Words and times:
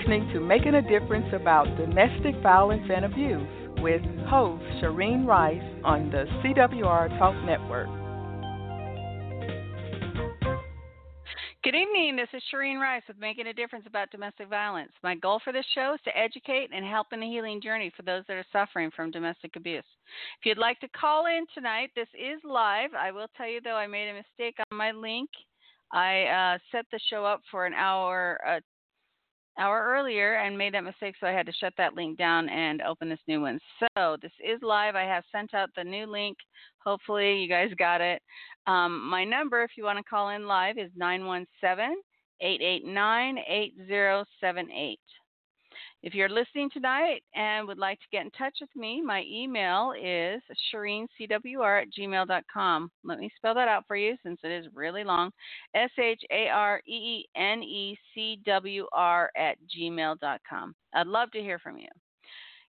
listening 0.00 0.30
to 0.32 0.40
Making 0.40 0.76
a 0.76 0.82
Difference 0.82 1.26
about 1.34 1.66
domestic 1.76 2.34
violence 2.42 2.88
and 2.90 3.04
abuse 3.04 3.46
with 3.82 4.00
host 4.28 4.62
Shareen 4.80 5.26
Rice 5.26 5.60
on 5.84 6.10
the 6.10 6.24
CWR 6.40 7.18
Talk 7.18 7.34
Network. 7.44 7.88
Good 11.62 11.74
evening. 11.74 12.16
This 12.16 12.28
is 12.32 12.42
Shareen 12.52 12.80
Rice 12.80 13.02
with 13.08 13.18
Making 13.18 13.48
a 13.48 13.52
Difference 13.52 13.84
About 13.86 14.10
Domestic 14.10 14.48
Violence. 14.48 14.92
My 15.02 15.16
goal 15.16 15.38
for 15.44 15.52
this 15.52 15.66
show 15.74 15.92
is 15.94 16.00
to 16.06 16.16
educate 16.16 16.70
and 16.74 16.84
help 16.84 17.08
in 17.12 17.20
the 17.20 17.26
healing 17.26 17.60
journey 17.60 17.92
for 17.94 18.02
those 18.02 18.24
that 18.28 18.36
are 18.36 18.46
suffering 18.52 18.90
from 18.96 19.10
domestic 19.10 19.56
abuse. 19.56 19.84
If 20.40 20.46
you'd 20.46 20.56
like 20.56 20.80
to 20.80 20.88
call 20.88 21.26
in 21.26 21.44
tonight, 21.52 21.90
this 21.94 22.08
is 22.14 22.40
live. 22.42 22.90
I 22.98 23.10
will 23.10 23.28
tell 23.36 23.48
you, 23.48 23.60
though, 23.62 23.76
I 23.76 23.86
made 23.86 24.08
a 24.08 24.14
mistake 24.14 24.56
on 24.70 24.78
my 24.78 24.92
link. 24.92 25.28
I 25.92 26.54
uh, 26.54 26.58
set 26.72 26.86
the 26.90 27.00
show 27.10 27.24
up 27.24 27.42
for 27.50 27.66
an 27.66 27.74
hour, 27.74 28.40
uh, 28.46 28.60
hour 29.60 29.84
earlier 29.86 30.34
and 30.36 30.56
made 30.56 30.74
that 30.74 30.84
mistake, 30.84 31.14
so 31.20 31.26
I 31.26 31.32
had 31.32 31.46
to 31.46 31.52
shut 31.52 31.74
that 31.76 31.94
link 31.94 32.18
down 32.18 32.48
and 32.48 32.82
open 32.82 33.08
this 33.08 33.20
new 33.28 33.40
one. 33.42 33.60
So 33.96 34.16
this 34.22 34.32
is 34.42 34.58
live. 34.62 34.96
I 34.96 35.04
have 35.04 35.24
sent 35.30 35.54
out 35.54 35.68
the 35.76 35.84
new 35.84 36.06
link. 36.06 36.36
Hopefully, 36.84 37.40
you 37.40 37.48
guys 37.48 37.70
got 37.78 38.00
it. 38.00 38.22
Um, 38.66 39.08
my 39.08 39.24
number, 39.24 39.62
if 39.62 39.72
you 39.76 39.84
want 39.84 39.98
to 39.98 40.04
call 40.04 40.30
in 40.30 40.46
live, 40.46 40.78
is 40.78 40.90
917 40.96 41.96
889 42.40 43.38
8078. 43.46 44.98
If 46.02 46.14
you're 46.14 46.30
listening 46.30 46.70
tonight 46.72 47.22
and 47.34 47.68
would 47.68 47.76
like 47.76 47.98
to 48.00 48.06
get 48.10 48.24
in 48.24 48.30
touch 48.30 48.56
with 48.60 48.74
me, 48.74 49.02
my 49.02 49.22
email 49.30 49.92
is 49.92 50.40
ShareenCWR 50.72 51.82
at 51.82 51.88
gmail.com. 51.92 52.90
Let 53.04 53.18
me 53.18 53.30
spell 53.36 53.54
that 53.54 53.68
out 53.68 53.84
for 53.86 53.96
you 53.96 54.16
since 54.22 54.40
it 54.42 54.50
is 54.50 54.72
really 54.74 55.04
long. 55.04 55.30
S 55.74 55.90
H 55.98 56.22
A 56.32 56.48
R 56.48 56.80
E 56.88 56.92
E 56.92 57.28
N 57.36 57.62
E 57.62 57.98
C 58.14 58.40
W 58.46 58.86
R 58.94 59.30
at 59.36 59.58
gmail.com. 59.76 60.74
I'd 60.94 61.06
love 61.06 61.30
to 61.32 61.40
hear 61.40 61.58
from 61.58 61.76
you. 61.76 61.88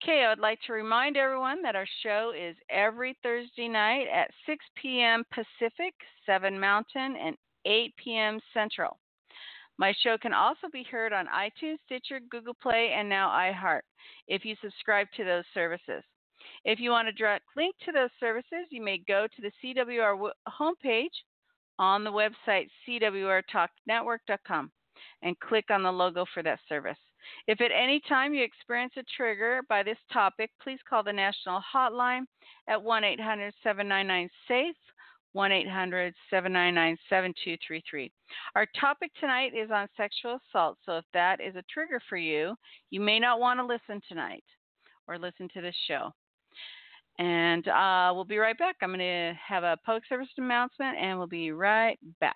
Okay, 0.04 0.26
I'd 0.26 0.40
like 0.40 0.60
to 0.66 0.74
remind 0.74 1.16
everyone 1.16 1.62
that 1.62 1.76
our 1.76 1.86
show 2.02 2.34
is 2.36 2.56
every 2.72 3.16
Thursday 3.22 3.68
night 3.68 4.08
at 4.12 4.32
6 4.48 4.66
p.m. 4.82 5.24
Pacific, 5.32 5.94
7 6.26 6.60
Mountain, 6.60 7.16
and 7.24 7.36
8 7.66 7.94
p.m. 8.04 8.40
Central. 8.52 8.98
My 9.82 9.96
show 10.04 10.16
can 10.16 10.32
also 10.32 10.68
be 10.72 10.84
heard 10.84 11.12
on 11.12 11.26
iTunes, 11.26 11.80
Stitcher, 11.88 12.20
Google 12.30 12.54
Play, 12.54 12.94
and 12.96 13.10
now 13.10 13.30
iHeart 13.30 13.82
if 14.28 14.46
you 14.46 14.56
subscribe 14.62 15.08
to 15.18 15.24
those 15.24 15.44
services. 15.56 16.04
If 16.64 16.80
you 16.80 16.92
want 16.92 17.08
a 17.08 17.14
direct 17.14 17.46
link 17.58 17.74
to 17.86 17.92
those 17.92 18.12
services, 18.20 18.68
you 18.70 18.80
may 18.80 19.00
go 19.08 19.26
to 19.26 19.42
the 19.42 19.52
CWR 19.60 20.30
homepage 20.48 21.08
on 21.80 22.04
the 22.04 22.12
website 22.12 22.68
cwrtalknetwork.com 22.88 24.72
and 25.24 25.40
click 25.40 25.66
on 25.72 25.82
the 25.82 25.92
logo 25.92 26.26
for 26.32 26.44
that 26.44 26.60
service. 26.70 27.00
If 27.48 27.60
at 27.60 27.72
any 27.72 28.02
time 28.08 28.36
you 28.36 28.44
experience 28.44 28.94
a 28.98 29.04
trigger 29.18 29.62
by 29.68 29.82
this 29.82 29.98
topic, 30.14 30.52
please 30.62 30.80
call 30.88 31.02
the 31.02 31.12
national 31.12 31.60
hotline 31.74 32.26
at 32.68 32.80
1 32.80 33.04
800 33.04 33.52
799 33.64 34.30
SAFE, 34.48 34.76
1 35.34 35.52
800 35.52 36.14
799 36.30 36.98
7233. 37.10 38.12
Our 38.56 38.68
topic 38.80 39.12
tonight 39.20 39.54
is 39.56 39.72
on 39.72 39.88
sexual 39.96 40.40
assault, 40.50 40.78
so 40.86 40.98
if 40.98 41.06
that 41.14 41.40
is 41.40 41.56
a 41.56 41.64
trigger 41.72 42.02
for 42.10 42.18
you, 42.18 42.56
you 42.90 43.00
may 43.00 43.20
not 43.20 43.40
want 43.40 43.60
to 43.60 43.66
listen 43.66 44.02
tonight 44.08 44.44
or 45.08 45.18
listen 45.18 45.48
to 45.54 45.62
this 45.62 45.76
show. 45.88 46.12
And 47.20 47.68
uh, 47.68 48.12
we'll 48.14 48.26
be 48.26 48.38
right 48.38 48.58
back. 48.58 48.78
I'm 48.82 48.90
going 48.90 49.00
to 49.00 49.34
have 49.48 49.64
a 49.64 49.78
public 49.86 50.04
service 50.08 50.28
announcement, 50.38 50.98
and 50.98 51.18
we'll 51.18 51.28
be 51.28 51.52
right 51.52 52.00
back. 52.20 52.36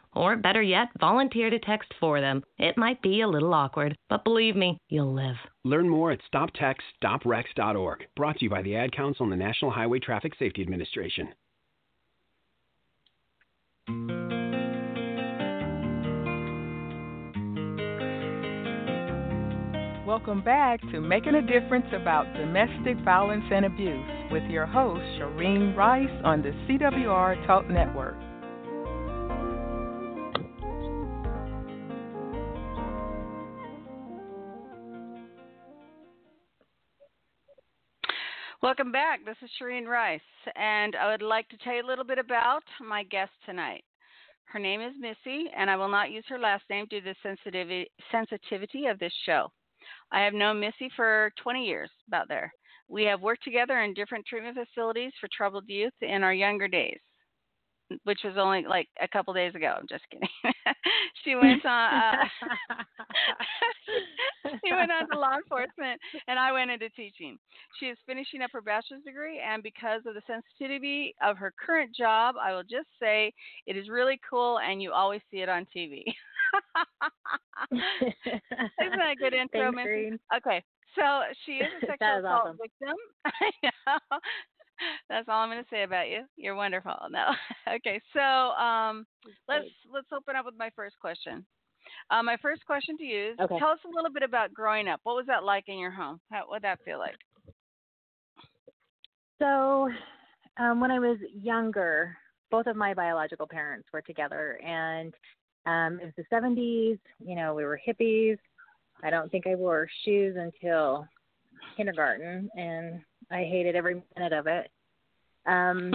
Or 0.13 0.35
better 0.35 0.61
yet, 0.61 0.89
volunteer 0.99 1.49
to 1.49 1.59
text 1.59 1.93
for 1.99 2.19
them. 2.19 2.43
It 2.57 2.77
might 2.77 3.01
be 3.01 3.21
a 3.21 3.27
little 3.27 3.53
awkward, 3.53 3.95
but 4.09 4.25
believe 4.25 4.55
me, 4.55 4.77
you'll 4.89 5.13
live. 5.13 5.37
Learn 5.63 5.87
more 5.87 6.11
at 6.11 6.19
stoptextsstopwrecks.org. 6.33 8.07
Brought 8.15 8.37
to 8.39 8.45
you 8.45 8.49
by 8.49 8.61
the 8.61 8.75
Ad 8.75 8.91
Council 8.91 9.23
and 9.23 9.31
the 9.31 9.37
National 9.37 9.71
Highway 9.71 9.99
Traffic 9.99 10.33
Safety 10.37 10.61
Administration. 10.61 11.29
Welcome 20.05 20.43
back 20.43 20.81
to 20.91 20.99
Making 20.99 21.35
a 21.35 21.41
Difference 21.41 21.85
about 21.93 22.25
Domestic 22.33 22.97
Violence 23.05 23.45
and 23.49 23.63
Abuse 23.65 24.05
with 24.29 24.43
your 24.51 24.65
host, 24.65 25.01
Shareen 25.17 25.73
Rice 25.75 26.21
on 26.25 26.41
the 26.41 26.51
CWR 26.67 27.47
Talk 27.47 27.69
Network. 27.69 28.17
Welcome 38.63 38.91
back. 38.91 39.25
This 39.25 39.37
is 39.41 39.49
Shareen 39.59 39.87
Rice, 39.87 40.21
and 40.55 40.95
I 40.95 41.09
would 41.09 41.23
like 41.23 41.49
to 41.49 41.57
tell 41.57 41.73
you 41.73 41.83
a 41.83 41.87
little 41.87 42.03
bit 42.03 42.19
about 42.19 42.61
my 42.79 43.01
guest 43.05 43.31
tonight. 43.43 43.83
Her 44.45 44.59
name 44.59 44.81
is 44.81 44.93
Missy, 44.99 45.45
and 45.57 45.67
I 45.67 45.75
will 45.75 45.89
not 45.89 46.11
use 46.11 46.25
her 46.29 46.37
last 46.37 46.61
name 46.69 46.85
due 46.87 47.01
to 47.01 47.05
the 47.05 47.15
sensitivity, 47.23 47.89
sensitivity 48.11 48.85
of 48.85 48.99
this 48.99 49.13
show. 49.25 49.51
I 50.11 50.21
have 50.21 50.35
known 50.35 50.59
Missy 50.59 50.91
for 50.95 51.31
20 51.41 51.65
years, 51.65 51.89
about 52.07 52.27
there. 52.27 52.53
We 52.87 53.03
have 53.05 53.23
worked 53.23 53.43
together 53.43 53.79
in 53.79 53.95
different 53.95 54.27
treatment 54.27 54.55
facilities 54.55 55.13
for 55.19 55.27
troubled 55.35 55.63
youth 55.65 55.93
in 56.01 56.21
our 56.21 56.33
younger 56.33 56.67
days 56.67 56.99
which 58.03 58.19
was 58.23 58.35
only 58.37 58.63
like 58.67 58.87
a 59.01 59.07
couple 59.07 59.33
days 59.33 59.55
ago. 59.55 59.75
I'm 59.77 59.87
just 59.89 60.03
kidding. 60.11 60.27
she 61.23 61.35
went 61.35 61.65
on. 61.65 61.93
Uh, 61.93 62.15
she 64.65 64.73
went 64.73 64.91
on 64.91 65.09
to 65.09 65.19
law 65.19 65.35
enforcement, 65.35 65.99
and 66.27 66.39
I 66.39 66.51
went 66.51 66.71
into 66.71 66.89
teaching. 66.89 67.37
She 67.79 67.87
is 67.87 67.97
finishing 68.05 68.41
up 68.41 68.51
her 68.53 68.61
bachelor's 68.61 69.03
degree, 69.03 69.39
and 69.39 69.63
because 69.63 70.01
of 70.05 70.13
the 70.13 70.21
sensitivity 70.27 71.15
of 71.21 71.37
her 71.37 71.53
current 71.63 71.95
job, 71.95 72.35
I 72.41 72.53
will 72.53 72.63
just 72.63 72.87
say 72.99 73.33
it 73.65 73.77
is 73.77 73.89
really 73.89 74.19
cool, 74.27 74.59
and 74.59 74.81
you 74.81 74.91
always 74.91 75.21
see 75.29 75.37
it 75.41 75.49
on 75.49 75.65
TV. 75.75 76.03
Isn't 77.71 78.97
that 78.97 79.11
a 79.11 79.15
good 79.15 79.33
intro, 79.41 79.71
Miss? 79.71 80.19
Okay, 80.37 80.63
so 80.95 81.21
she 81.45 81.53
is 81.53 81.67
a 81.81 81.85
sexual 81.85 82.19
assault 82.19 82.43
awesome. 82.47 82.57
victim. 82.57 82.95
That's 85.09 85.27
all 85.29 85.43
I'm 85.43 85.49
going 85.49 85.63
to 85.63 85.69
say 85.69 85.83
about 85.83 86.09
you. 86.09 86.23
You're 86.37 86.55
wonderful. 86.55 86.95
No. 87.11 87.27
okay. 87.75 88.01
So 88.13 88.19
um, 88.19 89.05
let's 89.47 89.65
let's 89.93 90.07
open 90.11 90.35
up 90.35 90.45
with 90.45 90.57
my 90.57 90.71
first 90.75 90.97
question. 90.99 91.45
Uh, 92.09 92.23
my 92.23 92.37
first 92.41 92.65
question 92.65 92.97
to 92.97 93.03
you 93.03 93.31
is: 93.31 93.39
Okay. 93.39 93.59
Tell 93.59 93.69
us 93.69 93.79
a 93.85 93.95
little 93.95 94.11
bit 94.11 94.23
about 94.23 94.53
growing 94.53 94.87
up. 94.87 94.99
What 95.03 95.15
was 95.15 95.25
that 95.27 95.43
like 95.43 95.65
in 95.67 95.79
your 95.79 95.91
home? 95.91 96.19
How 96.31 96.43
what 96.47 96.61
that 96.61 96.79
feel 96.85 96.99
like? 96.99 97.15
So, 99.39 99.89
um, 100.57 100.79
when 100.79 100.91
I 100.91 100.99
was 100.99 101.17
younger, 101.33 102.15
both 102.51 102.67
of 102.67 102.75
my 102.75 102.93
biological 102.93 103.47
parents 103.47 103.87
were 103.91 104.01
together, 104.01 104.59
and 104.63 105.13
um, 105.65 105.99
it 105.99 106.05
was 106.05 106.13
the 106.17 106.35
70s. 106.35 106.99
You 107.25 107.35
know, 107.35 107.55
we 107.55 107.63
were 107.63 107.79
hippies. 107.87 108.37
I 109.03 109.09
don't 109.09 109.31
think 109.31 109.47
I 109.47 109.55
wore 109.55 109.87
shoes 110.05 110.35
until 110.37 111.07
kindergarten, 111.75 112.49
and 112.55 113.01
I 113.31 113.43
hated 113.43 113.75
every 113.75 114.03
minute 114.15 114.33
of 114.33 114.47
it. 114.47 114.69
Um, 115.47 115.93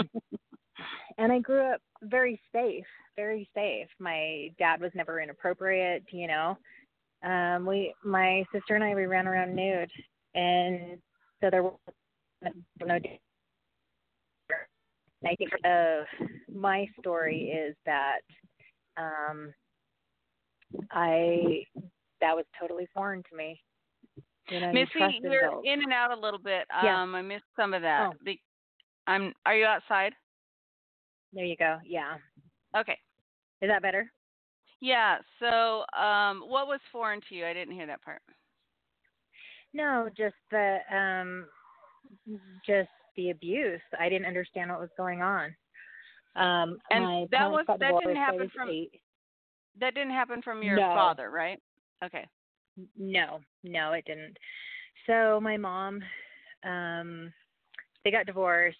and 1.18 1.30
I 1.30 1.38
grew 1.38 1.72
up 1.72 1.80
very 2.02 2.40
safe, 2.52 2.84
very 3.16 3.48
safe. 3.54 3.88
My 3.98 4.50
dad 4.58 4.80
was 4.80 4.92
never 4.94 5.20
inappropriate, 5.20 6.04
you 6.10 6.26
know. 6.26 6.58
Um, 7.24 7.66
we, 7.66 7.94
my 8.04 8.44
sister 8.52 8.74
and 8.74 8.84
I, 8.84 8.94
we 8.94 9.06
ran 9.06 9.26
around 9.26 9.56
nude, 9.56 9.90
and 10.34 10.98
so 11.40 11.50
there 11.50 11.62
was 11.62 11.78
no. 12.84 12.98
I 15.24 15.34
think 15.34 15.50
uh, 15.64 16.04
my 16.54 16.86
story 17.00 17.50
is 17.50 17.74
that 17.86 18.20
um, 18.96 19.52
I 20.92 21.64
that 22.20 22.36
was 22.36 22.44
totally 22.60 22.86
foreign 22.94 23.22
to 23.30 23.36
me. 23.36 23.60
You 24.50 24.60
know, 24.60 24.68
you 24.68 24.74
Missy, 24.74 24.90
trusted 24.96 25.22
you're 25.24 25.48
adults. 25.48 25.66
in 25.66 25.82
and 25.82 25.92
out 25.92 26.16
a 26.16 26.20
little 26.20 26.38
bit. 26.38 26.66
Yeah. 26.84 27.02
Um, 27.02 27.14
I 27.14 27.22
missed 27.22 27.44
some 27.56 27.74
of 27.74 27.82
that. 27.82 28.10
Oh. 28.12 28.32
I'm. 29.06 29.32
Are 29.44 29.56
you 29.56 29.64
outside? 29.64 30.12
There 31.32 31.44
you 31.44 31.56
go. 31.56 31.78
Yeah. 31.84 32.16
Okay. 32.76 32.98
Is 33.62 33.68
that 33.68 33.82
better? 33.82 34.10
Yeah. 34.80 35.18
So, 35.40 35.84
um, 35.98 36.42
what 36.46 36.66
was 36.66 36.80
foreign 36.92 37.20
to 37.28 37.34
you? 37.34 37.46
I 37.46 37.52
didn't 37.52 37.74
hear 37.74 37.86
that 37.86 38.02
part. 38.02 38.20
No, 39.72 40.08
just 40.16 40.34
the 40.50 40.78
um 40.94 41.46
just 42.66 42.88
the 43.16 43.30
abuse. 43.30 43.80
I 43.98 44.08
didn't 44.08 44.26
understand 44.26 44.70
what 44.70 44.80
was 44.80 44.90
going 44.96 45.22
on. 45.22 45.54
Um, 46.34 46.78
and 46.90 47.28
that 47.30 47.50
was 47.50 47.64
that 47.66 47.80
didn't 47.80 48.16
happen 48.16 48.50
from 48.54 48.68
eight. 48.68 49.00
that 49.80 49.94
didn't 49.94 50.12
happen 50.12 50.42
from 50.42 50.62
your 50.62 50.76
no. 50.76 50.92
father, 50.94 51.30
right? 51.30 51.58
Okay. 52.04 52.26
No, 52.98 53.40
no, 53.64 53.92
it 53.92 54.04
didn't. 54.04 54.36
So 55.06 55.40
my 55.40 55.56
mom, 55.56 56.02
um, 56.64 57.32
they 58.04 58.10
got 58.10 58.26
divorced. 58.26 58.76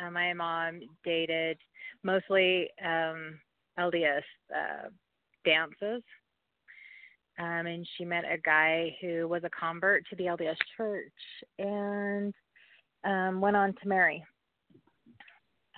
Uh, 0.00 0.10
my 0.10 0.34
mom 0.34 0.80
dated 1.02 1.58
mostly 2.04 2.68
um, 2.84 3.38
LDS 3.78 4.22
uh, 4.54 4.88
dances. 5.44 6.02
Um, 7.38 7.66
and 7.66 7.86
she 7.96 8.04
met 8.04 8.24
a 8.24 8.38
guy 8.38 8.96
who 9.00 9.28
was 9.28 9.44
a 9.44 9.50
convert 9.50 10.04
to 10.08 10.16
the 10.16 10.24
LDS 10.24 10.56
church 10.76 11.12
and 11.58 12.34
um, 13.04 13.40
went 13.40 13.56
on 13.56 13.74
to 13.80 13.88
marry. 13.88 14.24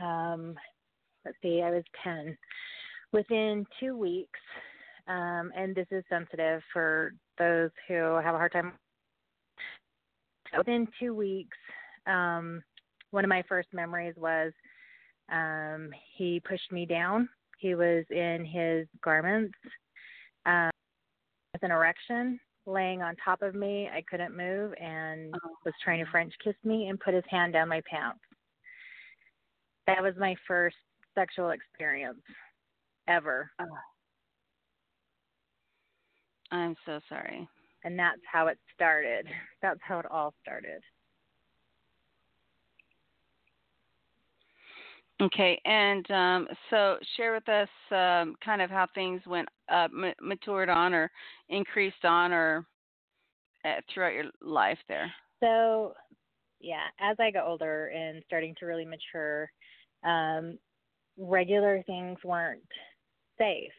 Um, 0.02 0.54
let's 1.24 1.36
see, 1.42 1.62
I 1.62 1.70
was 1.70 1.84
10. 2.02 2.36
Within 3.12 3.66
two 3.78 3.96
weeks, 3.96 4.38
um, 5.06 5.52
and 5.54 5.74
this 5.74 5.88
is 5.90 6.04
sensitive 6.08 6.62
for 6.72 7.12
those 7.38 7.70
who 7.88 7.94
have 7.94 8.34
a 8.34 8.38
hard 8.38 8.52
time. 8.52 8.72
Within 10.56 10.86
two 10.98 11.14
weeks, 11.14 11.56
um, 12.06 12.62
one 13.10 13.24
of 13.24 13.28
my 13.28 13.42
first 13.48 13.68
memories 13.72 14.14
was 14.16 14.52
um, 15.30 15.90
he 16.16 16.40
pushed 16.40 16.72
me 16.72 16.86
down. 16.86 17.28
He 17.60 17.74
was 17.74 18.04
in 18.10 18.44
his 18.50 18.88
garments 19.04 19.54
um, 20.46 20.70
with 21.52 21.62
an 21.62 21.70
erection, 21.70 22.40
laying 22.66 23.02
on 23.02 23.14
top 23.22 23.42
of 23.42 23.54
me. 23.54 23.88
I 23.92 24.02
couldn't 24.10 24.34
move 24.34 24.72
and 24.80 25.34
oh. 25.34 25.50
was 25.66 25.74
trying 25.84 26.02
to 26.02 26.10
French 26.10 26.32
kiss 26.42 26.54
me 26.64 26.88
and 26.88 26.98
put 26.98 27.12
his 27.12 27.24
hand 27.28 27.52
down 27.52 27.68
my 27.68 27.82
pants. 27.88 28.20
That 29.86 30.02
was 30.02 30.14
my 30.18 30.34
first 30.48 30.76
sexual 31.14 31.50
experience 31.50 32.22
ever. 33.08 33.50
Oh. 33.60 33.66
I'm 36.50 36.76
so 36.86 37.00
sorry. 37.10 37.46
And 37.84 37.98
that's 37.98 38.20
how 38.30 38.46
it 38.46 38.58
started. 38.74 39.26
That's 39.62 39.80
how 39.82 39.98
it 39.98 40.06
all 40.10 40.32
started. 40.42 40.82
Okay, 45.20 45.60
and 45.66 46.10
um, 46.10 46.48
so 46.70 46.96
share 47.16 47.34
with 47.34 47.48
us 47.48 47.68
um, 47.90 48.36
kind 48.42 48.62
of 48.62 48.70
how 48.70 48.86
things 48.94 49.20
went 49.26 49.48
uh, 49.70 49.88
m- 49.92 50.14
matured 50.20 50.70
on 50.70 50.94
or 50.94 51.10
increased 51.50 52.04
on 52.04 52.32
or 52.32 52.66
uh, 53.64 53.80
throughout 53.92 54.14
your 54.14 54.24
life 54.40 54.78
there. 54.88 55.12
So, 55.40 55.92
yeah, 56.60 56.86
as 57.00 57.16
I 57.20 57.30
got 57.30 57.46
older 57.46 57.88
and 57.88 58.22
starting 58.26 58.54
to 58.60 58.66
really 58.66 58.86
mature, 58.86 59.50
um, 60.04 60.58
regular 61.18 61.82
things 61.86 62.18
weren't 62.24 62.62
safe. 63.36 63.72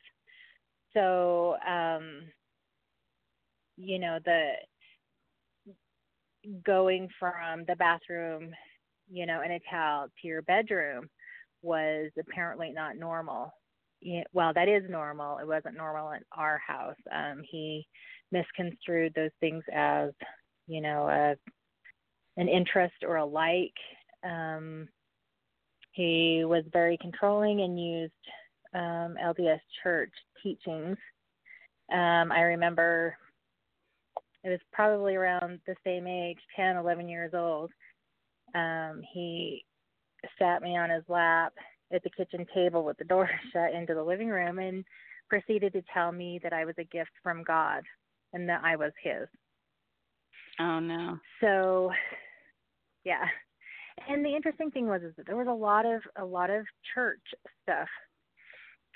So, 0.94 1.56
um, 1.68 2.24
you 3.78 3.98
know, 3.98 4.20
the 4.26 4.52
going 6.64 7.08
from 7.20 7.64
the 7.68 7.76
bathroom, 7.78 8.52
you 9.10 9.26
know, 9.26 9.42
in 9.42 9.52
a 9.52 9.60
towel 9.72 10.08
to 10.22 10.28
your 10.28 10.44
bedroom 10.44 11.10
was 11.62 12.12
apparently 12.20 12.72
not 12.72 12.98
normal. 12.98 13.54
well, 14.34 14.54
that 14.54 14.68
is 14.68 14.84
normal. 14.90 15.38
It 15.38 15.48
wasn't 15.48 15.78
normal 15.78 16.12
in 16.12 16.22
our 16.32 16.60
house. 16.66 16.96
Um, 17.12 17.44
he 17.50 17.86
misconstrued 18.32 19.14
those 19.14 19.32
things 19.40 19.64
as, 19.74 20.12
you 20.68 20.82
know, 20.82 21.08
a, 21.08 21.36
an 22.40 22.48
interest 22.48 22.96
or 23.08 23.18
a 23.18 23.26
like. 23.26 23.74
Um, 24.24 24.88
he 25.92 26.44
was 26.46 26.64
very 26.72 26.98
controlling 26.98 27.62
and 27.62 27.80
used 27.80 28.14
um, 28.74 29.16
LDS 29.24 29.60
church 29.84 30.14
teachings. 30.42 30.98
Um, 31.92 32.32
I 32.32 32.42
remember 32.42 33.18
it 34.44 34.50
was 34.50 34.60
probably 34.72 35.16
around 35.16 35.60
the 35.68 35.76
same 35.84 36.08
age, 36.08 36.40
10, 36.56 36.78
11 36.78 37.08
years 37.10 37.32
old. 37.34 37.72
Um, 38.56 39.02
he 39.14 39.64
sat 40.40 40.62
me 40.62 40.78
on 40.78 40.90
his 40.90 41.04
lap 41.08 41.54
at 41.94 42.04
the 42.04 42.10
kitchen 42.10 42.46
table 42.54 42.84
with 42.84 42.98
the 42.98 43.04
door 43.04 43.30
shut 43.54 43.74
into 43.74 43.94
the 43.94 44.04
living 44.04 44.30
room 44.30 44.60
and 44.60 44.84
proceeded 45.30 45.74
to 45.74 45.84
tell 45.94 46.12
me 46.12 46.40
that 46.44 46.54
I 46.54 46.66
was 46.66 46.76
a 46.78 46.84
gift 46.84 47.12
from 47.24 47.44
God 47.44 47.84
and 48.34 48.48
that 48.50 48.62
I 48.64 48.76
was 48.76 48.92
his. 49.02 49.28
Oh 50.60 50.80
no. 50.80 51.18
So 51.40 51.92
yeah. 53.04 53.26
And 54.10 54.26
the 54.26 54.36
interesting 54.36 54.72
thing 54.72 54.88
was 54.88 55.02
is 55.02 55.14
that 55.18 55.26
there 55.26 55.38
was 55.38 55.48
a 55.48 55.52
lot 55.52 55.86
of 55.86 56.02
a 56.18 56.26
lot 56.26 56.50
of 56.50 56.66
church 56.94 57.22
stuff. 57.64 57.88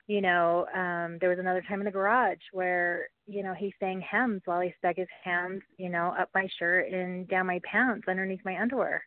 You 0.07 0.21
know, 0.21 0.67
um 0.75 1.17
there 1.19 1.29
was 1.29 1.39
another 1.39 1.63
time 1.67 1.79
in 1.79 1.85
the 1.85 1.91
garage 1.91 2.37
where, 2.51 3.07
you 3.27 3.43
know, 3.43 3.53
he 3.53 3.73
sang 3.79 4.03
hymns 4.11 4.41
while 4.45 4.61
he 4.61 4.73
stuck 4.77 4.97
his 4.97 5.07
hands, 5.23 5.61
you 5.77 5.89
know, 5.89 6.13
up 6.19 6.29
my 6.35 6.47
shirt 6.59 6.91
and 6.91 7.27
down 7.27 7.47
my 7.47 7.59
pants 7.69 8.07
underneath 8.07 8.41
my 8.45 8.59
underwear. 8.59 9.03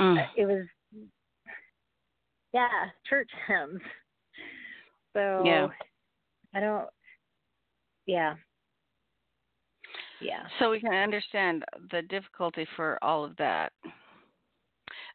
Mm. 0.00 0.26
It 0.36 0.46
was, 0.46 0.66
yeah, 2.52 2.68
church 3.08 3.30
hymns. 3.46 3.80
So 5.12 5.42
yeah. 5.46 5.68
I 6.54 6.60
don't, 6.60 6.88
yeah. 8.04 8.34
Yeah. 10.20 10.42
So 10.58 10.70
we 10.70 10.80
can 10.80 10.92
understand 10.92 11.64
the 11.90 12.02
difficulty 12.02 12.66
for 12.76 12.98
all 13.02 13.24
of 13.24 13.36
that. 13.36 13.72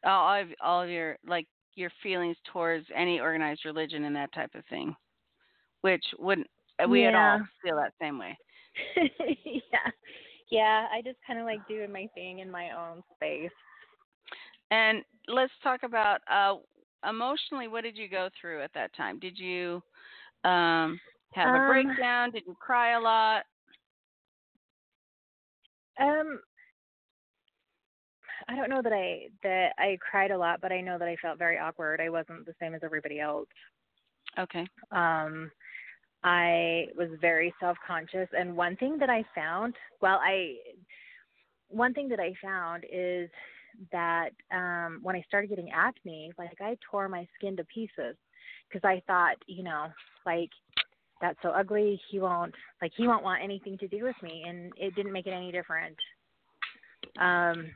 All 0.03 0.41
of 0.41 0.47
all 0.63 0.81
of 0.81 0.89
your 0.89 1.17
like 1.25 1.47
your 1.75 1.91
feelings 2.01 2.37
towards 2.51 2.85
any 2.95 3.19
organized 3.19 3.65
religion 3.65 4.05
and 4.05 4.15
that 4.15 4.33
type 4.33 4.51
of 4.55 4.65
thing, 4.69 4.95
which 5.81 6.03
wouldn't 6.17 6.47
we 6.89 7.03
yeah. 7.03 7.09
at 7.09 7.15
all 7.15 7.47
feel 7.63 7.75
that 7.75 7.93
same 8.01 8.17
way. 8.17 8.37
yeah, 9.45 9.91
yeah. 10.49 10.87
I 10.91 11.01
just 11.03 11.17
kind 11.25 11.39
of 11.39 11.45
like 11.45 11.67
doing 11.67 11.91
my 11.91 12.07
thing 12.15 12.39
in 12.39 12.49
my 12.49 12.71
own 12.71 13.03
space. 13.15 13.49
And 14.71 15.03
let's 15.27 15.51
talk 15.61 15.83
about 15.83 16.21
uh, 16.31 16.55
emotionally. 17.07 17.67
What 17.67 17.83
did 17.83 17.97
you 17.97 18.09
go 18.09 18.29
through 18.39 18.63
at 18.63 18.73
that 18.73 18.95
time? 18.95 19.19
Did 19.19 19.37
you 19.37 19.81
um, 20.43 20.99
have 21.33 21.53
a 21.53 21.59
um, 21.59 21.67
breakdown? 21.67 22.31
Did 22.31 22.43
you 22.47 22.55
cry 22.59 22.97
a 22.97 22.99
lot? 22.99 23.43
Um, 25.99 26.39
I 28.47 28.55
don't 28.55 28.69
know 28.69 28.81
that 28.81 28.93
I 28.93 29.27
that 29.43 29.73
I 29.77 29.97
cried 30.09 30.31
a 30.31 30.37
lot, 30.37 30.61
but 30.61 30.71
I 30.71 30.81
know 30.81 30.97
that 30.97 31.07
I 31.07 31.15
felt 31.21 31.37
very 31.37 31.57
awkward. 31.57 32.01
I 32.01 32.09
wasn't 32.09 32.45
the 32.45 32.55
same 32.59 32.73
as 32.73 32.81
everybody 32.83 33.19
else. 33.19 33.47
Okay. 34.39 34.65
Um, 34.91 35.51
I 36.23 36.85
was 36.97 37.09
very 37.19 37.53
self-conscious, 37.59 38.29
and 38.37 38.55
one 38.55 38.75
thing 38.77 38.97
that 38.99 39.09
I 39.09 39.23
found, 39.35 39.75
well, 40.01 40.19
I 40.23 40.55
one 41.67 41.93
thing 41.93 42.09
that 42.09 42.19
I 42.19 42.33
found 42.41 42.83
is 42.91 43.29
that 43.91 44.29
um 44.51 44.99
when 45.01 45.15
I 45.15 45.23
started 45.27 45.49
getting 45.49 45.71
acne, 45.73 46.31
like 46.37 46.61
I 46.61 46.77
tore 46.89 47.09
my 47.09 47.27
skin 47.35 47.55
to 47.57 47.63
pieces 47.65 48.15
because 48.67 48.83
I 48.83 49.01
thought, 49.07 49.35
you 49.47 49.63
know, 49.63 49.87
like 50.25 50.49
that's 51.21 51.37
so 51.41 51.49
ugly. 51.49 52.01
He 52.09 52.19
won't 52.19 52.53
like 52.81 52.91
he 52.95 53.07
won't 53.07 53.23
want 53.23 53.43
anything 53.43 53.77
to 53.79 53.87
do 53.87 54.03
with 54.03 54.15
me, 54.21 54.43
and 54.47 54.73
it 54.77 54.95
didn't 54.95 55.13
make 55.13 55.27
it 55.27 55.31
any 55.31 55.51
different. 55.51 55.95
Um, 57.19 57.71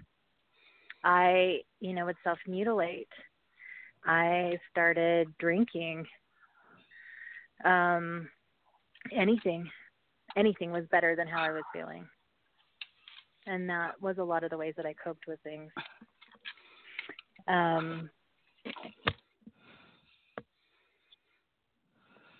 I, 1.03 1.59
you 1.79 1.93
know, 1.93 2.05
would 2.05 2.15
self 2.23 2.39
mutilate. 2.47 3.09
I 4.05 4.57
started 4.71 5.27
drinking. 5.39 6.05
Um, 7.63 8.27
anything, 9.11 9.69
anything 10.35 10.71
was 10.71 10.83
better 10.91 11.15
than 11.15 11.27
how 11.27 11.41
I 11.41 11.51
was 11.51 11.63
feeling 11.73 12.05
and 13.47 13.69
that 13.69 14.01
was 14.01 14.17
a 14.17 14.23
lot 14.23 14.43
of 14.43 14.49
the 14.49 14.57
ways 14.57 14.73
that 14.77 14.85
I 14.85 14.93
coped 14.93 15.27
with 15.27 15.39
things. 15.43 15.71
Um, 17.47 18.09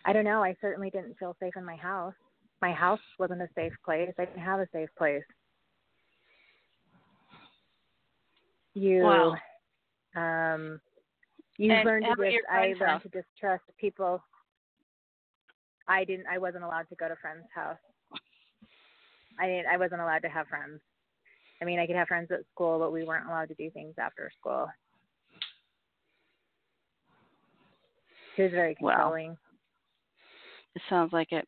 I 0.05 0.13
don't 0.13 0.24
know. 0.24 0.43
I 0.43 0.55
certainly 0.62 0.89
didn't 0.89 1.17
feel 1.17 1.35
safe 1.39 1.53
in 1.57 1.65
my 1.65 1.75
house. 1.75 2.13
My 2.62 2.71
house 2.71 3.00
wasn't 3.19 3.41
a 3.41 3.50
safe 3.55 3.74
place. 3.83 4.12
I 4.17 4.25
didn't 4.25 4.41
have 4.41 4.59
a 4.59 4.67
safe 4.71 4.89
place. 4.97 5.24
You, 8.74 9.03
wow. 9.03 9.35
um, 10.15 10.79
you 11.57 11.71
and 11.71 11.85
learned 11.85 12.05
to 12.05 12.24
dis- 12.24 12.41
I 12.51 12.67
learned 12.67 12.81
house? 12.81 13.03
to 13.03 13.09
distrust 13.09 13.63
people. 13.79 14.21
I 15.88 16.03
didn't. 16.03 16.25
I 16.27 16.38
wasn't 16.38 16.63
allowed 16.63 16.89
to 16.89 16.95
go 16.95 17.07
to 17.07 17.15
friends' 17.15 17.45
house. 17.53 17.77
I 19.39 19.47
didn't. 19.47 19.67
I 19.67 19.77
wasn't 19.77 20.01
allowed 20.01 20.24
to 20.24 20.29
have 20.29 20.47
friends. 20.47 20.81
I 21.62 21.65
mean, 21.65 21.79
I 21.79 21.88
could 21.88 21.95
have 21.95 22.07
friends 22.07 22.31
at 22.31 22.41
school, 22.51 22.79
but 22.79 22.91
we 22.91 23.03
weren't 23.03 23.27
allowed 23.27 23.47
to 23.50 23.55
do 23.55 23.69
things 23.71 23.95
after 23.97 24.31
school. 24.39 24.67
He 28.35 28.43
was 28.43 28.51
very 28.51 28.75
controlling. 28.75 29.38
It 30.75 30.81
sounds 30.89 31.13
like 31.13 31.31
it. 31.31 31.47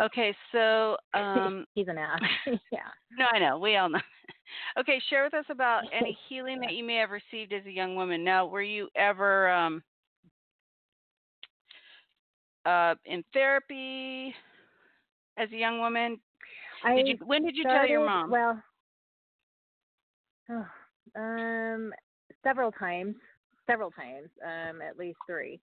Okay, 0.00 0.34
so 0.50 0.96
um 1.14 1.64
he's 1.74 1.88
an 1.88 1.98
ass. 1.98 2.20
yeah. 2.72 2.80
No, 3.16 3.26
I 3.32 3.38
know. 3.38 3.58
We 3.58 3.76
all 3.76 3.88
know. 3.88 4.00
Okay, 4.78 5.00
share 5.08 5.24
with 5.24 5.34
us 5.34 5.44
about 5.48 5.82
any 5.92 6.16
healing 6.28 6.60
that 6.60 6.74
you 6.74 6.84
may 6.84 6.96
have 6.96 7.10
received 7.10 7.52
as 7.52 7.64
a 7.66 7.70
young 7.70 7.94
woman. 7.94 8.24
Now, 8.24 8.46
were 8.46 8.62
you 8.62 8.88
ever 8.96 9.50
um, 9.50 9.82
uh, 12.66 12.94
in 13.04 13.24
therapy 13.32 14.34
as 15.38 15.48
a 15.52 15.56
young 15.56 15.78
woman? 15.78 16.18
I 16.84 16.96
Did 16.96 17.08
you, 17.08 17.18
when 17.24 17.44
did 17.44 17.56
you 17.56 17.62
started, 17.62 17.80
tell 17.80 17.88
your 17.88 18.04
mom? 18.04 18.30
Well, 18.30 18.62
oh, 20.52 20.66
um, 21.20 21.92
several 22.42 22.72
times, 22.72 23.16
several 23.66 23.90
times, 23.90 24.28
um, 24.44 24.80
at 24.82 24.98
least 24.98 25.18
three. 25.26 25.60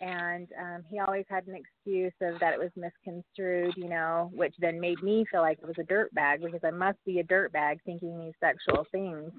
And 0.00 0.48
um, 0.60 0.82
he 0.90 0.98
always 0.98 1.24
had 1.28 1.46
an 1.46 1.54
excuse 1.54 2.12
of 2.20 2.40
that 2.40 2.54
it 2.54 2.58
was 2.58 2.70
misconstrued, 2.74 3.74
you 3.76 3.88
know, 3.88 4.32
which 4.34 4.54
then 4.58 4.80
made 4.80 5.00
me 5.00 5.24
feel 5.30 5.42
like 5.42 5.58
it 5.62 5.66
was 5.66 5.78
a 5.78 5.84
dirt 5.84 6.12
bag 6.12 6.42
because 6.42 6.60
I 6.64 6.72
must 6.72 6.98
be 7.04 7.20
a 7.20 7.24
dirt 7.24 7.52
bag 7.52 7.78
thinking 7.84 8.18
these 8.18 8.34
sexual 8.40 8.84
things, 8.90 9.30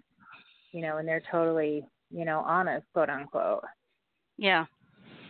you 0.71 0.81
know, 0.81 0.97
and 0.97 1.07
they're 1.07 1.21
totally, 1.29 1.85
you 2.09 2.23
know, 2.23 2.39
honest, 2.47 2.85
quote 2.93 3.09
unquote. 3.09 3.63
yeah. 4.37 4.65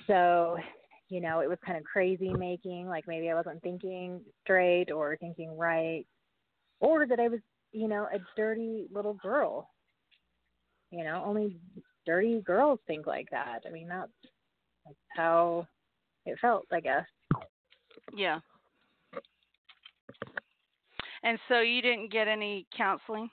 So, 0.05 0.57
you 1.09 1.21
know, 1.21 1.39
it 1.39 1.49
was 1.49 1.57
kind 1.65 1.77
of 1.77 1.83
crazy 1.83 2.33
making, 2.33 2.87
like 2.87 3.07
maybe 3.07 3.31
I 3.31 3.35
wasn't 3.35 3.61
thinking 3.63 4.21
straight 4.43 4.91
or 4.91 5.17
thinking 5.17 5.57
right, 5.57 6.05
or 6.79 7.07
that 7.07 7.19
I 7.19 7.27
was, 7.27 7.39
you 7.73 7.87
know, 7.87 8.07
a 8.13 8.19
dirty 8.37 8.87
little 8.93 9.15
girl. 9.15 9.69
You 10.91 11.03
know, 11.03 11.23
only 11.25 11.57
dirty 12.05 12.41
girls 12.41 12.79
think 12.87 13.07
like 13.07 13.27
that. 13.31 13.61
I 13.67 13.71
mean, 13.71 13.87
that's, 13.87 14.11
that's 14.85 14.97
how 15.15 15.67
it 16.25 16.37
felt, 16.39 16.65
I 16.71 16.79
guess. 16.79 17.05
Yeah. 18.15 18.39
And 21.23 21.39
so 21.47 21.61
you 21.61 21.81
didn't 21.81 22.11
get 22.11 22.27
any 22.27 22.67
counseling? 22.75 23.29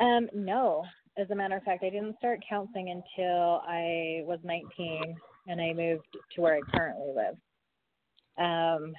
Um, 0.00 0.28
no. 0.34 0.84
As 1.16 1.30
a 1.30 1.34
matter 1.34 1.56
of 1.56 1.62
fact, 1.62 1.84
I 1.84 1.90
didn't 1.90 2.18
start 2.18 2.40
counseling 2.48 2.90
until 2.90 3.62
I 3.68 4.22
was 4.24 4.40
19 4.42 5.14
and 5.46 5.60
I 5.60 5.72
moved 5.72 6.06
to 6.34 6.40
where 6.40 6.56
I 6.56 6.76
currently 6.76 7.12
live. 7.14 7.36
Um, 8.36 8.94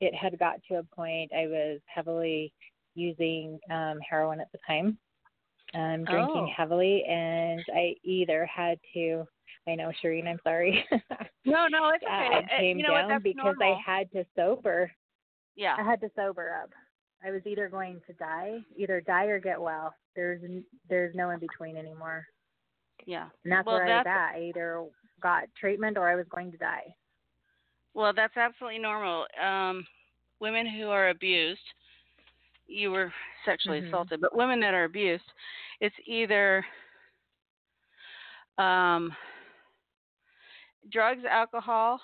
it 0.00 0.14
had 0.14 0.38
got 0.38 0.62
to 0.68 0.76
a 0.76 0.82
point 0.82 1.30
I 1.32 1.46
was 1.46 1.80
heavily 1.86 2.52
using 2.94 3.58
um, 3.70 3.98
heroin 4.08 4.40
at 4.40 4.50
the 4.52 4.58
time, 4.66 4.98
um, 5.74 6.04
drinking 6.04 6.48
Oh. 6.48 6.52
heavily, 6.56 7.04
and 7.04 7.62
I 7.74 7.94
either 8.04 8.46
had 8.46 8.78
to. 8.94 9.26
I 9.68 9.74
know, 9.74 9.92
Shareen, 10.02 10.26
I'm 10.26 10.40
sorry. 10.42 10.84
No, 11.46 11.66
no, 11.68 11.88
it's 11.88 12.04
okay. 12.04 12.12
I 12.12 12.38
Uh, 12.54 12.58
came 12.58 12.78
you 12.78 12.82
know 12.86 12.92
down 12.94 13.08
That's 13.08 13.22
because 13.22 13.56
normal. 13.56 13.74
I 13.74 13.80
had 13.90 14.12
to 14.12 14.24
sober. 14.36 14.90
Yeah. 15.56 15.74
I 15.78 15.82
had 15.82 15.98
to 16.02 16.10
sober 16.14 16.54
up. 16.62 16.70
I 17.24 17.30
was 17.30 17.40
either 17.46 17.68
going 17.68 18.00
to 18.06 18.12
die, 18.14 18.58
either 18.76 19.00
die 19.00 19.24
or 19.24 19.40
get 19.40 19.58
well. 19.60 19.94
There's 20.14 20.42
there's 20.90 21.14
no 21.14 21.30
in 21.30 21.38
between 21.40 21.76
anymore. 21.78 22.26
Yeah. 23.06 23.28
And 23.44 23.52
that's 23.52 23.64
Well, 23.66 23.76
where 23.76 23.86
I 23.86 23.96
was 23.98 24.06
at. 24.06 24.34
I 24.36 24.42
either 24.50 24.84
got 25.22 25.44
treatment 25.58 25.96
or 25.96 26.08
I 26.10 26.14
was 26.14 26.26
going 26.30 26.52
to 26.52 26.58
die. 26.58 26.94
Well, 27.94 28.12
that's 28.14 28.36
absolutely 28.36 28.78
normal. 28.78 29.26
Um, 29.42 29.86
women 30.40 30.66
who 30.66 30.88
are 30.88 31.10
abused, 31.10 31.60
you 32.66 32.90
were 32.92 33.12
sexually 33.44 33.80
Mhm. 33.80 33.88
assaulted, 33.88 34.20
but 34.20 34.34
women 34.34 34.60
that 34.60 34.74
are 34.74 34.84
abused, 34.84 35.32
it's 35.80 35.96
either 36.04 36.64
um, 38.58 39.16
drugs, 40.90 41.24
alcohol, 41.24 42.00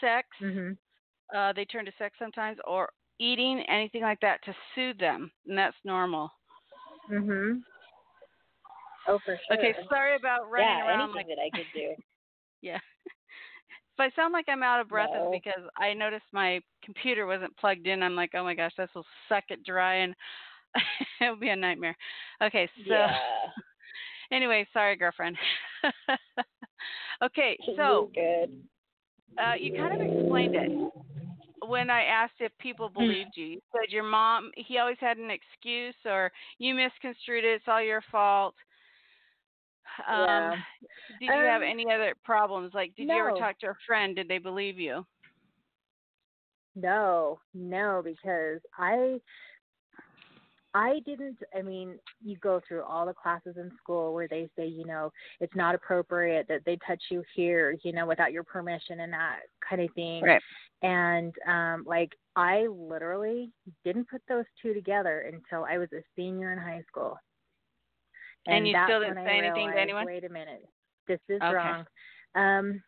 sex. 0.00 0.28
Mhm. 0.40 0.78
Uh, 1.32 1.52
they 1.52 1.64
turn 1.66 1.84
to 1.84 1.92
sex 1.92 2.18
sometimes, 2.18 2.58
or 2.66 2.90
eating, 3.18 3.60
anything 3.68 4.02
like 4.02 4.20
that 4.20 4.42
to 4.44 4.54
soothe 4.74 4.98
them, 4.98 5.30
and 5.46 5.56
that's 5.58 5.76
normal. 5.84 6.32
Mhm. 7.10 7.62
Oh, 9.06 9.18
for 9.18 9.36
sure. 9.36 9.58
Okay, 9.58 9.74
sorry 9.88 10.16
about 10.16 10.50
running 10.50 10.78
yeah, 10.78 10.86
around 10.86 11.10
anything 11.10 11.28
like 11.28 11.36
that 11.36 11.42
I 11.42 11.50
could 11.50 11.72
do. 11.72 11.94
Yeah. 12.62 12.80
If 13.96 14.00
I 14.00 14.10
sound 14.16 14.32
like 14.32 14.46
I'm 14.48 14.62
out 14.62 14.80
of 14.80 14.88
breath, 14.88 15.10
No. 15.12 15.30
it's 15.32 15.44
because 15.44 15.68
I 15.78 15.94
noticed 15.94 16.24
my 16.32 16.60
computer 16.82 17.26
wasn't 17.26 17.56
plugged 17.56 17.86
in. 17.86 18.02
I'm 18.02 18.16
like, 18.16 18.30
oh 18.34 18.42
my 18.42 18.54
gosh, 18.54 18.72
this 18.76 18.90
will 18.94 19.06
suck 19.28 19.44
it 19.50 19.62
dry 19.64 19.96
and 19.96 20.14
it'll 21.20 21.36
be 21.36 21.50
a 21.50 21.56
nightmare. 21.56 21.96
Okay, 22.42 22.68
so 22.88 22.92
yeah. 22.92 23.16
anyway, 24.32 24.66
sorry, 24.72 24.96
girlfriend. 24.96 25.36
okay, 27.22 27.56
so 27.76 28.10
You're 28.14 28.46
good. 28.46 28.62
uh, 29.38 29.54
you 29.54 29.72
kind 29.72 29.94
of 29.94 30.00
explained 30.00 30.56
it 30.56 30.72
when 31.66 31.88
I 31.88 32.02
asked 32.02 32.34
if 32.40 32.50
people 32.58 32.88
Hmm. 32.88 32.94
believed 33.04 33.36
you. 33.36 33.46
You 33.46 33.60
said 33.72 33.92
your 33.92 34.02
mom, 34.02 34.50
he 34.56 34.78
always 34.78 34.98
had 34.98 35.18
an 35.18 35.30
excuse, 35.30 35.94
or 36.04 36.32
you 36.58 36.74
misconstrued 36.74 37.44
it. 37.44 37.54
It's 37.54 37.64
all 37.68 37.82
your 37.82 38.02
fault. 38.10 38.54
Um, 40.06 40.16
Yeah. 40.18 40.56
Did 41.20 41.26
you 41.26 41.32
have 41.32 41.62
Um, 41.62 41.68
any 41.68 41.90
other 41.90 42.14
problems? 42.24 42.74
Like, 42.74 42.94
did 42.94 43.08
you 43.08 43.14
ever 43.14 43.32
talk 43.32 43.58
to 43.60 43.70
a 43.70 43.74
friend? 43.86 44.16
Did 44.16 44.28
they 44.28 44.38
believe 44.38 44.78
you? 44.78 45.06
No, 46.74 47.38
no, 47.52 48.02
because 48.02 48.60
I 48.76 49.20
I 50.76 50.98
didn't 51.06 51.38
I 51.56 51.62
mean, 51.62 52.00
you 52.24 52.36
go 52.38 52.60
through 52.66 52.82
all 52.82 53.06
the 53.06 53.14
classes 53.14 53.56
in 53.56 53.70
school 53.80 54.12
where 54.12 54.26
they 54.26 54.48
say, 54.56 54.66
you 54.66 54.84
know, 54.84 55.12
it's 55.40 55.54
not 55.54 55.76
appropriate 55.76 56.48
that 56.48 56.64
they 56.64 56.76
touch 56.84 57.00
you 57.10 57.22
here, 57.36 57.76
you 57.84 57.92
know, 57.92 58.06
without 58.06 58.32
your 58.32 58.42
permission 58.42 59.00
and 59.00 59.12
that 59.12 59.40
kind 59.68 59.82
of 59.82 59.92
thing. 59.94 60.24
Right. 60.24 60.42
And 60.82 61.32
um 61.46 61.84
like 61.86 62.10
I 62.34 62.66
literally 62.66 63.52
didn't 63.84 64.08
put 64.08 64.22
those 64.28 64.46
two 64.60 64.74
together 64.74 65.30
until 65.32 65.64
I 65.64 65.78
was 65.78 65.92
a 65.92 66.02
senior 66.16 66.52
in 66.52 66.58
high 66.58 66.82
school. 66.88 67.16
And 68.46 68.66
you 68.68 68.74
still 68.86 69.00
didn't 69.00 69.16
say 69.24 69.38
I 69.40 69.46
anything 69.46 69.70
to 69.70 69.78
anyone? 69.78 70.06
Wait 70.06 70.24
a 70.24 70.28
minute. 70.28 70.68
This 71.08 71.20
is 71.28 71.40
Okay. 71.42 71.54
wrong. 71.54 71.84
Um 72.34 72.82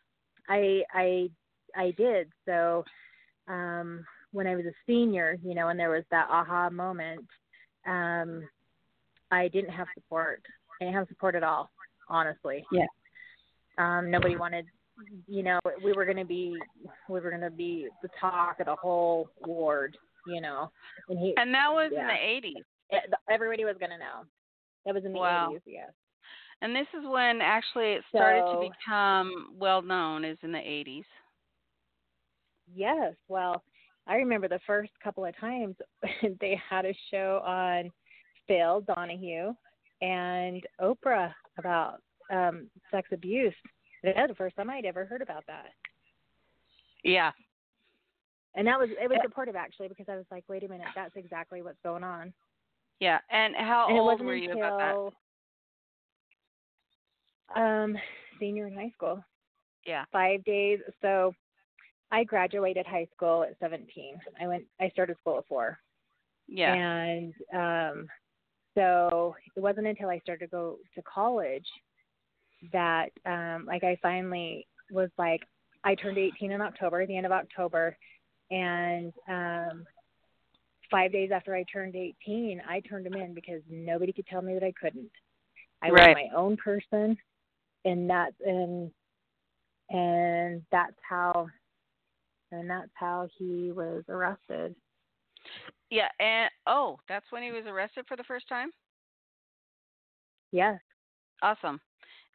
I 0.49 0.83
I 0.93 1.29
I 1.75 1.91
did. 1.91 2.29
So 2.45 2.83
um 3.47 4.05
when 4.31 4.47
I 4.47 4.55
was 4.55 4.65
a 4.65 4.73
senior, 4.85 5.37
you 5.43 5.55
know, 5.55 5.69
and 5.69 5.79
there 5.79 5.89
was 5.89 6.03
that 6.11 6.27
aha 6.29 6.69
moment, 6.69 7.25
um 7.85 8.47
I 9.31 9.47
didn't 9.49 9.71
have 9.71 9.87
support. 9.95 10.41
I 10.79 10.85
didn't 10.85 10.95
have 10.95 11.07
support 11.07 11.35
at 11.35 11.43
all, 11.43 11.69
honestly. 12.09 12.65
Yeah. 12.71 12.85
Um 13.77 14.11
nobody 14.11 14.35
wanted 14.35 14.65
you 15.27 15.43
know, 15.43 15.59
we 15.83 15.93
were 15.93 16.05
gonna 16.05 16.25
be 16.25 16.57
we 17.07 17.19
were 17.19 17.31
gonna 17.31 17.51
be 17.51 17.87
the 18.01 18.09
talk 18.19 18.59
of 18.59 18.65
the 18.65 18.75
whole 18.75 19.29
ward, 19.45 19.95
you 20.25 20.41
know. 20.41 20.71
And 21.09 21.19
he 21.19 21.33
And 21.37 21.53
that 21.53 21.71
was 21.71 21.91
in 21.91 22.07
the 22.07 22.13
80s. 22.13 23.01
everybody 23.29 23.63
was 23.65 23.75
gonna 23.79 23.97
know. 23.97 24.25
That 24.87 24.95
was 24.95 25.03
in 25.03 25.11
the 25.11 25.19
Wow. 25.19 25.49
eighties, 25.51 25.61
yes. 25.65 25.91
And 26.61 26.73
this 26.73 26.87
is 26.97 27.05
when 27.05 27.41
actually 27.41 27.91
it 27.93 28.03
started 28.09 28.41
So- 28.47 28.61
to 28.61 28.69
become 28.69 29.53
well 29.59 29.81
known 29.81 30.23
is 30.23 30.39
in 30.43 30.51
the 30.53 30.57
80s. 30.65 31.05
Yes. 32.73 33.13
Well, 33.27 33.63
I 34.07 34.15
remember 34.15 34.47
the 34.47 34.59
first 34.65 34.91
couple 35.03 35.25
of 35.25 35.35
times 35.37 35.75
they 36.39 36.55
had 36.69 36.85
a 36.85 36.93
show 37.11 37.41
on 37.45 37.91
Phil 38.47 38.79
Donahue 38.81 39.53
and 40.01 40.65
Oprah 40.79 41.33
about 41.57 42.01
um 42.31 42.69
sex 42.89 43.09
abuse. 43.11 43.53
That 44.03 44.15
was 44.15 44.29
the 44.29 44.35
first 44.35 44.55
time 44.55 44.69
I'd 44.69 44.85
ever 44.85 45.05
heard 45.05 45.21
about 45.21 45.45
that. 45.47 45.71
Yeah. 47.03 47.31
And 48.55 48.65
that 48.67 48.79
was 48.79 48.89
it 48.91 49.09
was 49.09 49.19
supportive 49.21 49.57
actually 49.57 49.89
because 49.89 50.07
I 50.09 50.15
was 50.15 50.25
like, 50.31 50.45
wait 50.47 50.63
a 50.63 50.67
minute, 50.69 50.87
that's 50.95 51.15
exactly 51.17 51.61
what's 51.61 51.81
going 51.83 52.03
on. 52.05 52.33
Yeah. 52.99 53.19
And 53.29 53.55
how 53.55 53.87
and 53.89 53.97
old 53.97 54.21
were 54.21 54.35
you 54.35 54.51
until 54.51 54.65
about 54.65 55.13
that? 57.55 57.61
um 57.61 57.97
senior 58.39 58.67
in 58.67 58.73
high 58.73 58.91
school. 58.95 59.23
Yeah. 59.85 60.05
Five 60.11 60.43
days. 60.43 60.79
So 61.01 61.33
I 62.11 62.23
graduated 62.23 62.85
high 62.85 63.07
school 63.15 63.43
at 63.43 63.57
seventeen. 63.59 64.19
I 64.41 64.47
went 64.47 64.65
I 64.81 64.89
started 64.89 65.17
school 65.21 65.37
at 65.37 65.47
four. 65.47 65.79
Yeah. 66.47 66.73
And 66.73 67.33
um, 67.53 68.07
so 68.75 69.35
it 69.55 69.59
wasn't 69.59 69.87
until 69.87 70.09
I 70.09 70.19
started 70.19 70.45
to 70.45 70.51
go 70.51 70.77
to 70.95 71.01
college 71.01 71.67
that, 72.71 73.09
um, 73.25 73.65
like, 73.65 73.83
I 73.83 73.97
finally 74.01 74.67
was 74.91 75.09
like, 75.17 75.41
I 75.83 75.95
turned 75.95 76.17
18 76.17 76.51
in 76.51 76.61
October, 76.61 77.05
the 77.05 77.17
end 77.17 77.25
of 77.25 77.31
October, 77.31 77.97
and 78.49 79.13
um, 79.27 79.85
five 80.89 81.11
days 81.11 81.31
after 81.33 81.55
I 81.55 81.63
turned 81.71 81.95
18, 81.95 82.61
I 82.67 82.79
turned 82.81 83.05
them 83.05 83.15
in 83.15 83.33
because 83.33 83.61
nobody 83.69 84.11
could 84.13 84.27
tell 84.27 84.41
me 84.41 84.53
that 84.53 84.63
I 84.63 84.73
couldn't. 84.79 85.11
I 85.81 85.89
Right. 85.89 86.15
was 86.15 86.29
my 86.31 86.37
own 86.37 86.57
person, 86.57 87.17
and 87.85 88.09
that's 88.09 88.35
and 88.45 88.91
and 89.89 90.63
that's 90.71 90.97
how 91.07 91.47
and 92.51 92.69
that's 92.69 92.91
how 92.93 93.27
he 93.37 93.71
was 93.71 94.03
arrested. 94.09 94.75
Yeah. 95.89 96.09
And 96.19 96.49
oh, 96.65 96.99
that's 97.07 97.25
when 97.31 97.43
he 97.43 97.51
was 97.51 97.65
arrested 97.65 98.05
for 98.07 98.17
the 98.17 98.23
first 98.23 98.47
time? 98.49 98.71
Yes. 100.51 100.79
Awesome. 101.41 101.79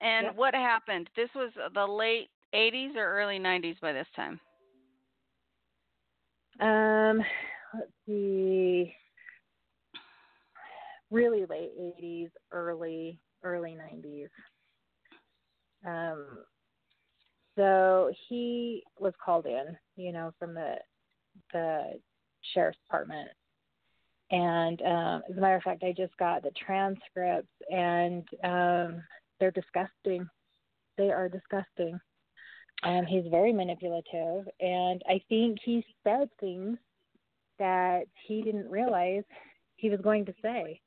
And 0.00 0.36
what 0.36 0.54
happened? 0.54 1.08
This 1.16 1.28
was 1.34 1.50
the 1.74 1.86
late 1.86 2.28
80s 2.54 2.96
or 2.96 3.18
early 3.18 3.38
90s 3.38 3.80
by 3.80 3.92
this 3.92 4.06
time? 4.14 4.40
Um, 6.60 7.22
let's 7.74 7.90
see, 8.06 8.94
really 11.10 11.46
late 11.46 11.72
80s, 11.78 12.30
early 12.50 13.18
early 13.44 13.76
90s. 13.76 14.28
Um, 15.84 16.38
so 17.56 18.12
he 18.28 18.82
was 18.98 19.12
called 19.22 19.46
in, 19.46 19.76
you 19.96 20.12
know, 20.12 20.32
from 20.38 20.54
the 20.54 20.76
the 21.52 21.92
sheriff's 22.54 22.78
department. 22.86 23.28
And 24.30 24.80
um, 24.82 25.22
as 25.30 25.36
a 25.36 25.40
matter 25.40 25.56
of 25.56 25.62
fact, 25.62 25.82
I 25.84 25.92
just 25.94 26.16
got 26.16 26.42
the 26.42 26.52
transcripts, 26.64 27.52
and 27.70 28.26
um, 28.42 29.02
they're 29.38 29.50
disgusting. 29.50 30.26
They 30.96 31.10
are 31.10 31.28
disgusting. 31.28 31.98
Um, 32.82 33.04
he's 33.04 33.24
very 33.30 33.52
manipulative, 33.52 34.48
and 34.60 35.02
I 35.08 35.20
think 35.28 35.58
he 35.62 35.84
said 36.02 36.28
things 36.40 36.78
that 37.62 38.06
he 38.26 38.42
didn't 38.42 38.68
realize 38.68 39.22
he 39.76 39.88
was 39.88 40.00
going 40.00 40.26
to 40.26 40.34
say. 40.42 40.80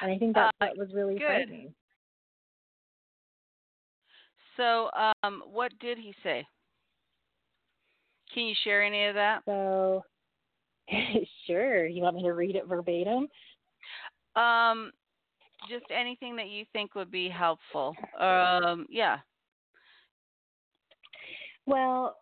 And 0.00 0.10
I 0.10 0.16
think 0.16 0.34
that, 0.34 0.54
uh, 0.62 0.68
was 0.78 0.88
really 0.94 1.14
good. 1.14 1.26
frightening. 1.26 1.74
So, 4.56 4.88
um, 5.22 5.42
what 5.52 5.70
did 5.80 5.98
he 5.98 6.14
say? 6.22 6.46
Can 8.32 8.44
you 8.44 8.54
share 8.64 8.82
any 8.82 9.04
of 9.04 9.14
that? 9.16 9.42
So, 9.44 10.02
sure. 11.46 11.86
You 11.86 12.02
want 12.02 12.16
me 12.16 12.22
to 12.22 12.32
read 12.32 12.56
it 12.56 12.66
verbatim? 12.66 13.28
Um, 14.34 14.92
just 15.68 15.84
anything 15.94 16.36
that 16.36 16.48
you 16.48 16.64
think 16.72 16.94
would 16.94 17.10
be 17.10 17.28
helpful. 17.28 17.94
Um, 18.18 18.86
yeah. 18.88 19.18
Well, 21.66 22.16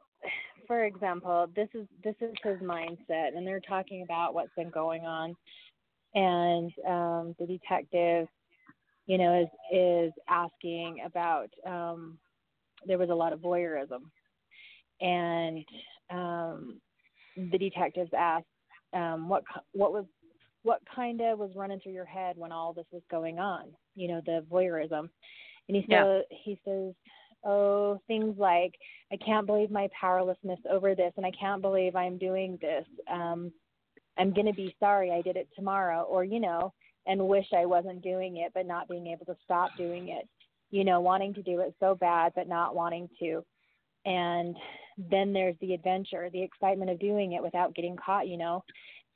for 0.66 0.84
example, 0.84 1.46
this 1.54 1.68
is 1.74 1.86
this 2.02 2.14
is 2.20 2.34
his 2.42 2.58
mindset, 2.60 3.36
and 3.36 3.46
they're 3.46 3.60
talking 3.60 4.02
about 4.02 4.34
what's 4.34 4.54
been 4.56 4.70
going 4.70 5.04
on, 5.04 5.34
and 6.14 6.72
um, 6.86 7.34
the 7.38 7.46
detective, 7.46 8.26
you 9.06 9.18
know, 9.18 9.40
is 9.42 9.48
is 9.76 10.12
asking 10.28 11.02
about. 11.04 11.48
Um, 11.66 12.18
there 12.84 12.98
was 12.98 13.10
a 13.10 13.14
lot 13.14 13.32
of 13.32 13.40
voyeurism, 13.40 14.00
and 15.00 15.64
um, 16.10 16.80
the 17.36 17.58
detectives 17.58 18.10
asked, 18.16 18.46
um, 18.92 19.28
"What 19.28 19.44
what 19.72 19.92
was 19.92 20.04
what 20.64 20.80
kind 20.94 21.20
of 21.20 21.38
was 21.38 21.50
running 21.54 21.80
through 21.80 21.92
your 21.92 22.04
head 22.04 22.36
when 22.36 22.52
all 22.52 22.72
this 22.72 22.86
was 22.92 23.02
going 23.10 23.38
on? 23.38 23.66
You 23.94 24.08
know, 24.08 24.20
the 24.24 24.44
voyeurism." 24.50 25.08
And 25.68 25.76
he 25.76 25.84
Yeah. 25.88 26.04
says, 26.04 26.24
he 26.30 26.60
says, 26.64 26.92
"Oh, 27.44 28.00
things 28.06 28.36
like 28.38 28.74
I 29.12 29.16
can't 29.16 29.46
believe 29.46 29.70
my 29.70 29.88
powerlessness 29.98 30.60
over 30.70 30.94
this, 30.94 31.12
and 31.16 31.26
I 31.26 31.32
can't 31.38 31.62
believe 31.62 31.96
I'm 31.96 32.18
doing 32.18 32.58
this. 32.60 32.86
Um, 33.10 33.52
I'm 34.18 34.32
going 34.32 34.46
to 34.46 34.52
be 34.52 34.76
sorry 34.78 35.10
I 35.10 35.22
did 35.22 35.36
it 35.36 35.48
tomorrow, 35.56 36.02
or 36.02 36.24
you 36.24 36.40
know, 36.40 36.72
and 37.06 37.28
wish 37.28 37.46
I 37.56 37.66
wasn't 37.66 38.02
doing 38.02 38.38
it, 38.38 38.52
but 38.54 38.66
not 38.66 38.88
being 38.88 39.06
able 39.08 39.26
to 39.26 39.36
stop 39.44 39.70
doing 39.76 40.08
it. 40.08 40.28
You 40.70 40.84
know, 40.84 41.00
wanting 41.00 41.34
to 41.34 41.42
do 41.42 41.60
it 41.60 41.74
so 41.80 41.94
bad, 41.94 42.32
but 42.34 42.48
not 42.48 42.74
wanting 42.74 43.08
to. 43.20 43.44
And 44.04 44.56
then 44.96 45.32
there's 45.32 45.56
the 45.60 45.74
adventure, 45.74 46.28
the 46.30 46.42
excitement 46.42 46.90
of 46.90 46.98
doing 46.98 47.32
it 47.32 47.42
without 47.42 47.74
getting 47.74 47.96
caught. 47.96 48.28
You 48.28 48.36
know, 48.36 48.64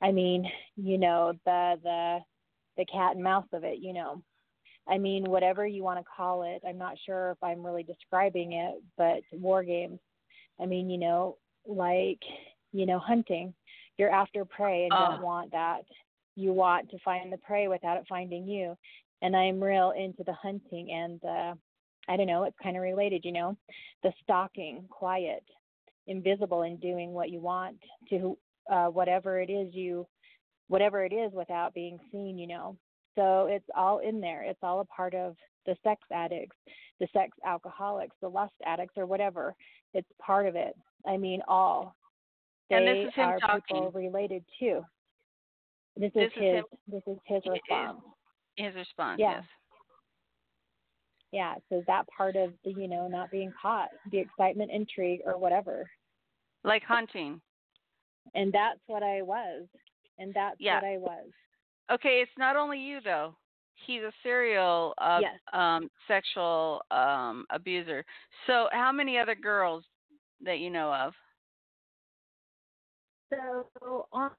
I 0.01 0.11
mean, 0.11 0.45
you 0.75 0.97
know, 0.97 1.33
the 1.45 1.79
the 1.83 2.19
the 2.77 2.85
cat 2.85 3.15
and 3.15 3.23
mouse 3.23 3.47
of 3.53 3.63
it. 3.63 3.79
You 3.79 3.93
know, 3.93 4.21
I 4.89 4.97
mean, 4.97 5.25
whatever 5.25 5.65
you 5.67 5.83
want 5.83 5.99
to 5.99 6.05
call 6.15 6.43
it. 6.43 6.61
I'm 6.67 6.77
not 6.77 6.97
sure 7.05 7.31
if 7.31 7.43
I'm 7.43 7.65
really 7.65 7.83
describing 7.83 8.53
it, 8.53 8.75
but 8.97 9.21
war 9.31 9.63
games. 9.63 9.99
I 10.61 10.65
mean, 10.65 10.89
you 10.89 10.97
know, 10.97 11.37
like, 11.65 12.21
you 12.71 12.85
know, 12.85 12.99
hunting. 12.99 13.53
You're 13.97 14.11
after 14.11 14.45
prey 14.45 14.83
and 14.83 14.93
Ah. 14.93 15.11
don't 15.11 15.21
want 15.21 15.51
that. 15.51 15.81
You 16.35 16.53
want 16.53 16.89
to 16.91 16.99
find 16.99 17.31
the 17.31 17.37
prey 17.39 17.67
without 17.67 17.97
it 17.97 18.05
finding 18.07 18.47
you. 18.47 18.77
And 19.21 19.35
I'm 19.35 19.61
real 19.61 19.91
into 19.91 20.23
the 20.23 20.33
hunting 20.33 20.91
and 20.91 21.19
the, 21.21 21.57
I 22.07 22.15
don't 22.15 22.27
know, 22.27 22.43
it's 22.43 22.57
kind 22.61 22.77
of 22.77 22.83
related, 22.83 23.25
you 23.25 23.31
know, 23.31 23.57
the 24.03 24.13
stalking, 24.23 24.85
quiet, 24.89 25.43
invisible 26.05 26.61
and 26.61 26.79
doing 26.79 27.11
what 27.11 27.29
you 27.31 27.39
want 27.39 27.77
to 28.09 28.37
uh, 28.71 28.87
whatever 28.87 29.41
it 29.41 29.49
is 29.49 29.73
you, 29.73 30.05
whatever 30.67 31.03
it 31.03 31.13
is 31.13 31.31
without 31.33 31.73
being 31.73 31.99
seen, 32.11 32.37
you 32.37 32.47
know. 32.47 32.77
So 33.17 33.47
it's 33.49 33.65
all 33.75 33.99
in 33.99 34.21
there. 34.21 34.43
It's 34.43 34.59
all 34.61 34.79
a 34.79 34.85
part 34.85 35.15
of 35.15 35.35
the 35.65 35.75
sex 35.83 36.01
addicts, 36.13 36.55
the 36.99 37.07
sex 37.11 37.35
alcoholics, 37.45 38.15
the 38.21 38.29
lust 38.29 38.53
addicts, 38.65 38.93
or 38.95 39.05
whatever. 39.07 39.55
It's 39.93 40.07
part 40.21 40.45
of 40.45 40.55
it. 40.55 40.75
I 41.05 41.17
mean, 41.17 41.41
all. 41.47 41.95
They 42.69 42.75
And 42.75 42.87
this 42.87 43.07
is 43.07 43.13
him 43.15 43.29
are 43.29 43.61
people 43.61 43.91
related 43.91 44.43
to. 44.59 44.85
This, 45.95 46.11
This 46.13 46.27
is 46.27 46.31
is 46.31 46.33
his. 46.43 46.55
him- 46.55 46.65
This 46.87 47.03
is 47.07 47.17
his 47.25 47.43
response. 47.47 48.01
His 48.55 48.75
response. 48.75 49.19
Yeah. 49.19 49.31
Yes. 49.31 49.43
Yeah. 51.31 51.55
So 51.69 51.83
that 51.87 52.05
part 52.15 52.35
of 52.35 52.53
the, 52.63 52.71
you 52.71 52.87
know, 52.87 53.07
not 53.07 53.31
being 53.31 53.51
caught, 53.59 53.89
the 54.11 54.19
excitement, 54.19 54.71
intrigue, 54.71 55.21
or 55.25 55.37
whatever. 55.39 55.89
Like 56.63 56.83
hunting. 56.83 57.41
And 58.35 58.53
that's 58.53 58.79
what 58.87 59.01
I 59.01 59.21
was. 59.23 59.67
And 60.19 60.33
that's 60.33 60.59
Yeah. 60.59 60.75
what 60.75 60.83
I 60.83 60.97
was. 60.97 61.31
Okay, 61.91 62.19
it's 62.21 62.31
not 62.37 62.55
only 62.55 62.79
you 62.79 62.99
though. 63.03 63.35
He's 63.85 64.01
a 64.01 64.11
serial 64.23 64.93
uh, 64.97 65.21
Yes. 65.21 65.39
um, 65.53 65.89
sexual 66.07 66.81
um, 66.91 67.45
abuser. 67.51 68.03
So, 68.47 68.67
how 68.71 68.91
many 68.91 69.17
other 69.17 69.35
girls 69.35 69.83
that 70.43 70.59
you 70.59 70.69
know 70.69 70.93
of? 70.93 71.13
So 73.29 74.07
on 74.11 74.31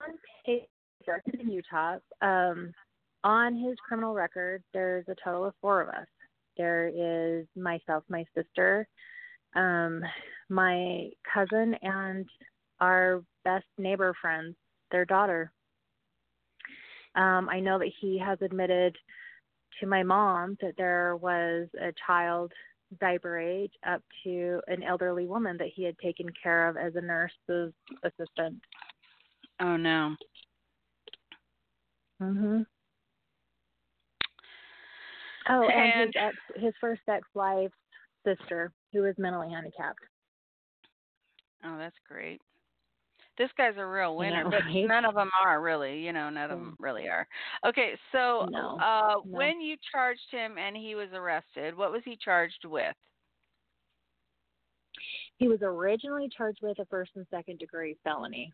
paper 0.45 1.23
in 1.39 1.51
Utah, 1.51 1.99
um, 2.23 2.73
on 3.25 3.57
his 3.57 3.77
criminal 3.87 4.15
record, 4.15 4.63
there's 4.73 5.05
a 5.09 5.15
total 5.23 5.45
of 5.47 5.55
four 5.61 5.83
of 5.83 5.89
us. 5.89 6.07
There 6.57 6.89
is 6.89 7.47
myself, 7.57 8.03
my 8.09 8.25
sister, 8.35 8.89
um, 9.55 10.03
my 10.49 11.11
cousin, 11.33 11.75
and 11.83 12.27
our 12.81 13.23
best 13.45 13.67
neighbor 13.77 14.15
friends, 14.21 14.57
their 14.91 15.05
daughter. 15.05 15.53
Um, 17.15 17.49
I 17.49 17.61
know 17.61 17.79
that 17.79 17.91
he 18.01 18.19
has 18.19 18.39
admitted 18.43 18.97
to 19.81 19.87
my 19.87 20.03
mom 20.03 20.57
that 20.61 20.75
there 20.77 21.17
was 21.17 21.69
a 21.81 21.93
child 22.07 22.53
diaper 23.01 23.39
age 23.39 23.73
up 23.87 24.03
to 24.25 24.61
an 24.67 24.83
elderly 24.83 25.27
woman 25.27 25.57
that 25.59 25.69
he 25.75 25.85
had 25.85 25.99
taken 25.99 26.27
care 26.43 26.69
of 26.69 26.77
as 26.77 26.95
a 26.97 27.01
nurse's 27.01 27.73
assistant. 28.03 28.61
Oh 29.61 29.77
no. 29.77 30.17
Mhm. 32.21 32.67
Oh, 35.49 35.69
and, 35.69 35.93
And- 35.93 36.15
his 36.15 36.17
ex, 36.17 36.37
his 36.57 36.75
first 36.81 37.03
ex-wife's 37.09 37.75
sister, 38.25 38.73
who 38.93 39.03
was 39.03 39.15
mentally 39.19 39.51
handicapped. 39.51 40.01
Oh, 41.65 41.77
that's 41.79 41.97
great. 42.09 42.41
This 43.39 43.51
guy's 43.57 43.75
a 43.79 43.87
real 43.87 44.17
winner, 44.17 44.45
but 44.45 44.65
right? 44.65 44.87
none 44.87 45.05
of 45.05 45.15
them 45.15 45.31
are 45.45 45.63
really. 45.63 46.01
You 46.01 46.13
know, 46.13 46.29
none 46.29 46.51
of 46.51 46.59
them 46.59 46.77
really 46.81 47.09
are. 47.09 47.27
Okay, 47.65 47.93
so 48.13 48.47
No, 48.51 48.77
uh, 48.83 49.15
no. 49.15 49.23
when 49.25 49.61
you 49.61 49.77
charged 49.93 50.21
him 50.31 50.59
and 50.59 50.77
he 50.77 50.95
was 50.97 51.09
arrested, 51.15 51.77
what 51.77 51.93
was 51.93 52.03
he 52.05 52.19
charged 52.23 52.65
with? 52.65 52.95
He 55.37 55.47
was 55.47 55.61
originally 55.63 56.29
charged 56.37 56.59
with 56.63 56.79
a 56.81 56.85
first 56.87 57.13
and 57.15 57.27
second 57.31 57.61
degree 57.61 57.97
felony. 58.03 58.53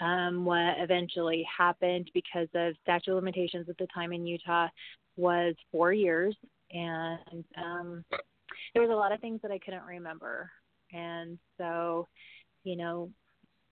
Um, 0.00 0.46
what 0.46 0.76
eventually 0.78 1.46
happened 1.58 2.10
because 2.14 2.48
of 2.54 2.72
statute 2.82 3.10
of 3.10 3.16
limitations 3.16 3.68
at 3.68 3.76
the 3.76 3.86
time 3.92 4.14
in 4.14 4.26
Utah 4.26 4.68
was 5.16 5.54
four 5.70 5.92
years, 5.92 6.34
and 6.72 7.44
um, 7.58 8.04
there 8.72 8.82
was 8.82 8.90
a 8.90 8.94
lot 8.94 9.12
of 9.12 9.20
things 9.20 9.40
that 9.42 9.50
I 9.50 9.58
couldn't 9.58 9.84
remember, 9.84 10.50
and 10.94 11.38
so, 11.58 12.08
you 12.64 12.76
know, 12.76 13.10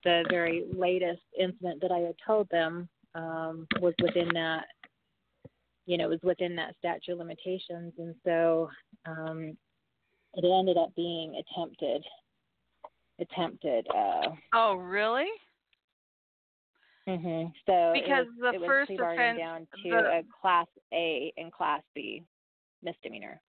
the 0.04 0.24
very 0.30 0.64
latest 0.74 1.22
incident 1.38 1.80
that 1.80 1.90
I 1.92 1.98
had 1.98 2.14
told 2.26 2.48
them 2.50 2.88
um, 3.14 3.66
was 3.80 3.94
within 4.02 4.28
that, 4.34 4.66
you 5.86 5.96
know, 5.98 6.08
was 6.08 6.20
within 6.22 6.54
that 6.56 6.74
statute 6.78 7.12
of 7.12 7.18
limitations, 7.18 7.92
and 7.98 8.14
so 8.24 8.68
um, 9.06 9.56
it 10.34 10.44
ended 10.44 10.76
up 10.76 10.94
being 10.94 11.40
attempted, 11.40 12.04
attempted. 13.20 13.86
Uh, 13.94 14.28
Oh, 14.52 14.74
really? 14.74 15.26
hmm 17.06 17.44
So 17.66 17.92
it 17.92 18.02
Because 18.02 18.26
was, 18.38 18.52
the 18.52 18.62
it 18.62 18.66
first 18.66 18.90
offense- 18.92 19.38
down 19.38 19.66
to 19.82 19.90
the- 19.90 20.18
a 20.18 20.22
Class 20.40 20.66
A 20.92 21.32
and 21.38 21.50
Class 21.52 21.82
B 21.94 22.22
misdemeanor. 22.82 23.40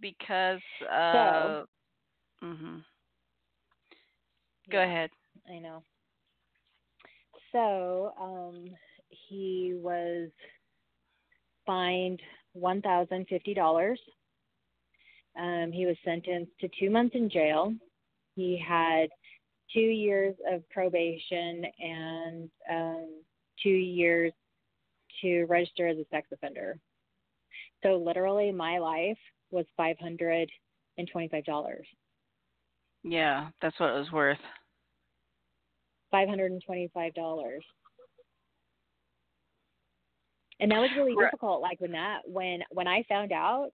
Because 0.00 0.60
uh 0.88 1.12
so, 1.12 1.66
mhm. 2.44 2.84
Go 4.70 4.82
ahead. 4.82 5.10
I 5.48 5.58
know. 5.58 5.82
So 7.52 8.12
um, 8.20 8.64
he 9.08 9.74
was 9.76 10.28
fined 11.64 12.20
one 12.52 12.82
thousand 12.82 13.26
fifty 13.28 13.54
dollars. 13.54 14.00
Um, 15.38 15.70
he 15.72 15.86
was 15.86 15.96
sentenced 16.04 16.52
to 16.60 16.68
two 16.80 16.90
months 16.90 17.14
in 17.14 17.28
jail. 17.30 17.72
He 18.34 18.62
had 18.66 19.08
two 19.72 19.80
years 19.80 20.34
of 20.50 20.68
probation 20.70 21.64
and 21.78 22.50
um, 22.70 23.22
two 23.62 23.68
years 23.68 24.32
to 25.22 25.44
register 25.44 25.86
as 25.88 25.98
a 25.98 26.04
sex 26.10 26.28
offender. 26.32 26.78
So 27.82 27.96
literally, 27.96 28.52
my 28.52 28.78
life 28.78 29.18
was 29.50 29.66
five 29.76 29.98
hundred 29.98 30.50
and 30.98 31.08
twenty-five 31.10 31.44
dollars. 31.44 31.86
Yeah, 33.06 33.48
that's 33.62 33.78
what 33.78 33.90
it 33.90 33.98
was 33.98 34.10
worth. 34.10 34.38
Five 36.10 36.28
hundred 36.28 36.50
and 36.50 36.62
twenty-five 36.64 37.14
dollars. 37.14 37.64
And 40.58 40.70
that 40.72 40.80
was 40.80 40.90
really 40.96 41.14
Right. 41.14 41.26
difficult. 41.26 41.60
Like 41.62 41.80
when 41.80 41.92
that 41.92 42.22
when 42.26 42.62
when 42.70 42.88
I 42.88 43.04
found 43.08 43.30
out, 43.30 43.70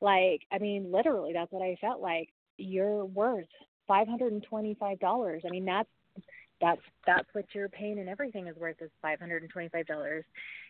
like 0.00 0.40
I 0.50 0.58
mean, 0.58 0.90
literally, 0.90 1.32
that's 1.34 1.52
what 1.52 1.62
I 1.62 1.76
felt 1.80 2.00
like. 2.00 2.30
You're 2.56 3.04
worth 3.04 3.48
five 3.86 4.08
hundred 4.08 4.32
and 4.32 4.42
twenty-five 4.42 4.98
dollars. 4.98 5.42
I 5.46 5.50
mean, 5.50 5.66
that's 5.66 5.88
that's 6.60 6.80
that's 7.06 7.28
what 7.32 7.44
your 7.54 7.68
pain 7.68 7.98
and 7.98 8.08
everything 8.08 8.46
is 8.46 8.56
worth 8.56 8.80
is 8.80 8.90
five 9.02 9.18
hundred 9.20 9.42
and 9.42 9.50
twenty-five 9.50 9.86
dollars. 9.86 10.24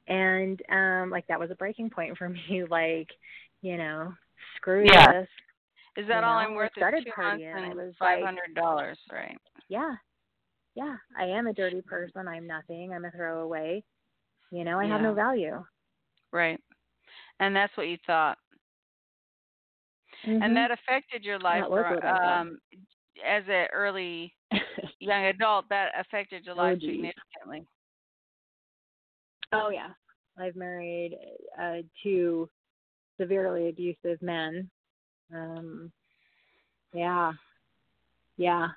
And 0.08 0.60
um, 0.68 1.10
like 1.10 1.26
that 1.28 1.38
was 1.38 1.50
a 1.52 1.56
breaking 1.56 1.90
point 1.90 2.18
for 2.18 2.28
me. 2.28 2.64
Like, 2.70 3.08
you 3.62 3.76
know, 3.76 4.12
screw 4.56 4.84
Yeah. 4.84 5.12
this. 5.12 5.28
Is 5.96 6.08
that 6.08 6.20
You 6.20 6.26
all 6.26 6.34
know, 6.34 6.46
I'm 6.48 6.52
I 6.52 6.56
worth? 6.56 6.72
started 6.76 6.98
is 6.98 7.04
two 7.04 7.22
months 7.22 7.42
partying, 7.44 7.54
I 7.54 7.66
and 7.66 7.74
was 7.76 7.94
five 7.98 8.18
like- 8.20 8.24
hundred 8.24 8.54
dollars, 8.54 8.98
right? 9.12 9.36
Yeah, 9.68 9.94
yeah. 10.74 10.96
I 11.18 11.24
am 11.24 11.46
a 11.46 11.52
dirty 11.52 11.80
person. 11.82 12.26
I'm 12.28 12.46
nothing. 12.46 12.92
I'm 12.92 13.04
a 13.04 13.10
throwaway. 13.12 13.82
You 14.50 14.64
know, 14.64 14.78
I 14.78 14.86
have 14.86 15.00
no 15.00 15.14
value. 15.14 15.64
Right. 16.32 16.60
And 17.40 17.54
that's 17.54 17.76
what 17.76 17.88
you 17.88 17.96
thought. 18.06 18.38
Mhm. 20.26 20.42
And 20.44 20.56
that 20.56 20.70
affected 20.70 21.24
your 21.24 21.38
life 21.38 21.62
That 21.62 21.70
was 21.70 21.84
or, 21.86 21.94
what 21.94 22.04
I 22.04 22.12
thought. 22.18 22.38
um 22.40 22.58
as 23.24 23.44
an 23.48 23.66
early 23.72 24.34
young 25.00 25.24
adult 25.26 25.68
that 25.68 25.92
affected 25.98 26.44
your 26.44 26.54
life 26.56 26.78
Oh, 26.82 26.86
significantly. 26.86 27.66
Oh 29.52 29.68
yeah, 29.70 29.90
I've 30.38 30.56
married 30.56 31.16
uh, 31.60 31.82
two 32.02 32.48
severely 33.20 33.68
abusive 33.68 34.20
men. 34.20 34.68
Um, 35.32 35.92
yeah, 36.92 37.32
yeah, 38.36 38.68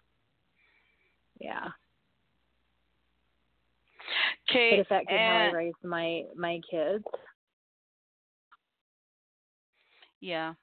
yeah. 1.40 1.68
Okay. 4.50 4.78
It 4.78 4.80
affected 4.82 5.20
how 5.20 5.26
I 5.26 5.44
and- 5.46 5.56
raised 5.56 5.84
my 5.84 6.24
my 6.36 6.60
kids. 6.70 7.04
Yeah. 10.20 10.54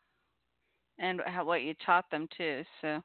And 0.99 1.20
how 1.27 1.44
what 1.44 1.62
you 1.62 1.75
taught 1.85 2.09
them 2.11 2.29
too. 2.37 2.64
So 2.81 3.03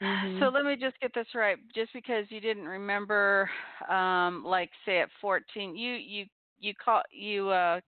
Mhm. 0.00 0.40
so 0.40 0.48
let 0.48 0.64
me 0.64 0.76
just 0.76 0.98
get 1.00 1.14
this 1.14 1.34
right. 1.34 1.56
Just 1.74 1.92
because 1.92 2.30
you 2.30 2.40
didn't 2.40 2.66
remember 2.66 3.50
um 3.88 4.44
like 4.44 4.70
say 4.84 5.00
at 5.00 5.10
14, 5.20 5.76
you 5.76 5.94
you 5.94 6.26
you 6.58 6.74
call 6.74 7.02
you 7.10 7.48
uh 7.50 7.80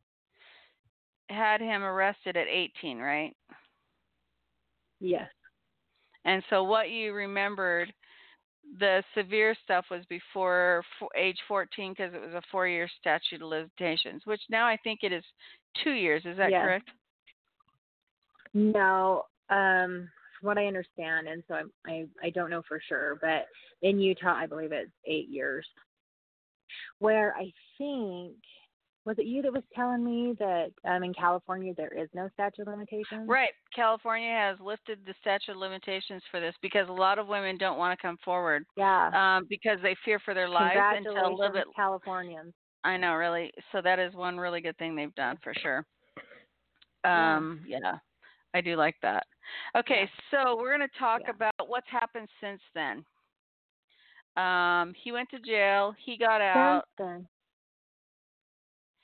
had 1.29 1.61
him 1.61 1.83
arrested 1.83 2.37
at 2.37 2.47
18, 2.49 2.99
right? 2.99 3.35
yes, 5.01 5.29
And 6.25 6.43
so 6.51 6.65
what 6.65 6.91
you 6.91 7.13
remembered 7.13 7.93
the 8.79 9.03
severe 9.15 9.55
stuff 9.63 9.85
was 9.91 10.05
before 10.09 10.83
f- 11.01 11.09
age 11.17 11.37
14 11.47 11.93
because 11.93 12.15
it 12.15 12.21
was 12.21 12.33
a 12.35 12.57
4-year 12.57 12.89
statute 13.01 13.43
of 13.43 13.49
limitations, 13.49 14.23
which 14.25 14.41
now 14.49 14.67
I 14.67 14.77
think 14.83 15.01
it 15.03 15.13
is 15.13 15.25
2 15.85 15.91
years, 15.91 16.23
is 16.25 16.37
that 16.39 16.51
Yes. 16.51 16.63
correct? 16.63 16.89
no. 18.55 19.25
Um, 19.51 20.09
from 20.41 20.47
what 20.49 20.59
I 20.59 20.67
understand, 20.67 21.29
and 21.29 21.43
so 21.47 21.55
I'm, 21.55 21.71
I 21.87 22.07
I 22.23 22.31
don't 22.31 22.49
know 22.51 22.63
for 22.67 22.81
sure, 22.89 23.19
but 23.21 23.47
in 23.83 24.01
Utah, 24.01 24.35
I 24.35 24.47
believe 24.47 24.73
it's 24.73 24.91
eight 25.05 25.29
years. 25.29 25.67
Where 26.99 27.35
I 27.37 27.53
think 27.77 28.35
was 29.05 29.19
it 29.19 29.27
you 29.27 29.43
that 29.43 29.53
was 29.53 29.63
telling 29.75 30.03
me 30.05 30.35
that 30.39 30.71
um, 30.85 31.03
in 31.05 31.13
California 31.13 31.75
there 31.77 31.93
is 31.97 32.09
no 32.15 32.29
statute 32.33 32.63
of 32.63 32.69
limitations? 32.69 33.29
Right. 33.29 33.51
California 33.75 34.31
has 34.31 34.59
lifted 34.61 34.99
the 35.07 35.15
statute 35.21 35.53
of 35.53 35.59
limitations 35.59 36.23
for 36.31 36.41
this 36.41 36.55
because 36.63 36.89
a 36.89 36.93
lot 36.93 37.19
of 37.19 37.27
women 37.27 37.59
don't 37.59 37.77
want 37.77 37.99
to 37.99 38.03
come 38.03 38.17
forward 38.25 38.65
Yeah. 38.77 39.11
um, 39.15 39.47
because 39.49 39.79
they 39.83 39.95
fear 40.05 40.19
for 40.21 40.33
their 40.33 40.49
lives 40.49 40.79
until 40.97 41.27
a 41.27 41.29
little 41.29 41.53
bit. 41.53 41.65
Californians. 41.77 42.55
I 42.83 42.97
know, 42.97 43.15
really. 43.15 43.53
So 43.73 43.81
that 43.83 43.99
is 43.99 44.15
one 44.15 44.39
really 44.39 44.61
good 44.61 44.77
thing 44.79 44.95
they've 44.97 45.15
done 45.15 45.39
for 45.43 45.53
sure. 45.55 45.85
Yeah. 47.05 47.37
Um, 47.37 47.61
yeah, 47.67 47.99
I 48.55 48.61
do 48.63 48.77
like 48.77 48.97
that. 49.03 49.25
Okay, 49.77 50.09
so 50.31 50.57
we're 50.57 50.75
going 50.75 50.89
to 50.89 50.99
talk 50.99 51.21
Yeah. 51.25 51.33
about 51.35 51.69
what's 51.69 51.89
happened 51.91 52.29
since 52.41 52.61
then. 52.75 53.05
Um, 54.43 54.95
he 55.03 55.13
went 55.13 55.29
to 55.31 55.39
jail. 55.39 55.95
He 56.05 56.17
got 56.17 56.41
out. 56.41 56.85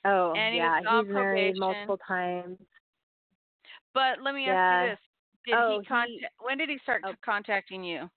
Oh, 0.05 0.33
And 0.35 0.53
he 0.53 0.57
yeah, 0.57 0.79
was 0.81 1.05
he's 1.05 1.13
married 1.13 1.57
multiple 1.57 1.97
times. 2.07 2.57
But 3.93 4.21
let 4.23 4.33
me 4.33 4.47
ask 4.47 4.83
you 4.83 4.89
this: 4.89 4.99
Did 5.45 5.55
Oh, 5.57 5.71
he 5.73 5.79
he- 5.79 5.85
contact? 5.85 6.33
When 6.39 6.57
did 6.57 6.69
he 6.69 6.77
start 6.83 7.01
oh. 7.05 7.13
contacting 7.23 7.83
you? 7.83 8.09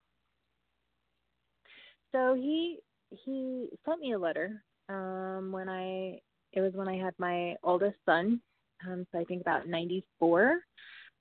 So 2.13 2.35
he 2.35 2.79
he 3.11 3.69
sent 3.85 4.01
me 4.01 4.13
a 4.13 4.19
letter 4.19 4.63
um 4.89 5.51
when 5.53 5.69
I 5.69 6.21
it 6.53 6.61
was 6.61 6.73
when 6.75 6.89
I 6.89 6.97
had 6.97 7.15
my 7.19 7.57
oldest 7.63 7.97
son, 8.07 8.41
um 8.89 9.07
so 9.13 9.19
I 9.19 9.25
think 9.25 9.41
about 9.43 9.67
94. 9.69 10.61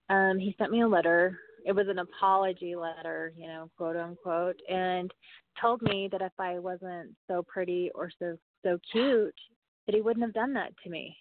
Um 0.10 0.38
he 0.38 0.56
sent 0.58 0.71
me 0.71 0.82
a 0.82 0.88
letter. 0.88 1.38
It 1.65 1.71
was 1.73 1.88
an 1.88 1.99
apology 1.99 2.76
letter, 2.76 3.34
you 3.38 3.47
know, 3.47 3.69
quote 3.78 3.95
unquote, 3.95 4.60
and 4.69 5.12
told 5.62 5.82
me 5.82 6.10
that 6.12 6.21
if 6.21 6.34
I 6.39 6.60
wasn't 6.60 7.12
so 7.28 7.43
pretty 7.47 7.89
or 7.95 8.10
so 8.19 8.38
so 8.63 8.78
cute 8.91 9.34
that 9.86 9.96
he 9.96 10.02
wouldn't 10.02 10.26
have 10.26 10.34
done 10.34 10.54
that 10.54 10.74
to 10.84 10.89
me. 10.89 11.15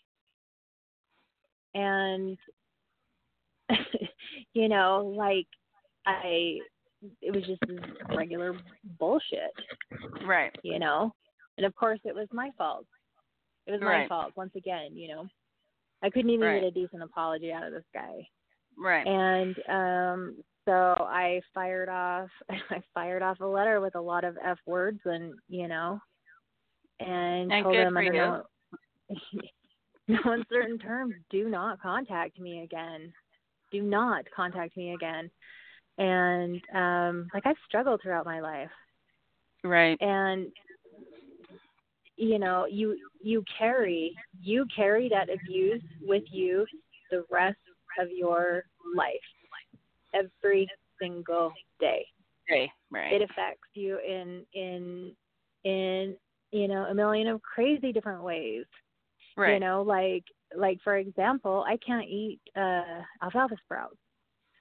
And 1.74 2.36
you 4.54 4.68
know, 4.68 5.12
like 5.16 5.46
I 6.06 6.58
it 7.20 7.34
was 7.34 7.44
just 7.46 7.60
regular 8.14 8.54
bullshit 8.98 9.50
Right. 10.26 10.54
you 10.62 10.78
know. 10.78 11.12
And 11.58 11.66
of 11.66 11.74
course, 11.74 12.00
it 12.04 12.14
was 12.14 12.28
my 12.32 12.50
fault. 12.56 12.86
It 13.66 13.72
was 13.72 13.80
my 13.80 14.08
fault 14.08 14.32
once 14.36 14.52
again, 14.56 14.96
you 14.96 15.08
know. 15.08 15.26
I 16.02 16.10
couldn't 16.10 16.30
even 16.30 16.46
Right. 16.46 16.60
get 16.60 16.66
a 16.66 16.70
decent 16.70 17.02
apology 17.02 17.52
out 17.52 17.64
of 17.64 17.72
this 17.72 17.84
guy. 17.94 18.26
Right. 18.78 19.06
And 19.06 19.56
um 19.68 20.36
so 20.64 20.72
I 20.98 21.40
fired 21.54 21.88
off 21.88 22.28
I 22.50 22.82
fired 22.94 23.22
off 23.22 23.40
a 23.40 23.46
letter 23.46 23.80
with 23.80 23.94
a 23.94 24.00
lot 24.00 24.24
of 24.24 24.36
F 24.44 24.58
words 24.66 25.00
and, 25.04 25.34
you 25.48 25.68
know, 25.68 26.00
and, 27.00 27.52
And 27.52 27.64
told 27.64 27.76
him 27.76 27.92
for 27.94 27.98
under 28.00 28.14
you. 28.38 28.42
no 30.08 30.18
uncertain 30.24 30.78
terms, 30.78 31.14
do 31.30 31.48
not 31.48 31.80
contact 31.80 32.38
me 32.38 32.62
again. 32.62 33.12
Do 33.70 33.82
not 33.82 34.24
contact 34.34 34.76
me 34.76 34.94
again. 34.94 35.30
And 35.98 36.60
um 36.74 37.28
like 37.34 37.46
I've 37.46 37.56
struggled 37.66 38.00
throughout 38.02 38.24
my 38.24 38.40
life 38.40 38.70
right. 39.64 39.98
and 40.00 40.46
you 42.16 42.38
know 42.38 42.66
you 42.66 42.96
you 43.22 43.44
carry 43.58 44.14
you 44.40 44.66
carry 44.74 45.08
that 45.08 45.28
abuse 45.32 45.82
with 46.02 46.22
you 46.30 46.66
the 47.10 47.24
rest 47.30 47.58
of 47.98 48.08
your 48.10 48.64
life 48.96 49.14
every 50.14 50.68
single 51.00 51.52
day 51.80 52.04
Okay. 52.50 52.70
Right. 52.90 53.12
it 53.12 53.22
affects 53.22 53.68
you 53.74 53.98
in 53.98 54.44
in 54.54 55.12
in 55.64 56.16
you 56.50 56.68
know 56.68 56.84
a 56.84 56.94
million 56.94 57.28
of 57.28 57.40
crazy 57.42 57.92
different 57.92 58.22
ways 58.22 58.64
right. 59.36 59.54
you 59.54 59.60
know 59.60 59.82
like 59.82 60.24
like 60.56 60.78
for 60.84 60.96
example 60.96 61.64
i 61.66 61.76
can't 61.84 62.08
eat 62.08 62.40
uh 62.56 63.02
alfalfa 63.22 63.56
sprouts. 63.64 63.96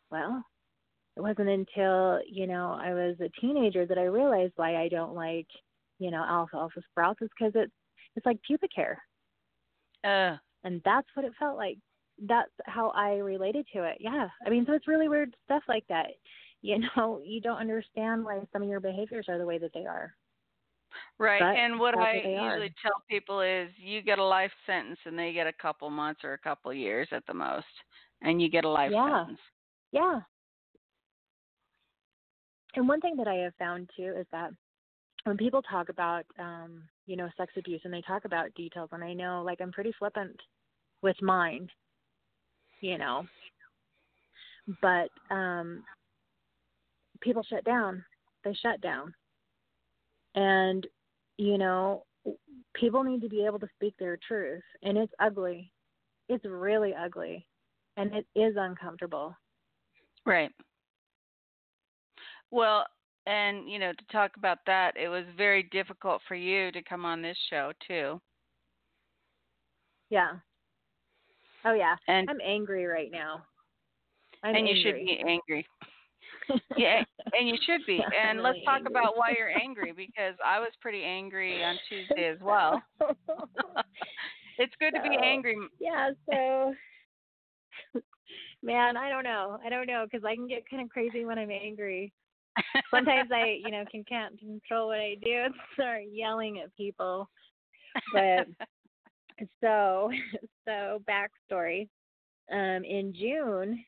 Well 0.09 0.43
it 1.17 1.21
wasn't 1.21 1.49
until 1.49 2.19
you 2.27 2.47
know 2.47 2.77
i 2.81 2.93
was 2.93 3.15
a 3.19 3.41
teenager 3.41 3.85
that 3.85 3.97
i 3.97 4.03
realized 4.03 4.53
why 4.55 4.81
i 4.81 4.87
don't 4.87 5.13
like 5.13 5.47
you 5.99 6.11
know 6.11 6.23
alfalfa 6.23 6.81
sprouts. 6.89 7.21
Is 7.21 7.29
because 7.37 7.53
it's 7.55 7.73
it's 8.15 8.25
like 8.25 8.41
pubic 8.45 8.71
hair. 8.75 9.01
Uh, 10.03 10.35
and 10.63 10.81
that's 10.83 11.07
what 11.13 11.25
it 11.25 11.33
felt 11.39 11.57
like. 11.57 11.77
That's 12.27 12.51
how 12.65 12.89
i 12.89 13.15
related 13.15 13.65
to 13.73 13.83
it. 13.83 13.97
Yeah. 13.99 14.27
I 14.45 14.49
mean 14.49 14.65
so 14.65 14.73
it's 14.73 14.87
really 14.87 15.09
weird 15.09 15.35
stuff 15.45 15.63
like 15.67 15.85
that. 15.89 16.07
You 16.61 16.79
know 16.97 17.21
you 17.23 17.41
don't 17.41 17.59
understand 17.59 18.23
why 18.23 18.41
some 18.51 18.61
of 18.61 18.69
your 18.69 18.79
behaviors 18.79 19.25
are 19.29 19.37
the 19.37 19.45
way 19.45 19.57
that 19.57 19.71
they 19.73 19.85
are 19.85 20.13
right. 21.17 21.39
But 21.39 21.55
and 21.57 21.79
what 21.79 21.95
I 21.95 22.21
they 22.23 22.35
are. 22.35 22.49
usually 22.49 22.73
tell 22.81 23.03
people 23.09 23.41
is 23.41 23.69
you 23.77 24.01
get 24.01 24.19
a 24.19 24.23
life 24.23 24.51
sentence 24.65 24.99
and 25.05 25.17
they 25.17 25.33
get 25.33 25.47
a 25.47 25.53
couple 25.53 25.89
months 25.89 26.21
or 26.23 26.33
a 26.33 26.37
couple 26.37 26.73
years 26.73 27.07
at 27.11 27.25
the 27.27 27.33
most. 27.33 27.65
And 28.21 28.41
you 28.41 28.49
get 28.49 28.65
a 28.65 28.69
life 28.69 28.91
Yeah. 28.91 29.25
sentence. 29.25 29.39
Yeah. 29.91 30.19
And 32.75 32.87
one 32.87 33.01
thing 33.01 33.15
that 33.17 33.27
I 33.27 33.35
have 33.35 33.55
found 33.55 33.89
too 33.97 34.13
is 34.17 34.25
that 34.31 34.51
when 35.23 35.37
people 35.37 35.61
talk 35.61 35.89
about 35.89 36.23
um, 36.39 36.83
you 37.05 37.15
know, 37.15 37.29
sex 37.35 37.51
abuse 37.57 37.81
and 37.83 37.93
they 37.93 38.01
talk 38.01 38.25
about 38.25 38.53
details 38.55 38.89
and 38.91 39.03
I 39.03 39.13
know 39.13 39.43
like 39.45 39.59
I'm 39.61 39.71
pretty 39.71 39.91
flippant 39.97 40.39
with 41.01 41.19
mine, 41.21 41.67
you 42.79 42.97
know. 42.97 43.25
But 44.81 45.09
um 45.33 45.83
people 47.21 47.43
shut 47.43 47.63
down. 47.63 48.03
They 48.43 48.53
shut 48.53 48.81
down. 48.81 49.13
And 50.35 50.85
you 51.37 51.57
know, 51.57 52.03
people 52.73 53.03
need 53.03 53.21
to 53.21 53.29
be 53.29 53.45
able 53.45 53.59
to 53.59 53.67
speak 53.75 53.95
their 53.99 54.17
truth 54.27 54.63
and 54.83 54.97
it's 54.97 55.13
ugly. 55.19 55.71
it's 56.29 56.45
really 56.45 56.93
ugly 56.93 57.45
and 57.97 58.13
it 58.13 58.25
is 58.35 58.55
uncomfortable. 58.57 59.35
Right. 60.25 60.51
Well, 62.51 62.85
and 63.25 63.69
you 63.69 63.79
know, 63.79 63.91
to 63.91 64.05
talk 64.11 64.31
about 64.37 64.59
that, 64.67 64.95
it 64.97 65.07
was 65.09 65.25
very 65.37 65.63
difficult 65.71 66.21
for 66.27 66.35
you 66.35 66.71
to 66.71 66.81
come 66.83 67.05
on 67.05 67.21
this 67.21 67.37
show 67.49 67.71
too. 67.87 68.21
Yeah. 70.09 70.31
Oh 71.65 71.73
yeah. 71.73 71.95
And 72.07 72.29
I'm 72.29 72.41
angry 72.45 72.85
right 72.85 73.11
now. 73.11 73.43
I'm 74.43 74.55
and 74.55 74.67
you 74.67 74.75
angry. 74.75 74.83
should 74.83 75.05
be 75.05 75.23
angry. 75.27 75.67
Yeah, 76.77 77.03
and 77.33 77.47
you 77.47 77.55
should 77.65 77.81
be. 77.85 77.99
And 77.99 78.39
really 78.39 78.49
let's 78.49 78.65
talk 78.65 78.77
angry. 78.77 78.91
about 78.91 79.17
why 79.17 79.33
you're 79.37 79.49
angry 79.49 79.91
because 79.91 80.35
I 80.45 80.59
was 80.59 80.71
pretty 80.81 81.03
angry 81.03 81.63
on 81.63 81.77
Tuesday 81.87 82.27
as 82.27 82.39
well. 82.41 82.81
it's 84.57 84.73
good 84.79 84.93
to 84.95 85.01
be 85.01 85.17
angry. 85.21 85.57
yeah, 85.79 86.11
so 86.29 86.73
man, 88.63 88.97
I 88.97 89.09
don't 89.09 89.23
know. 89.23 89.59
I 89.65 89.69
don't 89.69 89.87
know 89.87 90.05
cuz 90.11 90.23
I 90.25 90.35
can 90.35 90.47
get 90.47 90.69
kind 90.69 90.83
of 90.83 90.89
crazy 90.89 91.25
when 91.25 91.39
I'm 91.39 91.51
angry. 91.51 92.11
Sometimes 92.91 93.31
I, 93.31 93.59
you 93.63 93.71
know, 93.71 93.85
can 93.89 94.03
can't 94.03 94.37
control 94.37 94.87
what 94.87 94.99
I 94.99 95.15
do 95.23 95.31
and 95.45 95.53
start 95.73 96.03
yelling 96.11 96.59
at 96.59 96.75
people. 96.75 97.29
But 98.13 98.47
so 99.61 100.11
so 100.65 101.01
backstory 101.09 101.87
um 102.51 102.83
in 102.83 103.13
june 103.13 103.83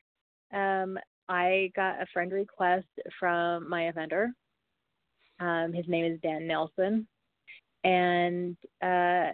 um 0.52 0.98
i 1.28 1.70
got 1.74 2.00
a 2.00 2.06
friend 2.12 2.32
request 2.32 2.86
from 3.18 3.68
my 3.68 3.84
offender 3.84 4.28
um 5.40 5.72
his 5.72 5.86
name 5.88 6.04
is 6.04 6.20
dan 6.22 6.46
nelson 6.46 7.06
and 7.84 8.56
uh 8.82 9.32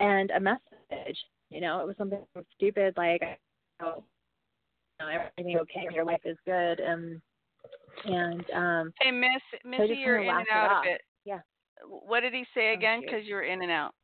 and 0.00 0.30
a 0.30 0.40
message 0.40 1.18
you 1.50 1.60
know 1.60 1.80
it 1.80 1.86
was 1.86 1.96
something 1.96 2.20
stupid 2.54 2.94
like 2.96 3.22
oh, 3.82 4.02
you 5.00 5.06
know, 5.06 5.12
everything 5.12 5.58
okay 5.58 5.86
your 5.92 6.04
life 6.04 6.20
is 6.24 6.36
good 6.46 6.80
um 6.80 7.20
and 8.04 8.44
um 8.54 8.92
hey, 9.00 9.10
Miss 9.10 9.42
Missy, 9.64 9.88
just 9.88 10.00
you're 10.00 10.22
in 10.22 10.28
and 10.28 10.46
out 10.52 10.70
off. 10.70 10.84
a 10.84 10.88
bit. 10.88 11.00
Yeah. 11.24 11.40
What 11.84 12.20
did 12.20 12.32
he 12.32 12.44
say 12.54 12.72
again? 12.72 13.00
Because 13.00 13.24
you 13.24 13.34
were 13.34 13.42
in 13.42 13.62
and 13.62 13.70
out. 13.70 13.94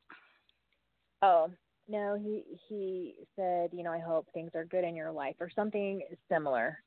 Oh, 1.21 1.49
no, 1.87 2.15
he 2.15 2.43
he 2.69 3.27
said, 3.35 3.71
you 3.73 3.83
know, 3.83 3.91
I 3.91 3.99
hope 3.99 4.27
things 4.33 4.51
are 4.55 4.65
good 4.65 4.83
in 4.83 4.95
your 4.95 5.11
life 5.11 5.35
or 5.39 5.49
something 5.49 6.01
similar. 6.29 6.83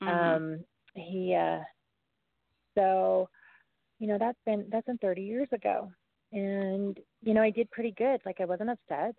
Mhm. 0.00 0.42
Um 0.46 0.64
he 0.94 1.34
uh 1.34 1.60
so 2.76 3.28
you 3.98 4.08
know, 4.08 4.18
that's 4.18 4.38
been 4.46 4.68
that's 4.70 4.86
been 4.86 4.98
30 4.98 5.22
years 5.22 5.48
ago. 5.52 5.92
And 6.32 6.98
you 7.22 7.34
know, 7.34 7.42
I 7.42 7.50
did 7.50 7.70
pretty 7.70 7.92
good. 7.96 8.20
Like 8.26 8.40
I 8.40 8.44
wasn't 8.46 8.70
upset. 8.70 9.16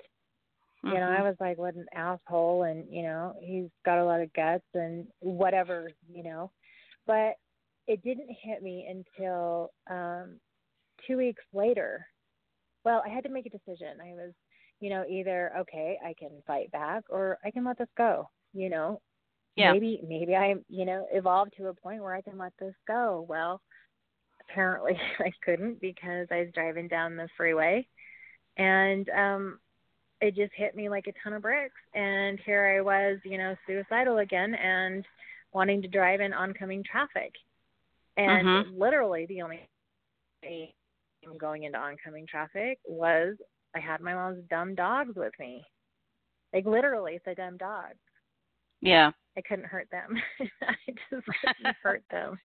You 0.86 1.00
know, 1.00 1.08
I 1.08 1.22
Mhm. 1.22 1.28
was 1.28 1.36
like, 1.40 1.58
what 1.58 1.76
an 1.76 1.88
asshole 1.94 2.64
and, 2.64 2.92
you 2.94 3.04
know, 3.04 3.36
he's 3.42 3.70
got 3.86 4.00
a 4.00 4.06
lot 4.06 4.22
of 4.22 4.34
guts 4.34 4.66
and 4.74 5.08
whatever, 5.20 5.90
you 6.10 6.24
know. 6.24 6.52
But 7.08 7.36
it 7.88 8.04
didn't 8.04 8.30
hit 8.42 8.64
me 8.64 8.88
until 8.90 9.72
um 9.90 10.40
2 11.08 11.18
weeks 11.18 11.44
later. 11.54 12.06
Well, 12.86 13.04
I 13.06 13.10
had 13.10 13.24
to 13.26 13.30
make 13.30 13.46
a 13.46 13.50
decision. 13.50 14.00
I 14.02 14.14
was, 14.14 14.34
you 14.80 14.90
know, 14.90 15.04
either 15.10 15.52
okay, 15.60 15.98
I 16.06 16.14
can 16.18 16.32
fight 16.48 16.72
back 16.72 17.04
or 17.10 17.38
I 17.44 17.52
can 17.52 17.66
let 17.66 17.78
this 17.78 17.90
go, 17.98 18.30
you 18.54 18.70
know. 18.70 19.02
Yeah. 19.56 19.74
Maybe 19.74 20.02
maybe 20.08 20.36
I, 20.36 20.56
you 20.70 20.86
know, 20.86 21.06
evolved 21.12 21.54
to 21.58 21.68
a 21.68 21.74
point 21.74 22.02
where 22.02 22.16
I 22.16 22.22
can 22.22 22.38
let 22.38 22.54
this 22.60 22.76
go. 22.88 23.26
Well, 23.28 23.62
apparently 24.50 24.98
I 25.20 25.32
couldn't 25.44 25.82
because 25.82 26.28
I 26.32 26.40
was 26.40 26.50
driving 26.54 26.88
down 26.88 27.18
the 27.18 27.28
freeway 27.38 27.88
and 28.58 29.10
um 29.10 29.60
it 30.22 30.36
just 30.36 30.52
hit 30.56 30.76
me 30.76 30.90
like 30.90 31.08
a 31.08 31.14
ton 31.24 31.34
of 31.34 31.42
bricks 31.42 31.80
and 31.94 32.40
here 32.46 32.76
I 32.78 32.82
was, 32.82 33.20
you 33.24 33.38
know, 33.38 33.56
suicidal 33.66 34.18
again 34.18 34.54
and 34.56 35.06
wanting 35.54 35.82
to 35.82 35.88
drive 35.88 36.20
in 36.20 36.34
oncoming 36.34 36.84
traffic. 36.84 37.34
And 38.18 38.46
Mhm. 38.46 38.78
literally 38.78 39.26
the 39.28 39.42
only 39.42 39.62
way 40.44 40.74
I'm 41.26 41.38
going 41.38 41.64
into 41.64 41.78
oncoming 41.80 42.28
traffic 42.28 42.80
was 42.86 43.36
I 43.76 43.80
had 43.80 44.02
my 44.02 44.14
mom's 44.14 44.44
dumb 44.50 44.76
dogs 44.76 45.16
with 45.16 45.34
me. 45.40 45.66
Like 46.54 46.66
literally 46.66 47.14
it's 47.14 47.28
a 47.28 47.36
dumb 47.36 47.58
dog. 47.58 47.92
Yeah. 48.82 49.12
I 49.38 49.42
couldn't 49.42 49.66
hurt 49.66 49.88
them. 49.92 50.16
I 50.62 50.76
just 50.88 51.26
couldn't 51.58 51.76
hurt 51.84 52.04
them. 52.12 52.40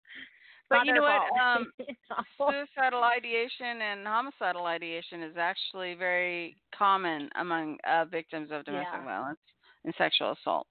But 0.69 0.77
Not 0.77 0.85
you 0.85 0.93
know 0.93 1.01
what? 1.01 1.41
Um, 1.41 1.71
You 1.79 1.85
know? 2.09 2.51
Suicidal 2.51 3.03
ideation 3.03 3.81
and 3.81 4.05
homicidal 4.07 4.65
ideation 4.65 5.21
is 5.23 5.35
actually 5.37 5.93
very 5.93 6.55
common 6.75 7.29
among 7.39 7.77
uh, 7.87 8.05
victims 8.05 8.49
of 8.51 8.65
domestic 8.65 8.93
Yeah. 8.99 9.05
violence 9.05 9.39
and 9.85 9.93
sexual 9.97 10.31
assault. 10.31 10.67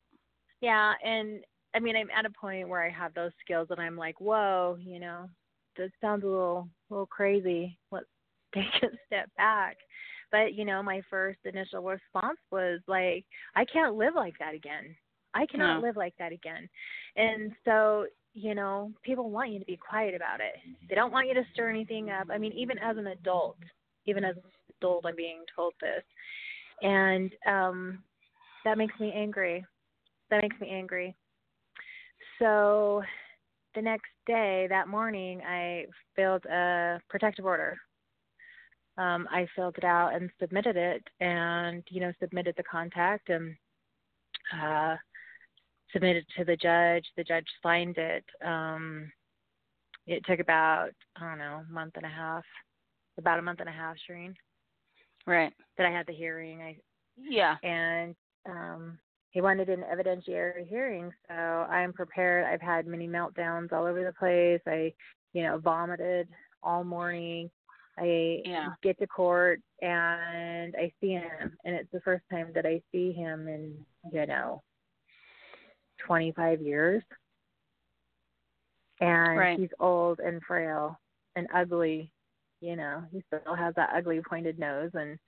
Yeah, 0.60 0.92
and 1.04 1.40
I 1.74 1.80
mean, 1.80 1.96
I'm 1.96 2.10
at 2.10 2.26
a 2.26 2.30
point 2.30 2.68
where 2.68 2.82
I 2.82 2.90
have 2.90 3.14
those 3.14 3.32
skills, 3.44 3.68
and 3.70 3.80
I'm 3.80 3.96
like, 3.96 4.20
whoa, 4.20 4.76
you 4.80 5.00
know, 5.00 5.28
this 5.76 5.90
sounds 6.00 6.24
a 6.24 6.26
little, 6.26 6.68
little 6.90 7.06
crazy. 7.06 7.78
Let's 7.90 8.06
take 8.54 8.64
a 8.82 8.88
step 9.06 9.30
back. 9.36 9.76
But 10.32 10.54
you 10.54 10.64
know, 10.64 10.82
my 10.82 11.02
first 11.08 11.38
initial 11.44 11.82
response 11.82 12.38
was 12.50 12.80
like, 12.88 13.24
I 13.54 13.64
can't 13.64 13.94
live 13.94 14.14
like 14.16 14.34
that 14.40 14.54
again. 14.54 14.96
I 15.34 15.46
cannot 15.46 15.76
No. 15.76 15.86
live 15.86 15.96
like 15.96 16.14
that 16.18 16.32
again. 16.32 16.68
And 17.16 17.52
so, 17.64 18.06
you 18.34 18.54
know, 18.54 18.92
people 19.02 19.30
want 19.30 19.50
you 19.50 19.58
to 19.58 19.64
be 19.64 19.76
quiet 19.76 20.14
about 20.14 20.40
it. 20.40 20.54
They 20.88 20.94
don't 20.94 21.12
want 21.12 21.28
you 21.28 21.34
to 21.34 21.44
stir 21.52 21.70
anything 21.70 22.10
up. 22.10 22.28
I 22.30 22.38
mean, 22.38 22.52
even 22.52 22.78
as 22.78 22.96
an 22.96 23.06
adult, 23.08 23.58
even 24.06 24.24
as 24.24 24.36
an 24.36 24.42
adult, 24.78 25.06
I'm 25.06 25.16
being 25.16 25.44
told 25.54 25.74
this, 25.80 26.02
and 26.82 27.30
um, 27.46 28.02
that 28.64 28.78
makes 28.78 28.98
me 28.98 29.12
angry. 29.14 29.64
That 30.30 30.42
makes 30.42 30.58
me 30.60 30.70
angry. 30.70 31.14
So 32.38 33.02
the 33.74 33.82
next 33.82 34.10
day, 34.26 34.66
that 34.68 34.88
morning, 34.88 35.40
I 35.46 35.86
filed 36.16 36.44
a 36.46 37.00
protective 37.08 37.44
order. 37.44 37.76
Um, 38.98 39.26
I 39.30 39.46
filled 39.56 39.76
it 39.78 39.84
out 39.84 40.14
and 40.14 40.30
submitted 40.40 40.76
it, 40.76 41.02
and 41.20 41.82
you 41.88 42.00
know, 42.00 42.12
submitted 42.20 42.54
the 42.56 42.62
contact 42.64 43.30
and 43.30 43.54
uh, 44.62 44.96
submitted 45.92 46.24
to 46.36 46.44
the 46.44 46.56
judge. 46.56 47.04
The 47.16 47.24
judge 47.24 47.46
signed 47.62 47.96
it. 47.98 48.24
Um, 48.44 49.10
it 50.06 50.24
took 50.26 50.40
about 50.40 50.90
I 51.16 51.28
don't 51.28 51.38
know, 51.38 51.62
a 51.68 51.72
month 51.72 51.94
and 51.96 52.04
a 52.04 52.08
half, 52.08 52.44
about 53.18 53.38
a 53.38 53.42
month 53.42 53.60
and 53.60 53.68
a 53.68 53.72
half, 53.72 53.96
Shareen, 54.08 54.34
Right. 55.26 55.52
that 55.78 55.86
I 55.86 55.90
had 55.90 56.06
the 56.06 56.12
hearing. 56.12 56.60
I 56.62 56.76
Yeah. 57.16 57.56
and 57.62 58.14
um 58.48 58.98
he 59.30 59.40
wanted 59.40 59.68
an 59.70 59.84
evidentiary 59.90 60.66
hearing 60.66 61.12
so 61.28 61.34
i'm 61.34 61.92
prepared 61.92 62.44
i've 62.44 62.60
had 62.60 62.86
many 62.86 63.06
meltdowns 63.06 63.72
all 63.72 63.86
over 63.86 64.02
the 64.02 64.12
place 64.12 64.60
i 64.66 64.92
you 65.32 65.42
know 65.44 65.58
vomited 65.58 66.26
all 66.62 66.82
morning 66.82 67.48
i 67.98 68.42
Yeah. 68.44 68.68
get 68.82 68.98
to 68.98 69.06
court 69.06 69.60
and 69.82 70.74
i 70.76 70.92
see 71.00 71.12
him 71.12 71.56
and 71.64 71.74
it's 71.74 71.90
the 71.92 72.00
first 72.00 72.24
time 72.30 72.50
that 72.54 72.66
i 72.66 72.80
see 72.92 73.12
him 73.12 73.48
in 73.48 73.84
you 74.12 74.26
know 74.26 74.62
twenty 76.06 76.32
five 76.32 76.60
years 76.60 77.02
and 79.00 79.38
Right. 79.38 79.58
he's 79.58 79.70
old 79.80 80.20
and 80.20 80.42
frail 80.42 80.98
and 81.36 81.46
ugly 81.54 82.10
you 82.60 82.76
know 82.76 83.02
he 83.12 83.22
still 83.26 83.54
has 83.54 83.74
that 83.74 83.90
ugly 83.94 84.20
pointed 84.28 84.58
nose 84.58 84.90
and 84.94 85.18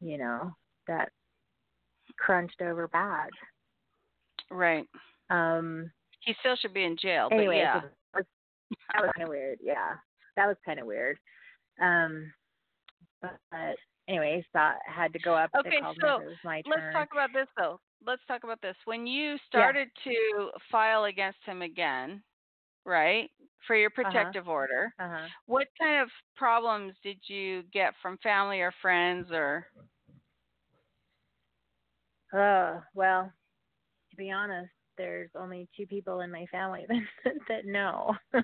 you 0.00 0.18
know 0.18 0.52
that 0.86 1.08
crunched 2.18 2.60
over 2.60 2.86
badge. 2.88 3.30
Right. 4.50 4.86
Um 5.30 5.90
He 6.20 6.34
still 6.40 6.54
should 6.56 6.74
be 6.74 6.84
in 6.84 6.96
jail, 6.96 7.28
anyway, 7.32 7.56
but 7.56 7.58
yeah. 7.58 7.80
that 7.80 7.90
was, 8.14 8.24
that 8.92 9.02
was 9.02 9.10
kind 9.16 9.22
of 9.24 9.28
weird. 9.30 9.58
Yeah, 9.62 9.94
that 10.36 10.46
was 10.46 10.56
kind 10.64 10.78
of 10.78 10.86
weird. 10.86 11.18
Um, 11.80 12.32
but, 13.20 13.38
but 13.50 13.76
anyway, 14.08 14.44
so 14.52 14.58
I 14.58 14.74
had 14.86 15.12
to 15.12 15.18
go 15.18 15.34
up. 15.34 15.50
Okay, 15.56 15.80
so 16.00 16.18
me. 16.18 16.24
It 16.24 16.28
was 16.28 16.38
my 16.44 16.62
Let's 16.66 16.82
turn. 16.82 16.92
talk 16.92 17.08
about 17.12 17.32
this 17.32 17.48
though. 17.56 17.80
Let's 18.06 18.22
talk 18.26 18.44
about 18.44 18.60
this. 18.60 18.76
When 18.84 19.06
you 19.06 19.36
started 19.48 19.88
to 20.04 20.50
file 20.70 21.04
against 21.04 21.38
him 21.44 21.62
again, 21.62 22.22
right, 22.84 23.30
for 23.66 23.76
your 23.76 23.90
protective 23.90 24.48
order, 24.48 24.92
Uh-huh. 24.98 25.26
what 25.46 25.68
kind 25.80 26.02
of 26.02 26.10
problems 26.36 26.94
did 27.02 27.18
you 27.28 27.62
get 27.72 27.94
from 28.02 28.18
family 28.18 28.60
or 28.60 28.72
friends 28.82 29.30
or 29.32 29.66
Uh, 32.32 32.80
well, 32.94 33.32
to 34.10 34.16
be 34.16 34.30
honest, 34.30 34.70
there's 34.96 35.30
only 35.34 35.68
two 35.76 35.86
people 35.86 36.20
in 36.20 36.30
my 36.30 36.46
family 36.46 36.86
that 37.24 37.34
that 37.48 37.64
know. 37.66 38.14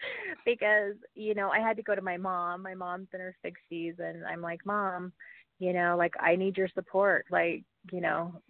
because, 0.44 0.94
you 1.14 1.34
know, 1.34 1.50
I 1.50 1.60
had 1.60 1.76
to 1.76 1.82
go 1.82 1.94
to 1.94 2.02
my 2.02 2.16
mom. 2.16 2.62
My 2.62 2.74
mom's 2.74 3.08
in 3.12 3.20
her 3.20 3.34
60s 3.44 3.98
and 3.98 4.24
I'm 4.26 4.40
like, 4.40 4.64
"Mom, 4.64 5.12
you 5.58 5.72
know, 5.72 5.96
like 5.96 6.14
I 6.20 6.36
need 6.36 6.56
your 6.56 6.68
support." 6.74 7.26
Like, 7.30 7.64
you 7.92 8.00
know, 8.00 8.40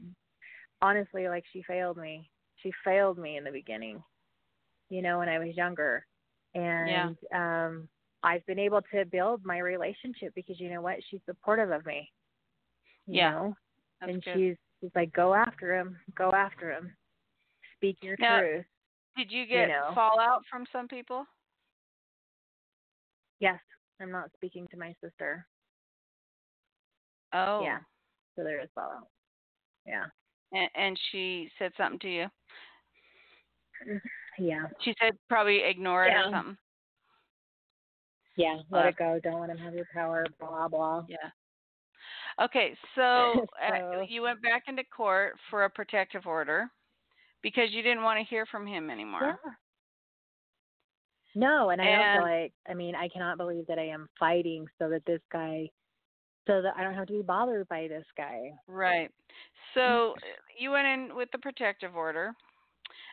honestly, 0.83 1.29
like 1.29 1.45
she 1.53 1.63
failed 1.63 1.97
me. 1.97 2.31
She 2.63 2.73
failed 2.85 3.19
me 3.19 3.37
in 3.37 3.45
the 3.45 3.51
beginning. 3.51 4.03
You 4.89 5.03
know, 5.03 5.19
when 5.19 5.29
I 5.29 5.39
was 5.39 5.57
younger. 5.57 6.07
And 6.55 7.17
um 7.35 7.89
I've 8.23 8.45
been 8.47 8.59
able 8.59 8.83
to 8.93 9.05
build 9.05 9.45
my 9.45 9.59
relationship 9.59 10.35
because 10.35 10.61
you 10.61 10.71
know 10.71 10.83
what? 10.83 10.97
She's 11.11 11.21
supportive 11.27 11.71
of 11.71 11.87
me. 11.87 12.11
You 13.07 13.17
Yeah. 13.17 13.31
know? 13.31 13.57
And 14.03 14.23
good. 14.25 14.35
she's 14.35 14.57
she's 14.81 14.91
like, 14.95 15.13
go 15.13 15.35
after 15.35 15.79
him, 15.79 15.97
go 16.17 16.31
after 16.33 16.71
him, 16.73 16.93
speak 17.77 17.99
your 18.03 18.17
Now, 18.19 18.39
truth. 18.39 18.65
Did 19.17 19.31
you 19.31 19.47
get 19.47 19.69
know. 19.69 19.93
fallout 19.95 20.43
from 20.51 20.65
some 20.73 20.89
people? 20.89 21.25
Yes, 23.41 23.59
I'm 24.01 24.11
not 24.11 24.31
speaking 24.37 24.67
to 24.71 24.77
my 24.77 24.95
sister. 25.03 25.47
Oh. 27.33 27.63
Yeah, 27.63 27.79
so 28.37 28.45
there 28.45 28.61
is 28.61 28.69
fallout. 28.75 29.09
Yeah, 29.87 30.05
And, 30.53 30.69
and 30.75 31.01
she 31.11 31.51
said 31.59 31.73
something 31.77 31.99
to 32.01 32.09
you. 32.09 32.27
yeah, 34.39 34.65
She 34.81 34.95
said 35.01 35.15
probably 35.29 35.63
ignore 35.65 36.05
it 36.05 36.09
or 36.11 36.11
Yeah. 36.11 36.31
something. 36.31 36.59
yeah. 38.37 38.59
Let 38.71 38.85
Uh, 38.85 38.89
it 38.89 38.97
go. 38.97 39.21
Don't 39.23 39.41
let 39.41 39.51
him 39.51 39.59
have 39.59 39.75
your 39.75 39.87
power. 39.93 40.25
Blah 40.39 40.69
blah. 40.69 41.05
Yeah. 41.09 41.31
Okay, 42.41 42.77
so, 42.95 43.47
uh, 43.63 43.79
So- 43.79 44.07
you 44.09 44.23
went 44.23 44.43
back 44.43 44.65
into 44.69 44.85
court 44.85 45.39
for 45.49 45.65
a 45.65 45.71
protective 45.71 46.27
order 46.27 46.69
because 47.43 47.71
you 47.71 47.83
didn't 47.83 48.03
want 48.03 48.19
to 48.19 48.25
hear 48.25 48.45
from 48.47 48.67
him 48.67 48.91
anymore. 48.91 49.39
Yeah. 49.45 49.53
No, 51.35 51.71
and 51.71 51.81
I 51.81 51.87
And- 51.87 52.21
don't 52.21 52.31
like 52.31 52.53
I 52.69 52.75
mean, 52.75 52.95
I 52.95 53.09
cannot 53.09 53.37
believe 53.37 53.67
that 53.67 53.79
I 53.79 53.89
am 53.89 54.09
fighting 54.19 54.67
so 54.79 54.89
that 54.89 55.05
this 55.05 55.23
guy 55.31 55.71
so 56.47 56.63
that 56.63 56.75
I 56.77 56.83
don't 56.83 56.95
have 56.95 57.07
to 57.09 57.13
be 57.13 57.23
bothered 57.23 57.69
by 57.69 57.87
this 57.87 58.07
guy. 58.17 58.53
Right. 58.67 59.11
So 59.75 60.15
you 60.59 60.71
went 60.73 60.87
in 60.87 61.15
with 61.15 61.31
the 61.33 61.39
protective 61.39 61.95
order. 61.95 62.35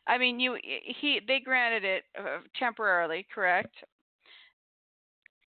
I 0.08 0.18
mean, 0.18 0.40
you 0.40 0.58
he 0.64 1.20
they 1.28 1.40
granted 1.40 1.84
it 1.84 2.04
uh, 2.18 2.40
temporarily, 2.58 3.28
correct? 3.34 3.76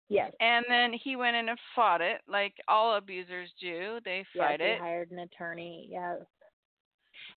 Yes. 0.09 0.31
And 0.39 0.65
then 0.69 0.93
he 0.93 1.15
went 1.15 1.35
in 1.35 1.49
and 1.49 1.59
fought 1.75 2.01
it, 2.01 2.21
like 2.27 2.53
all 2.67 2.95
abusers 2.95 3.49
do. 3.59 3.99
They 4.05 4.25
fight 4.37 4.59
yes, 4.59 4.69
it. 4.69 4.73
He 4.75 4.79
hired 4.79 5.11
an 5.11 5.19
attorney, 5.19 5.87
yes. 5.91 6.21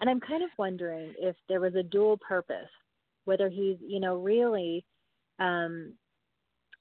And 0.01 0.09
I'm 0.09 0.21
kind 0.21 0.43
of 0.43 0.51
wondering 0.57 1.15
if 1.19 1.37
there 1.49 1.61
was 1.61 1.75
a 1.75 1.83
dual 1.83 2.17
purpose, 2.17 2.71
whether 3.25 3.49
he's, 3.49 3.77
you 3.81 4.01
know, 4.01 4.17
really 4.17 4.85
um 5.41 5.93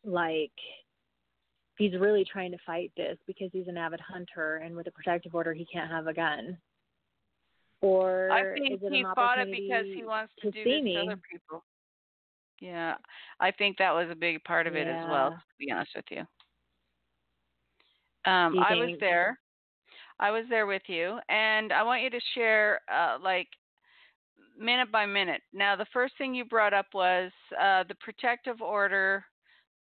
like 0.04 0.52
he's 1.78 1.94
really 2.00 2.26
trying 2.26 2.52
to 2.52 2.58
fight 2.66 2.92
this 2.96 3.18
because 3.26 3.50
he's 3.52 3.68
an 3.68 3.78
avid 3.78 4.00
hunter 4.00 4.58
and 4.58 4.76
with 4.76 4.88
a 4.88 4.92
protective 4.92 5.34
order 5.34 5.54
he 5.54 5.66
can't 5.66 5.90
have 5.90 6.08
a 6.08 6.14
gun. 6.14 6.58
Or 7.82 8.30
I 8.30 8.54
think 8.54 8.82
he 8.82 9.06
fought 9.16 9.40
it 9.40 9.50
because 9.52 9.86
he 9.86 10.04
wants 10.04 10.34
to, 10.42 10.52
to 10.52 10.64
do 10.64 10.70
this 10.70 10.94
to 10.94 11.00
other 11.00 11.20
people. 11.32 11.64
Yeah, 12.60 12.96
I 13.40 13.52
think 13.52 13.78
that 13.78 13.94
was 13.94 14.10
a 14.12 14.16
big 14.16 14.44
part 14.44 14.68
of 14.68 14.76
it 14.76 14.86
as 14.86 15.06
well. 15.10 15.30
To 15.32 15.38
be 15.58 15.72
honest 15.72 15.92
with 15.96 16.06
you, 16.12 16.26
um, 18.30 18.54
you 18.56 18.62
I 18.62 18.76
was 18.76 18.98
there. 19.00 19.40
I 20.20 20.32
was 20.32 20.44
there 20.50 20.68
with 20.68 20.82
you, 20.88 21.20
and 21.30 21.72
I 21.72 21.84
want 21.84 22.04
you 22.04 22.10
to 22.10 22.20
share, 22.36 22.82
uh, 22.94 23.18
like, 23.24 23.48
minute 24.60 24.92
by 24.92 25.06
minute. 25.06 25.42
Now, 25.54 25.76
the 25.76 25.86
first 25.94 26.14
thing 26.18 26.36
you 26.36 26.46
brought 26.46 26.74
up 26.74 26.88
was 26.94 27.32
uh, 27.60 27.84
the 27.88 27.96
protective 27.96 28.62
order, 28.62 29.24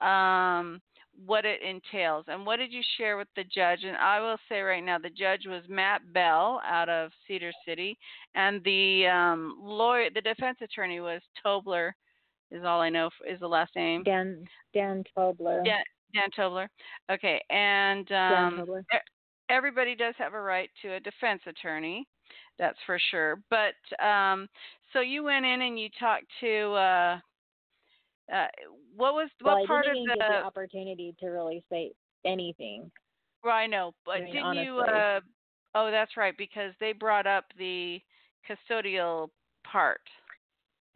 um, 0.01 0.81
what 1.25 1.45
it 1.45 1.61
entails, 1.61 2.25
and 2.27 2.45
what 2.45 2.57
did 2.57 2.73
you 2.73 2.81
share 2.97 3.17
with 3.17 3.27
the 3.35 3.43
judge? 3.43 3.83
And 3.83 3.95
I 3.95 4.19
will 4.19 4.37
say 4.49 4.61
right 4.61 4.83
now, 4.83 4.97
the 4.97 5.09
judge 5.09 5.45
was 5.45 5.61
Matt 5.69 6.01
Bell 6.11 6.59
out 6.67 6.89
of 6.89 7.11
Cedar 7.27 7.51
City, 7.65 7.97
and 8.33 8.63
the 8.63 9.05
um, 9.07 9.59
lawyer, 9.61 10.09
the 10.13 10.21
defense 10.21 10.57
attorney 10.61 10.99
was 10.99 11.21
Tobler, 11.45 11.91
is 12.51 12.63
all 12.65 12.81
I 12.81 12.89
know 12.89 13.09
is 13.29 13.39
the 13.39 13.47
last 13.47 13.75
name. 13.75 14.03
Dan 14.03 14.43
Dan 14.73 15.03
Tobler. 15.15 15.63
Dan, 15.63 15.83
Dan 16.13 16.29
Tobler. 16.37 16.67
Okay, 17.11 17.41
and 17.49 18.11
um, 18.11 18.83
everybody 19.49 19.95
does 19.95 20.15
have 20.17 20.33
a 20.33 20.41
right 20.41 20.69
to 20.81 20.95
a 20.95 20.99
defense 20.99 21.41
attorney, 21.47 22.07
that's 22.59 22.77
for 22.85 22.99
sure. 23.11 23.39
But 23.49 24.05
um, 24.05 24.47
so 24.91 25.01
you 25.01 25.23
went 25.23 25.45
in 25.45 25.61
and 25.61 25.79
you 25.79 25.89
talked 25.99 26.25
to 26.41 26.71
uh, 26.73 27.19
uh, 28.33 28.47
what 28.95 29.13
was 29.13 29.29
well, 29.43 29.55
what 29.55 29.63
I 29.63 29.67
part 29.67 29.85
of 29.87 29.93
the? 29.93 30.15
the 30.17 30.45
opportunity 30.45 31.15
to 31.19 31.27
really 31.27 31.63
say 31.69 31.91
anything. 32.25 32.89
well, 33.43 33.53
I 33.53 33.67
know, 33.67 33.93
but 34.05 34.21
mean, 34.21 34.33
didn't 34.33 34.55
you? 34.55 34.79
Uh, 34.79 35.19
oh, 35.75 35.91
that's 35.91 36.15
right, 36.15 36.37
because 36.37 36.73
they 36.79 36.93
brought 36.93 37.27
up 37.27 37.45
the 37.57 37.99
custodial 38.49 39.29
part. 39.63 40.01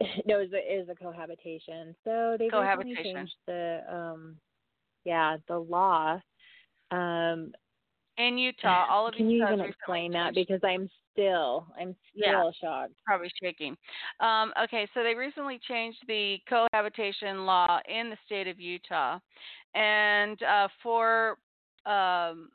no, 0.26 0.38
it 0.38 0.50
was 0.50 0.52
a, 0.52 0.74
it 0.74 0.86
was 0.86 0.88
a 0.90 0.94
cohabitation. 0.94 1.94
So 2.04 2.36
they 2.38 2.48
Cohabitation. 2.48 3.14
changed 3.14 3.34
the 3.46 3.80
um 3.90 4.36
yeah, 5.04 5.36
the 5.48 5.58
law. 5.58 6.20
Um 6.90 7.52
In 8.18 8.36
Utah, 8.38 8.86
all 8.90 9.06
of 9.06 9.14
Can 9.14 9.30
you 9.30 9.44
even 9.44 9.60
explain 9.60 10.12
that 10.12 10.34
because 10.34 10.60
I'm 10.62 10.88
still 11.12 11.66
I'm 11.80 11.96
Yeah. 12.14 12.40
still 12.40 12.52
shocked. 12.60 12.92
probably 13.04 13.30
shaking. 13.42 13.76
Um, 14.20 14.52
okay, 14.64 14.86
so 14.94 15.02
they 15.02 15.14
recently 15.14 15.58
changed 15.66 15.98
the 16.06 16.38
cohabitation 16.48 17.46
law 17.46 17.80
in 17.88 18.10
the 18.10 18.16
state 18.26 18.46
of 18.46 18.60
Utah, 18.60 19.18
and 19.74 20.40
uh, 20.42 20.68
for 20.82 21.38
um, 21.86 22.50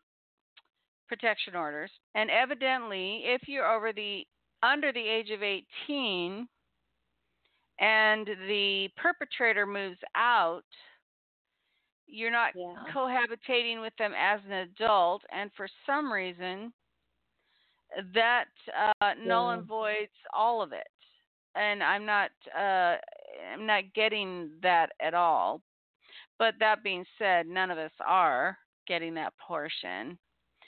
protection 1.07 1.55
orders. 1.55 1.91
And 2.15 2.29
evidently, 2.29 3.23
if 3.25 3.47
you're 3.47 3.69
over 3.69 3.91
the 3.93 4.25
under 4.61 4.91
the 4.93 4.99
age 4.99 5.29
of 5.29 5.41
18 5.43 6.47
and 7.79 8.27
the 8.47 8.89
perpetrator 8.95 9.65
moves 9.65 9.97
out, 10.15 10.63
you're 12.13 12.31
not 12.31 12.55
Yeah. 12.55 12.75
cohabitating 12.93 13.81
with 13.81 13.95
them 13.97 14.13
as 14.13 14.43
an 14.45 14.53
adult, 14.53 15.23
and 15.31 15.51
for 15.53 15.67
some 15.85 16.11
reason, 16.11 16.73
that 18.13 18.47
uh, 19.01 19.13
null 19.17 19.51
and 19.51 19.65
voids 19.65 20.13
all 20.33 20.61
of 20.61 20.71
it. 20.71 20.87
And 21.55 21.83
I'm 21.83 22.05
not, 22.05 22.31
uh, 22.55 22.97
I'm 23.51 23.65
not 23.65 23.93
getting 23.93 24.59
that 24.61 24.91
at 24.99 25.13
all. 25.13 25.61
But 26.39 26.55
that 26.59 26.83
being 26.83 27.05
said, 27.17 27.45
none 27.47 27.69
of 27.69 27.77
us 27.77 27.91
are 27.99 28.57
getting 28.87 29.13
that 29.15 29.33
portion. 29.37 30.17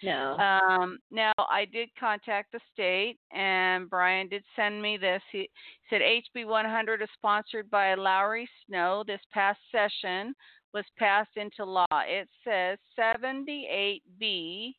No. 0.03 0.37
Um, 0.37 0.99
now, 1.09 1.31
I 1.37 1.65
did 1.65 1.89
contact 1.99 2.51
the 2.51 2.59
state, 2.73 3.17
and 3.31 3.89
Brian 3.89 4.27
did 4.27 4.43
send 4.55 4.81
me 4.81 4.97
this. 4.97 5.21
He 5.31 5.49
said 5.89 6.01
HB 6.01 6.45
100 6.45 7.01
is 7.01 7.09
sponsored 7.13 7.69
by 7.71 7.95
Lowry 7.95 8.47
Snow. 8.65 9.03
This 9.07 9.21
past 9.31 9.59
session 9.71 10.35
was 10.75 10.85
passed 10.99 11.31
into 11.37 11.63
law. 11.63 11.85
It 11.91 12.27
says 12.43 12.77
78B 12.99 14.75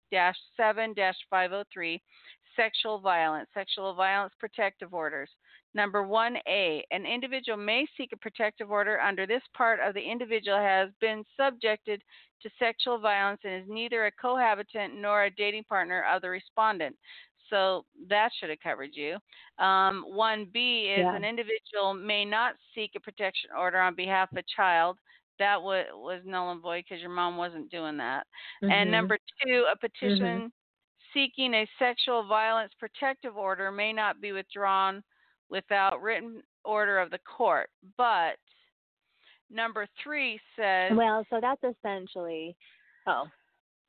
7 0.57 0.95
503 1.31 2.03
Sexual 2.55 2.99
Violence, 3.01 3.49
Sexual 3.55 3.95
Violence 3.95 4.35
Protective 4.39 4.93
Orders. 4.93 5.31
Number 5.75 6.03
1A, 6.07 6.83
an 6.91 7.07
individual 7.07 7.59
may 7.59 7.87
seek 7.97 8.11
a 8.13 8.17
protective 8.19 8.71
order 8.71 9.01
under 9.01 9.27
this 9.27 9.43
part 9.57 9.81
of 9.81 9.95
the 9.95 10.01
individual 10.01 10.59
has 10.59 10.91
been 11.01 11.25
subjected 11.39 12.03
to 12.43 12.51
sexual 12.59 12.99
violence 12.99 13.41
and 13.45 13.63
is 13.63 13.69
neither 13.69 14.07
a 14.07 14.13
cohabitant 14.13 14.95
nor 14.97 15.25
a 15.25 15.31
dating 15.31 15.65
partner 15.65 16.05
of 16.11 16.23
the 16.23 16.29
respondent. 16.29 16.95
So 17.49 17.85
that 18.09 18.31
should 18.38 18.51
have 18.51 18.61
covered 18.61 18.90
you. 18.92 19.17
Um, 19.65 20.05
1B 20.11 20.88
is 20.92 21.05
Yeah. 21.05 21.15
an 21.15 21.25
individual 21.25 21.94
may 21.94 22.25
not 22.25 22.57
seek 22.75 22.92
a 22.97 23.01
protection 23.01 23.51
order 23.57 23.81
on 23.81 23.94
behalf 23.94 24.31
of 24.33 24.38
a 24.38 24.42
child. 24.42 24.99
That 25.39 25.63
wa- 25.63 25.93
was 25.95 26.23
null 26.25 26.53
and 26.53 26.63
void 26.63 26.85
because 26.89 27.01
your 27.01 27.11
mom 27.11 27.37
wasn't 27.37 27.71
doing 27.71 27.97
that. 27.99 28.27
And 28.63 28.89
Mhm. 28.89 28.91
number 28.91 29.19
two, 29.43 29.67
a 29.71 29.77
petition 29.77 30.53
seeking 31.13 31.55
a 31.55 31.67
sexual 31.79 32.23
violence 32.25 32.73
protective 32.75 33.37
order 33.37 33.71
may 33.71 33.93
not 33.93 34.21
be 34.21 34.33
withdrawn 34.33 35.03
without 35.49 36.03
written 36.03 36.43
order 36.65 36.99
of 36.99 37.11
the 37.11 37.19
court. 37.21 37.71
But 37.97 38.39
number 39.51 39.87
three 40.03 40.41
says 40.57 40.93
Well, 40.97 41.25
so 41.31 41.41
that's 41.41 41.63
essentially 41.63 42.57
oh. 43.07 43.29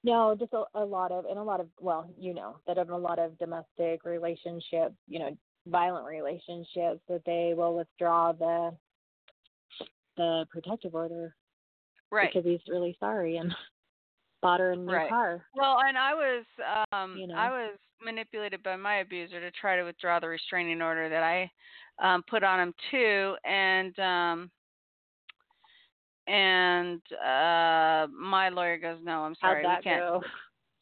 No, 0.03 0.35
just 0.35 0.53
a, 0.53 0.63
a 0.75 0.85
lot 0.85 1.11
of 1.11 1.25
and 1.25 1.39
a 1.39 1.43
lot 1.43 1.59
of 1.59 1.67
well, 1.79 2.09
you 2.17 2.33
know, 2.33 2.57
that 2.67 2.77
in 2.77 2.89
a 2.89 2.97
lot 2.97 3.19
of 3.19 3.37
domestic 3.39 4.05
relationships, 4.05 4.95
you 5.07 5.19
know, 5.19 5.35
violent 5.65 6.05
relationships 6.07 7.01
that 7.09 7.23
they 7.25 7.53
will 7.57 7.75
withdraw 7.75 8.31
the 8.31 8.73
the 10.17 10.45
protective 10.49 10.95
order 10.95 11.35
right. 12.11 12.31
because 12.33 12.45
he's 12.45 12.61
really 12.67 12.97
sorry 12.99 13.37
and 13.37 13.53
bought 14.41 14.59
her 14.59 14.71
a 14.71 14.75
new 14.75 14.91
Right. 14.91 15.09
car. 15.09 15.45
Well, 15.55 15.79
and 15.85 15.97
I 15.97 16.13
was 16.13 16.45
um 16.91 17.17
You 17.17 17.27
know. 17.27 17.35
I 17.35 17.49
was 17.49 17.77
manipulated 18.03 18.61
by 18.63 18.75
my 18.75 18.97
abuser 18.97 19.39
to 19.39 19.51
try 19.51 19.75
to 19.75 19.83
withdraw 19.83 20.19
the 20.19 20.27
restraining 20.27 20.81
order 20.81 21.09
that 21.09 21.23
I 21.23 21.49
um 22.03 22.23
put 22.29 22.43
on 22.43 22.59
him 22.59 22.73
too 22.91 23.35
and 23.43 23.97
um 23.99 24.51
and 26.27 27.01
uh 27.13 28.07
my 28.11 28.49
lawyer 28.49 28.77
goes, 28.77 28.99
"No, 29.01 29.21
I'm 29.21 29.35
sorry. 29.39 29.65
We 29.65 29.83
can't 29.83 30.01
go? 30.01 30.21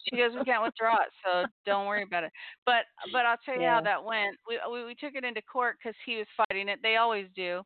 She 0.09 0.17
goes, 0.17 0.31
"We 0.35 0.43
can't 0.43 0.63
withdraw 0.63 0.95
it, 0.95 1.09
so 1.23 1.45
don't 1.65 1.87
worry 1.87 2.03
about 2.03 2.23
it." 2.23 2.31
But 2.65 2.85
but 3.11 3.25
I'll 3.25 3.37
tell 3.45 3.55
you 3.55 3.67
how 3.67 3.81
that 3.81 4.03
went. 4.03 4.37
We 4.47 4.59
we, 4.71 4.85
we 4.85 4.95
took 4.95 5.13
it 5.15 5.23
into 5.23 5.41
court 5.43 5.77
because 5.77 5.95
he 6.05 6.17
was 6.17 6.27
fighting 6.35 6.67
it. 6.67 6.79
They 6.81 6.97
always 6.97 7.27
do, 7.35 7.61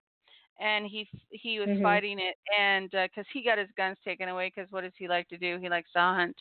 and 0.60 0.86
he 0.88 1.07
he 1.32 1.60
was 1.60 1.70
Mhm. 1.70 1.82
fighting 1.82 2.20
it, 2.20 2.36
and 2.60 2.89
because 2.91 3.26
he 3.34 3.43
got 3.43 3.57
his 3.57 3.70
guns 3.78 3.97
taken 4.03 4.30
away, 4.30 4.51
because 4.53 4.72
what 4.72 4.82
does 4.82 4.93
he 4.97 5.07
like 5.07 5.28
to 5.30 5.38
do? 5.38 5.57
He 5.60 5.70
likes 5.70 5.91
to 5.93 5.99
hunt 5.99 6.36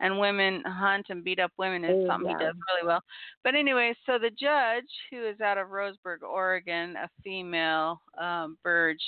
and 0.00 0.18
women 0.18 0.62
hunt 0.66 1.06
and 1.10 1.22
beat 1.24 1.38
up 1.38 1.52
women 1.58 1.84
is 1.84 1.90
Ooh, 1.92 2.06
something 2.06 2.28
yeah. 2.28 2.36
he 2.38 2.44
does 2.44 2.54
really 2.74 2.86
well. 2.86 3.02
But 3.44 3.54
anyway, 3.54 3.94
so 4.06 4.18
the 4.18 4.30
judge, 4.30 4.88
who 5.10 5.26
is 5.26 5.40
out 5.40 5.58
of 5.58 5.68
Roseburg, 5.68 6.22
Oregon, 6.22 6.96
a 6.96 7.08
female 7.22 8.00
um, 8.20 8.56
Burge. 8.62 9.04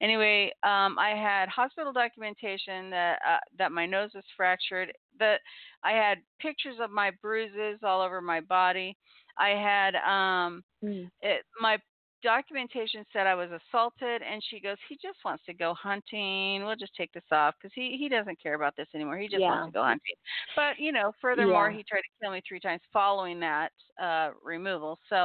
Anyway, 0.00 0.52
um, 0.62 0.98
I 0.98 1.10
had 1.10 1.48
hospital 1.48 1.92
documentation 1.92 2.90
that 2.90 3.18
uh, 3.28 3.38
that 3.58 3.72
my 3.72 3.86
nose 3.86 4.10
was 4.14 4.24
fractured. 4.36 4.92
That 5.18 5.40
I 5.82 5.92
had 5.92 6.18
pictures 6.40 6.76
of 6.80 6.90
my 6.90 7.10
bruises 7.22 7.80
all 7.82 8.00
over 8.00 8.20
my 8.20 8.40
body. 8.40 8.96
I 9.38 9.50
had 9.50 9.94
um, 9.96 10.62
Mm. 10.82 11.10
it, 11.22 11.44
my 11.60 11.78
documentation 12.22 13.04
said 13.12 13.26
I 13.26 13.34
was 13.34 13.50
assaulted, 13.50 14.22
and 14.22 14.42
she 14.50 14.60
goes, 14.60 14.76
"He 14.88 14.96
just 14.96 15.18
wants 15.24 15.44
to 15.46 15.54
go 15.54 15.74
hunting. 15.74 16.64
We'll 16.64 16.76
just 16.76 16.94
take 16.96 17.12
this 17.12 17.24
off 17.30 17.54
because 17.60 17.72
he 17.74 17.96
he 17.98 18.08
doesn't 18.08 18.40
care 18.42 18.54
about 18.54 18.76
this 18.76 18.88
anymore. 18.94 19.18
He 19.18 19.28
just 19.28 19.40
Yeah. 19.40 19.50
wants 19.50 19.68
to 19.68 19.72
go 19.72 19.82
hunting." 19.84 20.16
But 20.56 20.78
you 20.78 20.92
know, 20.92 21.12
furthermore, 21.20 21.70
Yeah. 21.70 21.76
he 21.76 21.84
tried 21.84 22.00
to 22.00 22.08
kill 22.20 22.32
me 22.32 22.40
three 22.46 22.60
times 22.60 22.82
following 22.92 23.40
that 23.40 23.72
uh, 24.00 24.32
removal. 24.42 24.98
So 25.08 25.24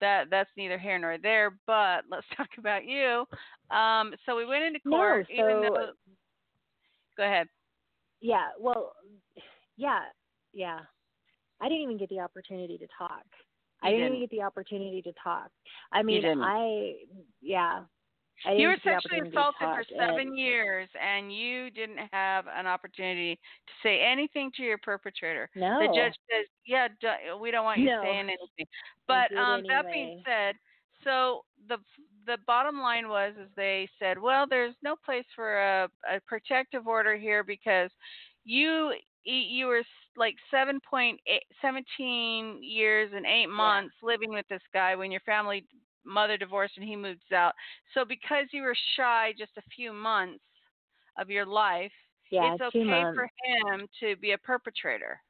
that 0.00 0.30
that's 0.30 0.50
neither 0.56 0.78
here 0.78 0.98
nor 0.98 1.18
there. 1.18 1.58
But 1.66 2.04
let's 2.10 2.26
talk 2.36 2.48
about 2.58 2.84
you. 2.84 3.24
Um, 3.70 4.14
so 4.26 4.36
we 4.36 4.44
went 4.44 4.64
into 4.64 4.80
No, 4.84 4.96
court, 4.98 5.26
even 5.30 5.60
though. 5.60 5.92
Go 7.16 7.24
ahead. 7.24 7.48
Yeah, 8.20 8.48
well, 8.58 8.92
yeah, 9.76 10.04
yeah. 10.52 10.80
I 11.60 11.68
didn't 11.68 11.82
even 11.82 11.98
get 11.98 12.08
the 12.08 12.20
opportunity 12.20 12.78
to 12.78 12.86
talk. 12.98 13.24
I 13.82 13.90
didn't, 13.90 14.00
didn't. 14.00 14.16
even 14.16 14.20
get 14.28 14.30
the 14.30 14.42
opportunity 14.42 15.02
to 15.02 15.12
talk. 15.22 15.50
I 15.92 16.02
mean. 16.02 16.24
I, 16.24 16.94
yeah. 17.40 17.80
I 18.44 18.52
You 18.52 18.68
were 18.68 18.74
didn't 18.76 18.84
get 18.84 19.02
the 19.02 19.08
sexually 19.10 19.28
assaulted 19.30 19.60
for 19.60 19.84
seven 19.96 20.28
and- 20.28 20.38
years, 20.38 20.88
and 21.00 21.32
you 21.32 21.70
didn't 21.70 22.00
have 22.12 22.46
an 22.52 22.66
opportunity 22.66 23.36
to 23.36 23.72
say 23.82 24.00
anything 24.00 24.50
to 24.56 24.62
your 24.62 24.78
perpetrator. 24.78 25.48
No. 25.54 25.78
The 25.80 25.86
judge 25.94 26.14
says, 26.30 26.46
"Yeah, 26.66 26.88
du- 27.00 27.36
we 27.40 27.50
don't 27.52 27.64
want 27.64 27.78
you 27.78 27.86
No. 27.86 28.02
saying 28.02 28.20
anything." 28.30 28.66
But 29.08 29.28
did 29.28 29.38
um, 29.38 29.62
that 29.68 29.92
being 29.92 30.22
said, 30.26 30.56
so 31.04 31.44
the 31.68 31.76
the 32.26 32.38
bottom 32.46 32.80
line 32.80 33.08
was 33.08 33.34
is 33.40 33.48
they 33.56 33.88
said, 33.98 34.18
"Well, 34.18 34.46
there's 34.48 34.74
no 34.82 34.96
place 35.04 35.26
for 35.36 35.58
a, 35.60 35.88
a 36.10 36.20
protective 36.26 36.86
order 36.88 37.16
here 37.16 37.44
because 37.44 37.90
you 38.44 38.94
you 39.24 39.66
were 39.66 39.82
like 40.16 40.36
7.8 40.52 41.16
17 41.60 42.58
years 42.62 43.10
and 43.14 43.26
8 43.26 43.46
months 43.46 43.94
living 44.02 44.30
with 44.30 44.46
this 44.48 44.62
guy 44.72 44.94
when 44.94 45.10
your 45.10 45.20
family 45.20 45.64
mother 46.04 46.36
divorced 46.36 46.74
and 46.76 46.86
he 46.86 46.96
moves 46.96 47.20
out. 47.34 47.52
So 47.94 48.04
because 48.04 48.46
you 48.52 48.62
were 48.62 48.76
shy 48.96 49.32
just 49.38 49.52
a 49.56 49.62
few 49.74 49.92
months 49.92 50.42
of 51.18 51.30
your 51.30 51.46
life, 51.46 51.92
yeah, 52.30 52.54
it's 52.54 52.62
okay 52.62 53.04
for 53.14 53.28
him 53.44 53.86
to 54.00 54.16
be 54.16 54.32
a 54.32 54.38
perpetrator 54.38 55.20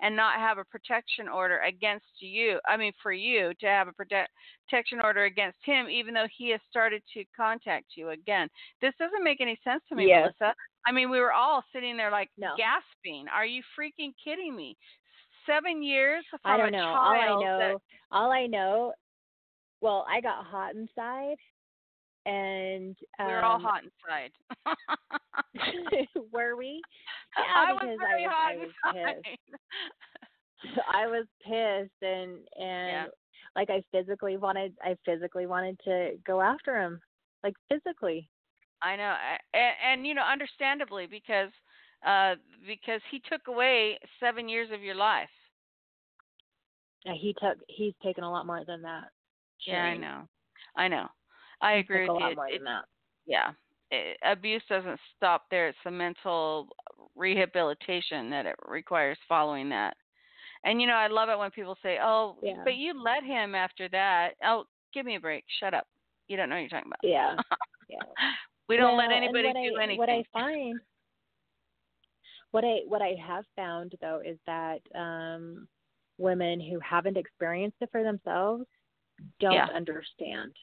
and 0.00 0.14
not 0.14 0.38
have 0.38 0.58
a 0.58 0.64
protection 0.64 1.28
order 1.28 1.60
against 1.60 2.06
you. 2.18 2.58
I 2.66 2.76
mean, 2.76 2.92
for 3.02 3.12
you 3.12 3.52
to 3.60 3.66
have 3.66 3.88
a 3.88 3.92
prote- 3.92 4.26
protection 4.68 5.00
order 5.02 5.24
against 5.24 5.58
him, 5.64 5.88
even 5.88 6.12
though 6.12 6.26
he 6.36 6.50
has 6.50 6.60
started 6.68 7.02
to 7.14 7.24
contact 7.34 7.86
you 7.94 8.10
again. 8.10 8.48
This 8.82 8.92
doesn't 8.98 9.24
make 9.24 9.40
any 9.40 9.58
sense 9.64 9.82
to 9.88 9.94
me, 9.94 10.08
Yes. 10.08 10.32
Melissa. 10.40 10.54
I 10.86 10.92
mean, 10.92 11.10
we 11.10 11.18
were 11.20 11.32
all 11.32 11.62
sitting 11.72 11.96
there 11.96 12.10
like 12.10 12.30
No. 12.38 12.54
gasping. 12.56 13.26
Are 13.28 13.46
you 13.46 13.62
freaking 13.78 14.12
kidding 14.22 14.54
me? 14.54 14.76
Seven 15.46 15.82
years 15.82 16.24
from 16.30 16.40
I 16.44 16.56
don't 16.56 16.72
know. 16.72 16.86
All 16.86 17.12
I 17.12 17.26
know, 17.40 17.58
that- 17.58 17.76
all 18.10 18.30
I 18.32 18.46
know. 18.46 18.92
Well, 19.80 20.06
I 20.08 20.20
got 20.20 20.44
hot 20.44 20.74
inside, 20.74 21.36
and 22.24 22.96
um, 23.20 23.26
we 23.26 23.32
were 23.32 23.44
all 23.44 23.58
hot 23.58 23.82
inside. 23.84 24.32
were 26.32 26.56
we? 26.56 26.80
I 27.36 27.42
Yeah, 27.68 27.72
was 27.74 27.80
because 27.82 27.98
very 28.00 28.24
I 28.24 28.26
was, 28.26 28.34
hot 28.34 28.52
I 28.52 28.56
was 28.56 28.70
inside. 29.14 29.22
pissed. 29.22 30.80
I 30.94 31.06
was 31.06 31.26
pissed, 31.44 32.02
and 32.02 32.32
and 32.58 32.88
Yeah. 32.90 33.06
like 33.54 33.70
I 33.70 33.82
physically 33.92 34.36
wanted, 34.36 34.74
I 34.82 34.96
physically 35.04 35.46
wanted 35.46 35.78
to 35.84 36.12
go 36.26 36.40
after 36.40 36.80
him, 36.80 37.00
like 37.44 37.54
physically. 37.68 38.28
I 38.82 38.96
know, 38.96 39.14
and, 39.54 39.72
and 39.92 40.06
you 40.06 40.14
know, 40.14 40.22
understandably 40.22 41.06
because 41.06 41.50
uh 42.06 42.34
because 42.66 43.00
he 43.10 43.20
took 43.28 43.48
away 43.48 43.98
seven 44.20 44.48
years 44.48 44.68
of 44.72 44.82
your 44.82 44.94
life. 44.94 45.28
Yeah, 47.04 47.14
he 47.14 47.34
took, 47.34 47.58
he's 47.68 47.94
taken 48.02 48.24
a 48.24 48.30
lot 48.30 48.46
more 48.46 48.64
than 48.66 48.82
that. 48.82 49.04
Yeah, 49.66 49.82
I 49.82 49.96
know, 49.96 50.22
I 50.76 50.88
know. 50.88 51.06
I 51.60 51.74
He 51.74 51.80
agree 51.80 52.02
with 52.02 52.10
lot 52.10 52.30
you. 52.30 52.36
more 52.36 52.48
It- 52.48 52.58
than 52.58 52.64
that. 52.64 52.84
yeah, 53.26 53.50
it, 53.90 54.18
abuse 54.24 54.62
doesn't 54.68 55.00
stop 55.16 55.44
there. 55.50 55.68
It's 55.68 55.78
the 55.84 55.90
mental 55.90 56.68
rehabilitation 57.14 58.28
that 58.30 58.46
it 58.46 58.56
requires 58.66 59.18
following 59.28 59.68
that. 59.70 59.96
And 60.64 60.80
you 60.80 60.86
know, 60.86 60.94
I 60.94 61.06
love 61.06 61.28
it 61.28 61.38
when 61.38 61.50
people 61.50 61.76
say, 61.82 61.98
"Oh, 62.02 62.36
Yeah. 62.42 62.62
but 62.64 62.74
you 62.74 62.92
let 63.00 63.22
him 63.22 63.54
after 63.54 63.88
that." 63.90 64.34
Oh, 64.44 64.64
give 64.92 65.06
me 65.06 65.16
a 65.16 65.20
break. 65.20 65.44
Shut 65.60 65.74
up. 65.74 65.86
You 66.28 66.36
don't 66.36 66.48
know 66.48 66.56
what 66.56 66.60
you're 66.60 66.68
talking 66.70 66.90
about. 66.90 67.08
Yeah, 67.08 67.36
yeah. 67.88 68.02
We 68.68 68.76
don't 68.76 68.96
let 68.96 69.08
Well, 69.08 69.16
and 69.16 69.24
anybody 69.24 69.52
do 69.52 69.78
I, 69.78 69.82
anything. 69.82 69.98
What 69.98 70.08
I 70.10 70.24
find, 70.32 70.80
what 72.50 72.64
I 72.64 72.78
what 72.86 73.02
I 73.02 73.14
have 73.24 73.44
found 73.54 73.94
though 74.00 74.20
is 74.24 74.38
that 74.46 74.80
um, 74.94 75.68
women 76.18 76.60
who 76.60 76.78
haven't 76.80 77.16
experienced 77.16 77.76
it 77.80 77.90
for 77.92 78.02
themselves 78.02 78.64
don't 79.40 79.54
Yeah. 79.54 79.66
understand, 79.74 80.54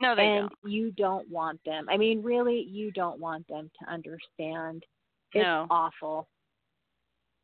no, 0.00 0.14
they 0.14 0.26
and 0.26 0.50
don't. 0.50 0.72
you 0.72 0.90
don't 0.92 1.28
want 1.30 1.60
them. 1.64 1.88
I 1.88 1.96
mean, 1.96 2.22
really, 2.22 2.60
you 2.60 2.90
don't 2.92 3.20
want 3.20 3.46
them 3.48 3.70
to 3.80 3.90
understand. 3.90 4.84
It's 5.32 5.42
No. 5.44 5.66
awful. 5.70 6.28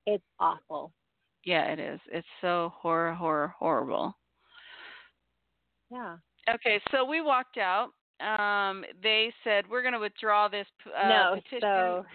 It's 0.07 0.25
awful. 0.39 0.93
Yeah, 1.45 1.73
it 1.73 1.79
is. 1.79 2.01
It's 2.11 2.27
so 2.41 2.73
horror, 2.77 3.15
horror, 3.15 3.55
horrible. 3.59 4.15
Yeah. 5.91 6.17
Okay, 6.53 6.81
so 6.91 7.05
we 7.05 7.21
walked 7.21 7.57
out. 7.59 7.91
Um, 8.21 8.85
they 9.03 9.33
said 9.45 9.65
we're 9.71 9.83
going 9.83 9.95
to 9.95 10.01
withdraw 10.01 10.49
this 10.49 10.67
p- 10.83 10.91
uh, 10.91 11.09
no. 11.09 11.35
petition. 11.37 11.61
So. 11.63 12.07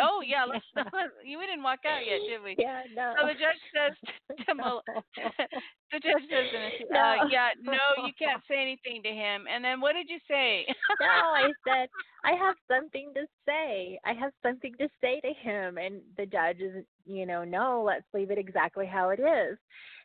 Oh 0.00 0.20
yeah, 0.26 0.44
let's. 0.48 0.64
we 1.24 1.46
didn't 1.46 1.62
walk 1.62 1.80
out 1.86 2.00
yet, 2.06 2.20
did 2.28 2.42
we? 2.42 2.54
Yeah. 2.58 2.82
No. 2.94 3.14
So 3.20 3.26
the 3.26 3.34
judge 3.34 3.62
says 3.72 4.36
to 4.46 4.54
Mel- 4.54 4.82
the 5.92 6.00
judge 6.00 6.22
says, 6.30 6.50
to 6.52 6.58
us, 6.58 6.72
No. 6.90 7.00
uh, 7.00 7.26
"Yeah, 7.30 7.48
no, 7.62 8.06
you 8.06 8.12
can't 8.18 8.42
say 8.48 8.60
anything 8.60 9.02
to 9.02 9.10
him." 9.10 9.46
And 9.52 9.64
then 9.64 9.80
what 9.80 9.94
did 9.94 10.08
you 10.08 10.18
say? 10.28 10.66
no, 11.00 11.06
I 11.06 11.50
said 11.66 11.88
I 12.24 12.32
have 12.32 12.56
something 12.68 13.12
to 13.14 13.26
say. 13.46 13.98
I 14.04 14.12
have 14.14 14.32
something 14.42 14.74
to 14.78 14.88
say 15.00 15.20
to 15.20 15.32
him, 15.32 15.78
and 15.78 16.00
the 16.16 16.26
judge 16.26 16.60
is, 16.60 16.84
you 17.06 17.26
know, 17.26 17.44
no, 17.44 17.82
let's 17.86 18.06
leave 18.12 18.30
it 18.30 18.38
exactly 18.38 18.86
how 18.86 19.10
it 19.10 19.20
is. 19.20 19.58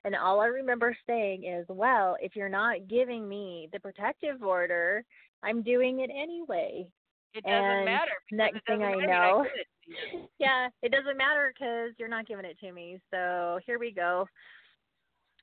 And 0.05 0.15
all 0.15 0.39
I 0.39 0.47
remember 0.47 0.95
saying 1.07 1.43
is, 1.43 1.65
well, 1.67 2.15
if 2.21 2.35
you're 2.35 2.49
not 2.49 2.87
giving 2.87 3.27
me 3.27 3.67
the 3.73 3.79
protective 3.79 4.43
order, 4.43 5.03
I'm 5.43 5.61
doing 5.61 5.99
it 6.01 6.09
anyway. 6.09 6.87
It 7.33 7.43
doesn't 7.43 7.53
And 7.65 7.85
matter. 7.85 8.11
because 8.29 8.37
next 8.37 8.65
thing 8.65 8.83
I 8.83 8.93
know- 8.93 9.43
give 9.43 9.51
it 9.53 9.67
to 10.11 10.17
you. 10.17 10.29
yeah, 10.39 10.69
it 10.81 10.91
doesn't 10.91 11.17
matter 11.17 11.53
because 11.53 11.91
you're 11.97 12.09
not 12.09 12.27
giving 12.27 12.45
it 12.45 12.57
to 12.59 12.71
me. 12.71 12.99
So 13.11 13.59
here 13.65 13.79
we 13.79 13.91
go. 13.91 14.27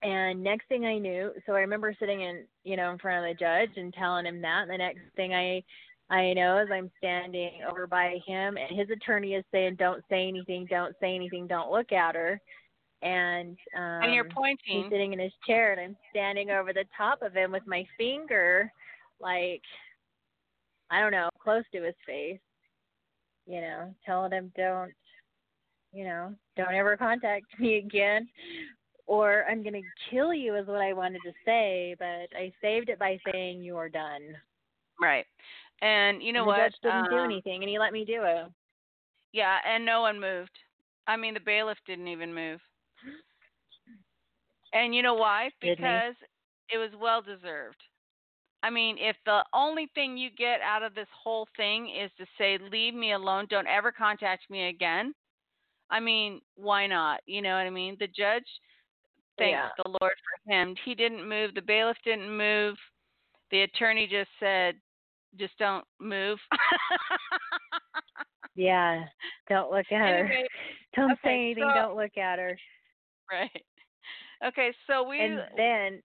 And 0.02 0.42
next 0.42 0.68
thing 0.68 0.84
I 0.84 0.98
knew, 0.98 1.32
so 1.46 1.54
I 1.54 1.60
remember 1.60 1.94
sitting 1.98 2.20
in, 2.20 2.44
you 2.64 2.76
know, 2.76 2.90
in 2.90 2.98
front 2.98 3.24
of 3.24 3.30
the 3.30 3.38
judge 3.38 3.76
and 3.76 3.92
telling 3.94 4.26
him 4.26 4.40
that. 4.42 4.62
And 4.62 4.70
the 4.70 4.76
next 4.78 5.00
thing 5.16 5.32
I, 5.34 5.62
I 6.10 6.32
know 6.34 6.58
is 6.58 6.68
I'm 6.72 6.90
standing 6.98 7.62
over 7.68 7.86
by 7.86 8.18
him, 8.26 8.56
and 8.58 8.78
his 8.78 8.90
attorney 8.90 9.34
is 9.34 9.44
saying, 9.50 9.76
"Don't 9.76 10.04
say 10.08 10.28
anything, 10.28 10.66
don't 10.66 10.94
say 11.00 11.14
anything, 11.14 11.46
don't 11.46 11.72
look 11.72 11.92
at 11.92 12.14
her." 12.14 12.40
And 13.02 13.56
um, 13.76 14.02
and 14.04 14.14
you're 14.14 14.24
pointing. 14.28 14.82
he's 14.82 14.90
sitting 14.90 15.12
in 15.14 15.18
his 15.18 15.32
chair, 15.46 15.72
and 15.72 15.80
I'm 15.80 15.96
standing 16.10 16.50
over 16.50 16.72
the 16.72 16.84
top 16.96 17.22
of 17.22 17.32
him 17.34 17.50
with 17.50 17.66
my 17.66 17.84
finger, 17.98 18.70
like, 19.18 19.62
I 20.90 21.00
don't 21.00 21.12
know, 21.12 21.28
close 21.42 21.64
to 21.72 21.82
his 21.82 21.94
face 22.06 22.40
you 23.46 23.60
know, 23.60 23.94
telling 24.04 24.32
him 24.32 24.52
don't, 24.56 24.92
you 25.92 26.04
know, 26.04 26.34
don't 26.56 26.74
ever 26.74 26.96
contact 26.96 27.44
me 27.58 27.76
again, 27.86 28.28
or 29.06 29.44
I'm 29.48 29.62
gonna 29.62 29.80
kill 30.10 30.34
you 30.34 30.56
is 30.56 30.66
what 30.66 30.80
I 30.80 30.92
wanted 30.92 31.20
to 31.24 31.32
say, 31.44 31.94
but 31.98 32.36
I 32.36 32.52
saved 32.60 32.88
it 32.88 32.98
by 32.98 33.18
saying 33.32 33.62
you're 33.62 33.88
done. 33.88 34.22
Right. 35.00 35.24
And 35.82 36.22
you 36.22 36.32
know 36.32 36.40
and 36.40 36.46
what? 36.48 36.56
the 36.56 36.62
judge 36.62 36.74
didn't 36.82 37.10
do 37.10 37.18
Um, 37.18 37.30
anything, 37.30 37.62
and 37.62 37.70
he 37.70 37.78
let 37.78 37.92
me 37.92 38.04
do 38.04 38.22
it. 38.24 38.46
Yeah, 39.32 39.58
and 39.66 39.84
no 39.84 40.00
one 40.00 40.18
moved. 40.18 40.50
I 41.06 41.16
mean, 41.16 41.34
the 41.34 41.40
bailiff 41.40 41.78
didn't 41.86 42.08
even 42.08 42.34
move. 42.34 42.60
And 44.72 44.94
you 44.94 45.00
know 45.00 45.14
why? 45.14 45.48
Because 45.60 46.12
it 46.68 46.76
was 46.76 46.90
well 47.00 47.22
deserved. 47.22 47.82
I 48.66 48.70
mean, 48.70 48.96
if 48.98 49.14
the 49.26 49.44
only 49.54 49.88
thing 49.94 50.16
you 50.16 50.28
get 50.36 50.60
out 50.60 50.82
of 50.82 50.94
this 50.94 51.06
whole 51.22 51.46
thing 51.56 51.88
is 51.88 52.10
to 52.18 52.26
say, 52.36 52.58
leave 52.72 52.94
me 52.94 53.12
alone, 53.12 53.46
don't 53.48 53.68
ever 53.68 53.92
contact 53.92 54.50
me 54.50 54.68
again, 54.68 55.14
I 55.88 56.00
mean, 56.00 56.40
why 56.56 56.86
not? 56.88 57.20
You 57.26 57.42
know 57.42 57.50
what 57.50 57.66
I 57.66 57.70
mean? 57.70 57.96
The 58.00 58.08
judge 58.08 58.48
thanks 59.38 59.52
Yeah. 59.52 59.68
the 59.84 59.90
Lord 60.00 60.14
for 60.24 60.52
him. 60.52 60.74
He 60.84 60.94
didn't 60.96 61.28
move. 61.28 61.54
The 61.54 61.62
bailiff 61.62 61.96
didn't 62.04 62.36
move. 62.36 62.74
The 63.52 63.62
attorney 63.62 64.08
just 64.08 64.30
said, 64.40 64.74
just 65.38 65.56
don't 65.58 65.84
move. 66.00 66.38
Yeah, 68.58 69.04
don't 69.50 69.70
look 69.70 69.84
at 69.92 69.98
her. 70.00 70.24
Anyway, 70.24 70.46
Don't 70.96 71.10
Okay, 71.12 71.20
say 71.24 71.34
anything. 71.44 71.70
so- 71.74 71.80
don't 71.82 71.96
look 71.96 72.16
at 72.16 72.38
her. 72.38 72.58
Right. 73.30 73.64
Okay, 74.46 74.72
so 74.86 75.02
we 75.06 75.20
And 75.20 75.40
then, 75.58 76.02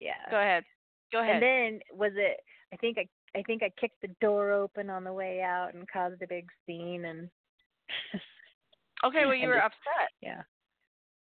yeah. 0.00 0.14
go 0.32 0.38
ahead. 0.40 0.64
Go 1.12 1.22
ahead. 1.22 1.42
And 1.42 1.42
then 1.42 1.80
was 1.96 2.12
it? 2.16 2.40
I 2.72 2.76
think 2.76 2.98
I 2.98 3.06
I 3.38 3.42
think 3.42 3.62
I 3.62 3.70
kicked 3.80 4.00
the 4.02 4.14
door 4.20 4.52
open 4.52 4.90
on 4.90 5.04
the 5.04 5.12
way 5.12 5.42
out 5.42 5.74
and 5.74 5.88
caused 5.90 6.22
a 6.22 6.26
big 6.26 6.46
scene 6.66 7.04
and. 7.04 7.28
okay, 9.04 9.26
well 9.26 9.34
you 9.34 9.48
were 9.48 9.62
upset. 9.62 10.10
Yeah. 10.20 10.42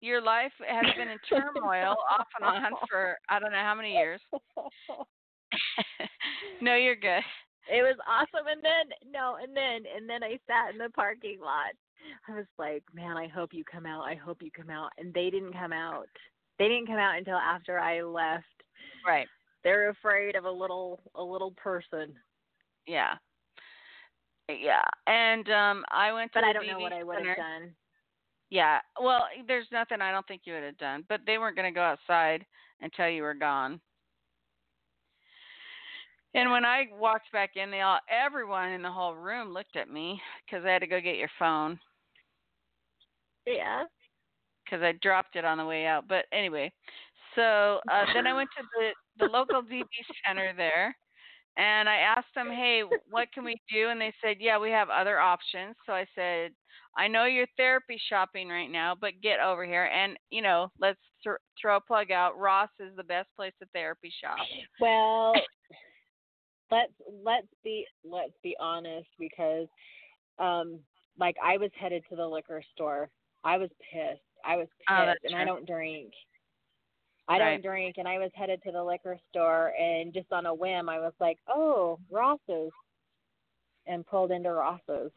Your 0.02 0.22
life 0.22 0.54
has 0.66 0.86
been 0.96 1.10
in 1.10 1.18
turmoil 1.28 1.98
off 2.10 2.28
and 2.40 2.48
on 2.48 2.72
for 2.90 3.18
I 3.30 3.40
don't 3.40 3.52
know 3.52 3.58
how 3.58 3.76
many 3.76 3.94
years. 3.94 4.22
no, 6.62 6.76
you're 6.76 6.96
good. 6.96 7.24
It 7.72 7.84
was 7.84 7.98
awesome, 8.08 8.48
and 8.48 8.64
then 8.64 9.12
no, 9.12 9.38
and 9.42 9.56
then 9.56 9.84
and 9.96 10.10
then 10.10 10.24
I 10.24 10.40
sat 10.48 10.72
in 10.72 10.78
the 10.78 10.90
parking 10.90 11.40
lot. 11.40 11.74
I 12.28 12.38
was 12.38 12.48
like, 12.58 12.84
man, 12.94 13.18
I 13.18 13.28
hope 13.28 13.54
you 13.54 13.64
come 13.70 13.86
out. 13.86 14.04
I 14.04 14.16
hope 14.16 14.42
you 14.42 14.50
come 14.52 14.70
out, 14.70 14.92
and 14.98 15.14
they 15.14 15.30
didn't 15.30 15.54
come 15.54 15.74
out. 15.74 16.08
They 16.58 16.68
didn't 16.68 16.88
come 16.88 16.98
out 16.98 17.18
until 17.18 17.38
after 17.38 17.78
I 17.78 18.02
left. 18.02 18.46
Right. 19.06 19.28
They're 19.64 19.90
afraid 19.90 20.36
of 20.36 20.46
a 20.46 20.52
little 20.52 21.02
a 21.16 21.24
little 21.24 21.52
person. 21.52 22.16
Yeah. 22.88 23.16
Yeah. 24.50 24.84
And 25.08 25.50
um 25.50 25.86
I 25.92 26.12
went 26.12 26.32
to 26.34 26.40
But 26.40 26.48
I 26.48 26.54
don't 26.54 26.68
know 26.68 26.80
what 26.80 26.94
I 26.94 27.04
would 27.04 27.26
have 27.26 27.38
done. 27.38 27.76
Yeah. 28.50 28.80
Well, 29.00 29.26
there's 29.48 29.68
nothing 29.72 30.02
I 30.02 30.12
don't 30.12 30.28
think 30.28 30.42
you 30.46 30.54
would 30.54 30.64
have 30.64 30.78
done, 30.78 31.06
but 31.08 31.22
they 31.26 31.38
weren't 31.38 31.56
going 31.56 31.72
to 31.72 31.78
go 31.78 31.84
outside 31.84 32.46
until 32.82 33.08
you 33.08 33.22
were 33.22 33.36
gone. 33.36 33.80
And 36.34 36.52
when 36.52 36.66
I 36.66 36.86
walked 36.98 37.32
back 37.32 37.52
in, 37.56 37.72
they 37.72 37.82
all 37.82 38.00
everyone 38.10 38.70
in 38.70 38.82
the 38.82 38.92
whole 38.92 39.16
room 39.16 39.54
looked 39.54 39.76
at 39.76 39.90
me 39.90 40.22
cuz 40.50 40.64
I 40.66 40.72
had 40.72 40.80
to 40.80 40.88
go 40.88 41.02
get 41.02 41.18
your 41.18 41.32
phone 41.40 41.80
Yeah. 43.46 43.86
cuz 44.68 44.82
I 44.82 44.94
dropped 44.94 45.36
it 45.36 45.46
on 45.46 45.58
the 45.58 45.66
way 45.66 45.86
out. 45.86 46.08
But 46.08 46.26
anyway, 46.32 46.72
so 47.36 47.80
uh 47.92 48.06
then 48.14 48.28
I 48.28 48.34
went 48.34 48.50
to 48.58 48.64
the 48.78 49.26
the 49.26 49.32
local 49.32 49.62
DV 49.62 49.86
center 50.26 50.54
there 50.56 50.96
and 51.58 51.90
I 51.90 51.98
asked 51.98 52.34
them, 52.36 52.50
"Hey, 52.50 52.84
what 53.10 53.32
can 53.34 53.44
we 53.44 53.60
do?" 53.72 53.90
And 53.90 54.00
they 54.00 54.14
said, 54.22 54.38
"Yeah, 54.40 54.58
we 54.58 54.72
have 54.72 54.90
other 54.90 55.20
options." 55.20 55.76
So 55.86 55.94
I 55.94 56.06
said, 56.16 56.54
"I 56.98 57.08
know 57.08 57.26
you're 57.26 57.48
therapy 57.58 58.00
shopping 58.08 58.48
right 58.48 58.70
now, 58.70 58.96
but 58.96 59.20
get 59.22 59.42
over 59.42 59.66
here 59.66 59.86
and, 59.86 60.18
you 60.30 60.42
know, 60.42 60.72
let's 60.80 61.00
th- 61.24 61.36
throw 61.62 61.78
a 61.78 61.82
plug 61.82 62.12
out. 62.12 62.38
Ross 62.38 62.70
is 62.80 62.96
the 62.96 63.04
best 63.04 63.28
place 63.36 63.54
to 63.60 63.68
therapy 63.74 64.10
shop." 64.22 64.40
Well, 64.80 65.34
let's 66.72 66.94
let's 67.24 67.54
be 67.64 67.86
let's 68.06 68.38
be 68.42 68.56
honest 68.60 69.10
because 69.18 69.68
um 70.38 70.80
like 71.18 71.36
I 71.44 71.58
was 71.58 71.72
headed 71.78 72.04
to 72.10 72.16
the 72.16 72.28
liquor 72.28 72.64
store. 72.74 73.10
I 73.44 73.58
was 73.58 73.70
pissed. 73.92 74.22
I 74.46 74.56
was 74.56 74.68
pissed 74.68 74.90
Oh, 74.90 75.14
and 75.24 75.36
I 75.36 75.44
don't 75.44 75.66
drink. 75.68 76.14
I 77.30 77.38
Right. 77.38 77.52
don't 77.52 77.62
drink 77.62 77.98
and 77.98 78.08
I 78.08 78.18
was 78.18 78.32
headed 78.34 78.62
to 78.64 78.72
the 78.72 78.84
liquor 78.84 79.18
store 79.30 79.74
and 79.80 80.12
just 80.14 80.34
on 80.34 80.48
a 80.48 80.54
whim 80.54 80.90
I 80.90 81.00
was 81.00 81.14
like, 81.20 81.40
"Oh, 81.48 82.00
Ross's." 82.10 82.72
And 83.86 84.06
pulled 84.06 84.32
into 84.32 84.52
Ross's. 84.52 85.12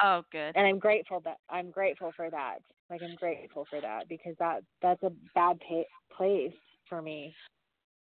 Oh, 0.00 0.24
good. 0.30 0.54
And 0.54 0.66
I'm 0.66 0.78
grateful 0.78 1.20
that 1.20 1.38
I'm 1.50 1.70
grateful 1.70 2.12
for 2.12 2.30
that. 2.30 2.58
Like 2.90 3.02
I'm 3.02 3.16
grateful 3.16 3.66
for 3.68 3.80
that 3.80 4.08
because 4.08 4.36
that 4.38 4.62
that's 4.82 5.02
a 5.02 5.10
bad 5.34 5.58
pa- 5.60 6.14
place 6.14 6.54
for 6.88 7.02
me. 7.02 7.34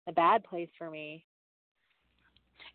A 0.06 0.12
bad 0.12 0.42
place 0.44 0.70
for 0.78 0.90
me. 0.90 1.24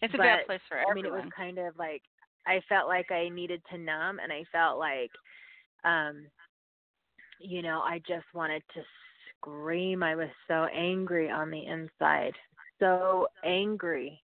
It's 0.02 0.14
a 0.14 0.18
bad 0.18 0.46
place 0.46 0.62
for 0.68 0.78
everyone. 0.78 0.92
I 0.92 0.96
mean, 0.96 1.06
it 1.06 1.12
was 1.12 1.32
kind 1.36 1.58
of 1.58 1.78
like 1.78 2.04
I 2.46 2.62
felt 2.70 2.88
like 2.88 3.12
I 3.12 3.30
needed 3.30 3.62
to 3.72 3.78
numb, 3.78 4.20
and 4.20 4.32
I 4.32 4.44
felt 4.52 4.78
like, 4.78 5.12
um, 5.84 6.28
you 7.40 7.62
know, 7.62 7.82
I 7.82 8.00
just 8.08 8.26
wanted 8.34 8.64
to 8.76 8.82
scream. 9.44 10.04
I 10.04 10.16
was 10.16 10.30
so 10.48 10.66
angry 10.74 11.30
on 11.30 11.50
the 11.52 11.66
inside, 11.66 12.34
so 12.80 13.28
angry, 13.44 14.22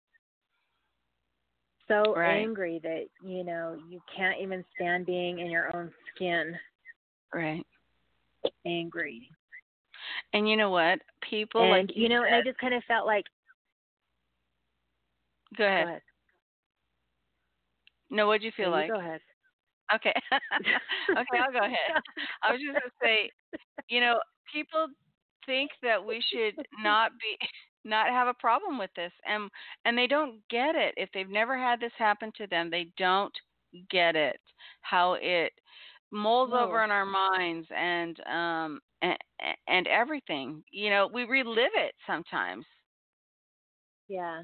so 1.88 2.14
Right. 2.14 2.40
angry 2.42 2.80
that 2.82 3.06
you 3.22 3.44
know 3.44 3.78
you 3.88 4.00
can't 4.14 4.40
even 4.40 4.64
stand 4.74 5.06
being 5.06 5.38
in 5.40 5.50
your 5.50 5.74
own 5.76 5.92
skin. 6.14 6.58
right. 7.32 7.64
Angry, 8.64 9.28
And 10.32 10.48
you 10.48 10.56
know 10.56 10.70
what? 10.70 11.00
People 11.28 11.62
and 11.62 11.70
like 11.70 11.96
you 11.96 12.08
know, 12.08 12.24
and 12.24 12.34
I 12.34 12.42
just 12.42 12.58
kind 12.58 12.74
of 12.74 12.82
felt 12.84 13.06
like, 13.06 13.24
go 15.56 15.64
ahead. 15.64 15.84
go 15.84 15.88
ahead, 15.90 16.02
No, 18.10 18.26
what'd 18.26 18.42
you 18.42 18.52
feel 18.56 18.70
like? 18.70 18.88
Go 18.90 18.98
ahead. 19.00 19.20
Okay. 19.94 20.14
okay, 20.62 21.38
I'll 21.38 21.52
go 21.52 21.58
ahead. 21.58 22.02
I 22.42 22.52
was 22.52 22.60
just 22.60 22.72
going 22.72 22.82
to 22.82 22.90
say, 23.02 23.30
you 23.88 24.00
know, 24.00 24.20
people 24.52 24.88
think 25.46 25.70
that 25.82 26.04
we 26.04 26.22
should 26.32 26.54
not 26.82 27.12
be 27.20 27.38
not 27.84 28.08
have 28.08 28.28
a 28.28 28.34
problem 28.34 28.78
with 28.78 28.90
this 28.96 29.12
and 29.26 29.50
and 29.84 29.96
they 29.98 30.06
don't 30.06 30.40
get 30.50 30.74
it. 30.76 30.94
If 30.96 31.10
they've 31.14 31.28
never 31.30 31.56
had 31.58 31.80
this 31.80 31.92
happen 31.98 32.32
to 32.36 32.46
them, 32.46 32.70
they 32.70 32.88
don't 32.98 33.34
get 33.90 34.16
it. 34.16 34.40
How 34.82 35.14
it 35.20 35.52
molds 36.12 36.52
No. 36.52 36.58
over 36.58 36.84
in 36.84 36.90
our 36.90 37.06
minds 37.06 37.68
and 37.76 38.18
um 38.26 38.80
and, 39.02 39.18
and 39.68 39.86
everything. 39.88 40.62
You 40.70 40.90
know, 40.90 41.08
we 41.12 41.24
relive 41.24 41.72
it 41.76 41.94
sometimes. 42.06 42.64
Yeah. 44.08 44.42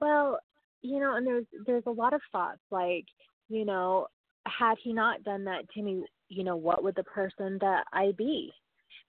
Well, 0.00 0.38
you 0.82 1.00
know, 1.00 1.16
and 1.16 1.26
there's 1.26 1.46
there's 1.66 1.86
a 1.86 1.90
lot 1.90 2.12
of 2.14 2.20
thoughts 2.32 2.60
like, 2.70 3.06
you 3.48 3.64
know, 3.64 4.06
had 4.46 4.76
he 4.82 4.92
not 4.92 5.22
done 5.24 5.44
that 5.44 5.68
to 5.70 5.82
me, 5.82 6.04
you 6.28 6.44
know, 6.44 6.56
what 6.56 6.82
would 6.82 6.94
the 6.94 7.04
person 7.04 7.58
that 7.60 7.84
I 7.92 8.12
be? 8.16 8.52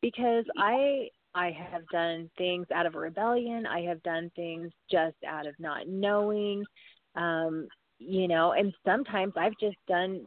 Because 0.01 0.45
I 0.57 1.09
I 1.33 1.51
have 1.51 1.87
done 1.89 2.29
things 2.37 2.67
out 2.73 2.85
of 2.85 2.95
rebellion. 2.95 3.65
I 3.65 3.81
have 3.81 4.01
done 4.03 4.31
things 4.35 4.71
just 4.89 5.15
out 5.27 5.45
of 5.45 5.53
not 5.59 5.87
knowing. 5.87 6.65
Um, 7.15 7.67
you 7.99 8.27
know, 8.27 8.53
and 8.53 8.73
sometimes 8.85 9.33
I've 9.37 9.57
just 9.59 9.77
done 9.87 10.25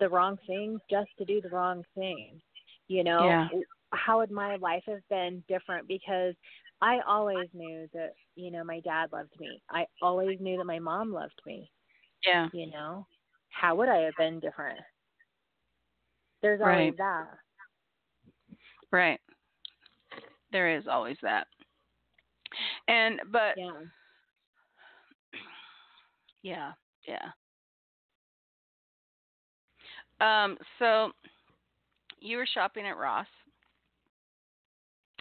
the 0.00 0.08
wrong 0.08 0.38
thing 0.46 0.80
just 0.90 1.08
to 1.18 1.24
do 1.24 1.40
the 1.40 1.50
wrong 1.50 1.84
thing. 1.94 2.40
You 2.88 3.04
know, 3.04 3.26
Yeah. 3.26 3.48
how 3.92 4.18
would 4.18 4.30
my 4.30 4.56
life 4.56 4.82
have 4.86 5.06
been 5.08 5.42
different 5.48 5.86
because 5.88 6.34
I 6.80 6.98
always 7.06 7.48
knew 7.54 7.88
that, 7.94 8.12
you 8.34 8.50
know, 8.50 8.64
my 8.64 8.80
dad 8.80 9.12
loved 9.12 9.32
me. 9.38 9.62
I 9.70 9.86
always 10.02 10.40
knew 10.40 10.56
that 10.58 10.64
my 10.64 10.78
mom 10.80 11.12
loved 11.12 11.40
me, 11.46 11.70
Yeah. 12.26 12.48
you 12.52 12.66
know. 12.70 13.06
How 13.50 13.74
would 13.76 13.88
I 13.88 13.98
have 13.98 14.14
been 14.18 14.40
different? 14.40 14.80
There's 16.42 16.60
Right. 16.60 16.92
always 16.92 16.96
that. 16.98 17.28
Right. 18.92 19.18
There 20.52 20.76
is 20.76 20.84
always 20.86 21.16
that. 21.22 21.46
And 22.88 23.20
but 23.30 23.54
Yeah. 23.56 23.70
Yeah, 26.42 26.72
yeah. 27.06 27.30
Um, 30.20 30.58
so 30.78 31.12
you 32.20 32.36
were 32.36 32.46
shopping 32.52 32.86
at 32.86 32.96
Ross. 32.96 33.26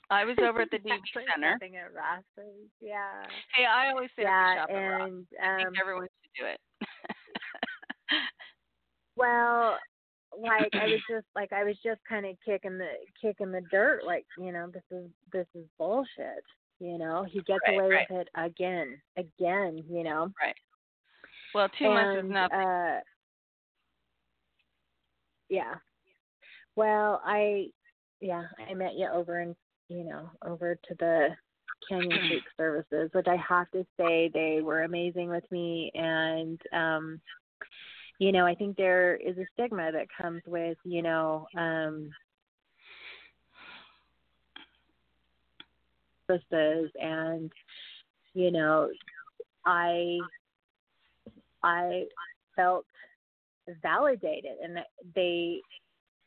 I 0.09 0.25
was 0.25 0.35
over 0.43 0.61
at 0.61 0.71
the 0.71 0.77
Actually 0.77 1.25
Center. 1.33 1.53
shopping 1.53 1.75
at 1.77 1.93
Ross's. 1.93 2.69
Yeah. 2.81 3.23
Hey, 3.55 3.65
I 3.65 3.89
always 3.91 4.09
say 4.15 4.23
yeah, 4.23 4.55
shop 4.57 4.69
at 4.69 4.75
Ross. 4.75 5.01
and 5.09 5.25
I 5.41 5.55
think 5.57 5.67
um 5.69 5.73
everyone 5.79 6.07
should 6.35 6.43
do 6.43 6.47
it. 6.49 6.59
well, 9.15 9.77
like 10.41 10.73
I 10.73 10.87
was 10.87 10.99
just 11.09 11.25
like 11.35 11.53
I 11.53 11.63
was 11.63 11.75
just 11.83 12.01
kind 12.07 12.25
of 12.25 12.35
kicking 12.45 12.77
the 12.77 12.89
kicking 13.21 13.51
the 13.51 13.61
dirt 13.71 14.01
like, 14.05 14.25
you 14.37 14.51
know, 14.51 14.67
this 14.73 14.83
is 14.91 15.09
this 15.31 15.47
is 15.55 15.65
bullshit. 15.77 16.43
You 16.79 16.97
know, 16.97 17.23
he 17.29 17.41
gets 17.41 17.61
Right, 17.67 17.75
away 17.75 17.89
right. 17.89 18.07
with 18.09 18.21
it 18.21 18.29
again, 18.35 18.99
again, 19.15 19.83
you 19.87 20.03
know. 20.03 20.31
Right. 20.41 20.55
Well, 21.53 21.69
two 21.77 21.89
much 21.89 22.15
is 22.15 22.19
And, 22.21 22.29
nothing. 22.29 22.57
Uh, 22.57 22.99
yeah. 25.49 25.75
Well, 26.75 27.21
I 27.25 27.67
yeah, 28.21 28.43
I 28.69 28.73
met 28.73 28.95
you 28.95 29.07
over 29.13 29.41
in 29.41 29.55
you 29.89 30.03
know 30.05 30.29
over 30.45 30.75
to 30.75 30.95
the 30.99 31.29
Canyon 31.87 32.17
Creek 32.27 32.43
services, 32.57 33.09
which 33.13 33.27
I 33.27 33.35
have 33.37 33.69
to 33.71 33.85
say 33.99 34.31
they 34.33 34.61
were 34.61 34.83
amazing 34.83 35.29
with 35.29 35.43
me, 35.51 35.91
and 35.93 36.59
um, 36.73 37.21
you 38.21 38.31
know 38.31 38.45
I 38.45 38.53
think 38.53 38.77
there 38.77 39.15
is 39.15 39.35
a 39.39 39.47
stigma 39.53 39.91
that 39.91 40.05
comes 40.21 40.43
with 40.45 40.77
you 40.83 41.01
know 41.01 41.47
um, 41.57 42.11
and 46.29 47.51
you 48.35 48.51
know 48.51 48.89
I 49.65 50.19
I 51.63 52.03
felt 52.55 52.85
validated 53.81 54.51
and 54.63 54.77
they 55.15 55.59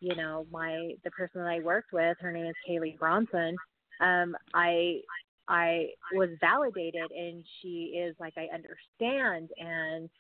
you 0.01 0.17
know 0.17 0.47
my 0.51 0.95
the 1.05 1.13
person 1.13 1.43
that 1.43 1.49
I 1.49 1.61
worked 1.61 1.93
with 1.93 2.17
her 2.21 2.33
name 2.33 2.47
is 2.47 2.55
Kaylee 2.69 2.99
Bronson 2.99 3.55
um 4.01 4.37
I 4.53 5.01
I 5.47 5.91
was 6.13 6.31
validated 6.41 7.13
and 7.17 7.45
she 7.63 7.95
is 7.97 8.17
like 8.19 8.35
I 8.37 8.49
understand 8.53 9.51
and 9.59 10.11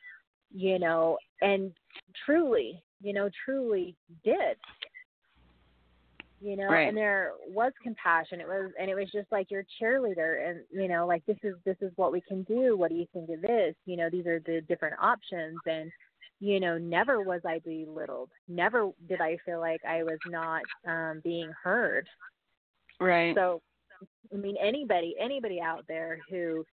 you 0.54 0.78
know 0.78 1.18
and 1.42 1.72
truly 2.24 2.82
you 3.04 3.12
know, 3.12 3.28
truly 3.44 3.94
did. 4.24 4.56
You 6.40 6.56
know, 6.56 6.68
Right. 6.68 6.88
and 6.88 6.96
there 6.96 7.32
was 7.46 7.72
compassion. 7.82 8.40
It 8.40 8.48
was, 8.48 8.72
and 8.78 8.90
it 8.90 8.94
was 8.94 9.10
just 9.12 9.30
like 9.30 9.50
your 9.50 9.64
cheerleader, 9.80 10.48
and 10.48 10.64
you 10.70 10.88
know, 10.88 11.06
like 11.06 11.24
this 11.26 11.38
is 11.42 11.54
this 11.64 11.76
is 11.80 11.92
what 11.96 12.12
we 12.12 12.20
can 12.22 12.42
do. 12.42 12.76
What 12.76 12.90
do 12.90 12.96
you 12.96 13.06
think 13.12 13.30
of 13.30 13.40
this? 13.40 13.74
You 13.86 13.96
know, 13.96 14.10
these 14.10 14.26
are 14.26 14.40
the 14.40 14.62
different 14.62 14.96
options, 15.00 15.58
and 15.66 15.90
you 16.40 16.60
know, 16.60 16.76
never 16.76 17.22
was 17.22 17.40
I 17.46 17.60
belittled. 17.60 18.30
Never 18.48 18.90
did 19.08 19.20
I 19.20 19.38
feel 19.44 19.60
like 19.60 19.80
I 19.88 20.02
was 20.02 20.18
not 20.26 20.62
um 20.86 21.20
being 21.22 21.52
heard. 21.62 22.08
Right. 23.00 23.34
So, 23.34 23.62
I 24.32 24.36
mean, 24.36 24.56
anybody, 24.60 25.14
anybody 25.18 25.60
out 25.60 25.84
there 25.88 26.18
who, 26.30 26.64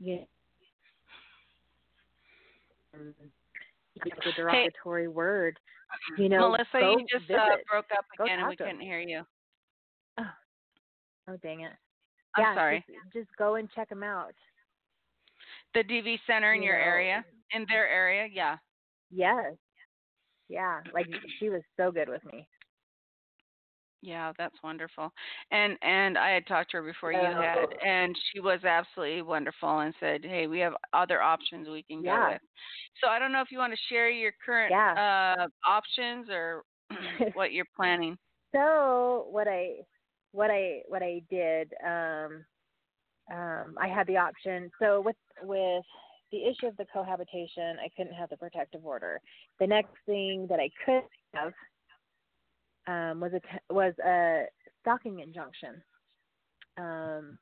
you 0.00 0.20
um, 2.94 3.14
the 4.04 4.32
derogatory 4.36 5.08
word, 5.08 5.58
you 6.18 6.28
know, 6.28 6.50
Melissa, 6.50 6.80
you 6.80 7.06
just 7.10 7.30
uh, 7.30 7.56
broke 7.70 7.86
up 7.96 8.04
again 8.20 8.40
and 8.40 8.48
we 8.48 8.56
couldn't 8.56 8.80
hear 8.80 9.00
you. 9.00 9.22
oh, 10.18 11.36
dang 11.42 11.60
it! 11.60 11.72
I'm 12.36 12.42
yeah, 12.42 12.54
sorry. 12.54 12.84
Just, 12.86 13.26
just 13.26 13.36
go 13.36 13.56
and 13.56 13.68
check 13.74 13.88
them 13.88 14.02
out. 14.02 14.34
The 15.74 15.84
DV 15.84 16.18
center 16.26 16.54
in 16.54 16.62
you 16.62 16.68
your 16.68 16.78
know. 16.78 16.84
area, 16.84 17.24
in 17.52 17.64
their 17.68 17.88
area, 17.88 18.28
yeah. 18.32 18.56
Yes, 19.10 19.54
yeah. 20.48 20.80
Like 20.92 21.06
she 21.38 21.48
was 21.48 21.62
so 21.76 21.90
good 21.90 22.08
with 22.08 22.24
me. 22.32 22.46
Yeah, 24.04 24.32
that's 24.36 24.54
wonderful. 24.62 25.10
And 25.50 25.78
and 25.80 26.18
I 26.18 26.30
had 26.30 26.46
talked 26.46 26.70
to 26.72 26.76
her 26.76 26.82
before 26.82 27.10
you 27.10 27.18
had, 27.20 27.56
Oh. 27.56 27.86
and 27.86 28.14
she 28.30 28.38
was 28.40 28.62
absolutely 28.62 29.22
wonderful 29.22 29.78
and 29.78 29.94
said, 29.98 30.22
"Hey, 30.22 30.46
we 30.46 30.58
have 30.58 30.74
other 30.92 31.22
options 31.22 31.68
we 31.68 31.82
can 31.82 32.02
go 32.02 32.04
Yeah. 32.04 32.32
with." 32.32 32.42
So 33.00 33.08
I 33.08 33.18
don't 33.18 33.32
know 33.32 33.40
if 33.40 33.50
you 33.50 33.56
want 33.58 33.72
to 33.72 33.78
share 33.88 34.10
your 34.10 34.32
current 34.44 34.74
uh, 34.74 35.48
options 35.66 36.28
or 36.28 36.64
what 37.32 37.52
you're 37.52 37.64
planning. 37.74 38.18
So 38.52 39.26
what 39.30 39.48
I 39.48 39.76
what 40.32 40.50
I 40.50 40.82
what 40.86 41.02
I 41.02 41.22
did 41.30 41.72
um 41.82 42.44
um 43.32 43.74
I 43.80 43.88
had 43.88 44.06
the 44.06 44.18
option 44.18 44.70
so 44.78 45.00
with 45.00 45.16
with 45.42 45.82
the 46.30 46.44
issue 46.44 46.66
of 46.66 46.76
the 46.76 46.86
cohabitation 46.92 47.78
I 47.82 47.88
couldn't 47.96 48.14
have 48.14 48.28
the 48.28 48.36
protective 48.36 48.84
order. 48.84 49.18
The 49.60 49.66
next 49.66 49.94
thing 50.04 50.46
that 50.50 50.60
I 50.60 50.68
could 50.84 51.04
have 51.34 51.52
um 52.86 53.20
was 53.20 53.32
a 53.32 53.72
was 53.72 53.94
a 54.04 54.44
stalking 54.80 55.20
injunction. 55.20 55.82
Um 56.76 57.38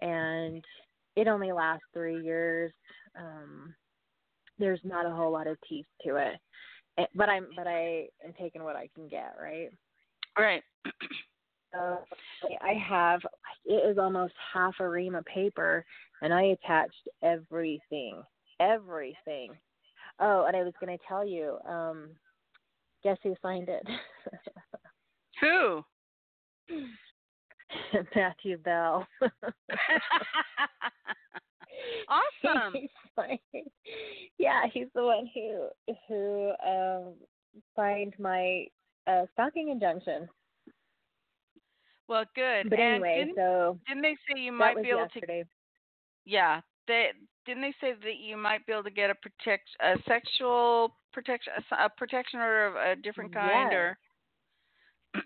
and 0.00 0.64
it 1.16 1.28
only 1.28 1.52
lasts 1.52 1.84
3 1.94 2.22
years. 2.22 2.72
Um 3.18 3.74
there's 4.58 4.80
not 4.84 5.06
a 5.06 5.10
whole 5.10 5.32
lot 5.32 5.46
of 5.46 5.56
teeth 5.68 5.86
to 6.04 6.16
it. 6.16 6.34
Eh, 6.98 7.06
But 7.14 7.28
I'm 7.28 7.48
but 7.56 7.66
I 7.66 8.08
am 8.24 8.32
taking 8.38 8.64
what 8.64 8.76
I 8.76 8.88
can 8.94 9.08
get, 9.08 9.34
right? 9.40 9.70
Right. 10.38 10.62
So 11.72 11.98
I 12.62 12.72
have 12.88 13.20
it 13.66 13.86
is 13.90 13.98
almost 13.98 14.32
half 14.54 14.74
a 14.80 14.88
ream 14.88 15.14
of 15.14 15.24
paper, 15.26 15.84
and 16.22 16.32
I 16.32 16.44
attached 16.44 17.08
everything, 17.22 18.22
everything. 18.58 19.52
Oh, 20.18 20.46
and 20.46 20.56
I 20.56 20.62
was 20.62 20.72
going 20.80 20.96
to 20.96 21.04
tell 21.06 21.26
you, 21.26 21.58
um, 21.68 22.08
guess 23.04 23.18
who 23.22 23.34
signed 23.42 23.68
it? 23.68 23.86
Who? 25.40 25.84
Matthew 28.14 28.58
Bell. 28.58 29.06
awesome. 32.08 32.74
Yeah, 34.38 34.62
he's 34.72 34.88
the 34.94 35.02
one 35.02 35.28
who 35.34 35.68
who 36.08 36.52
um 36.66 37.14
signed 37.74 38.14
my 38.18 38.66
uh 39.06 39.26
stalking 39.32 39.70
injunction. 39.70 40.28
Well, 42.08 42.24
good. 42.34 42.70
But 42.70 42.78
and 42.78 42.94
anyway, 43.04 43.18
didn't, 43.18 43.36
so 43.36 43.78
didn't 43.86 44.02
they 44.02 44.16
say 44.28 44.40
you 44.40 44.52
might 44.52 44.82
be 44.82 44.88
able 44.90 45.06
to 45.06 45.14
yesterday. 45.14 45.44
Yeah, 46.24 46.60
they 46.86 47.10
didn't 47.46 47.62
they 47.62 47.74
say 47.80 47.92
that 47.92 48.16
you 48.18 48.36
might 48.36 48.66
be 48.66 48.72
able 48.72 48.84
to 48.84 48.90
get 48.90 49.10
a 49.10 49.14
protect 49.16 49.68
a 49.80 49.96
sexual 50.06 50.96
protection 51.12 51.52
a, 51.78 51.88
protection 51.90 52.40
order 52.40 52.66
of 52.66 52.76
a 52.76 52.96
different 53.00 53.32
kind 53.32 53.70
Yes. 53.70 53.78
or 53.78 53.98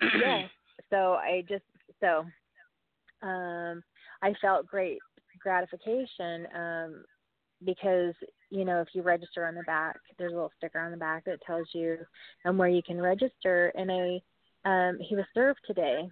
yes. 0.01 0.49
So 0.91 1.15
I 1.15 1.43
just 1.49 1.65
so 2.01 2.27
um 3.23 3.83
I 4.23 4.35
felt 4.43 4.67
great 4.67 4.99
gratification 5.41 6.47
um 6.55 7.05
because 7.65 8.15
you 8.51 8.65
know 8.65 8.81
if 8.81 8.89
you 8.93 9.03
register 9.03 9.47
on 9.47 9.55
the 9.55 9.63
back 9.63 9.97
there's 10.19 10.33
a 10.33 10.35
little 10.35 10.53
sticker 10.59 10.81
on 10.81 10.91
the 10.91 10.97
back 10.99 11.25
that 11.25 11.41
tells 11.47 11.67
you 11.73 11.97
um 12.45 12.59
where 12.59 12.69
you 12.69 12.83
can 12.83 13.01
register. 13.01 13.73
And 13.75 13.91
I 13.91 14.21
um 14.65 14.99
he 15.01 15.17
was 15.17 15.25
served 15.33 15.61
today. 15.67 16.09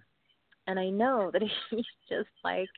And 0.67 0.79
I 0.79 0.89
know 0.89 1.29
that 1.33 1.43
he's 1.69 1.85
just 2.09 2.29
like 2.43 2.69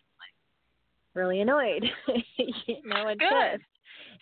really 1.15 1.41
annoyed. 1.41 1.85
You 2.37 2.77
know 2.85 3.07
and 3.07 3.19
Good. 3.19 3.59
pissed. 3.59 3.63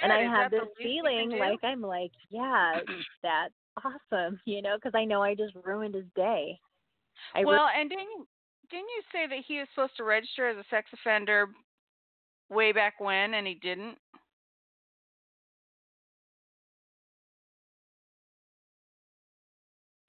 And 0.03 0.11
I 0.11 0.21
have 0.21 0.51
this 0.51 0.61
least 0.61 0.71
we 0.77 0.83
can 0.83 1.29
feeling 1.31 1.39
like 1.39 1.63
I'm 1.63 1.81
like 1.81 2.11
yeah 2.29 2.79
that's 3.23 3.53
awesome 3.83 4.39
you 4.45 4.61
know 4.61 4.75
because 4.75 4.93
I 4.95 5.05
know 5.05 5.23
I 5.23 5.33
just 5.35 5.53
ruined 5.63 5.95
his 5.95 6.05
day 6.15 6.59
I 7.35 7.43
well, 7.45 7.67
and 7.75 7.89
didn't 7.89 8.05
you, 8.05 8.27
didn't 8.69 8.89
you 8.95 9.01
say 9.11 9.27
that 9.27 9.43
he 9.47 9.59
was 9.59 9.67
supposed 9.73 9.97
to 9.97 10.03
register 10.03 10.49
as 10.49 10.57
a 10.57 10.63
sex 10.69 10.89
offender 10.93 11.47
way 12.49 12.71
back 12.71 12.95
when 12.99 13.33
and 13.33 13.47
he 13.47 13.55
didn't? 13.55 13.97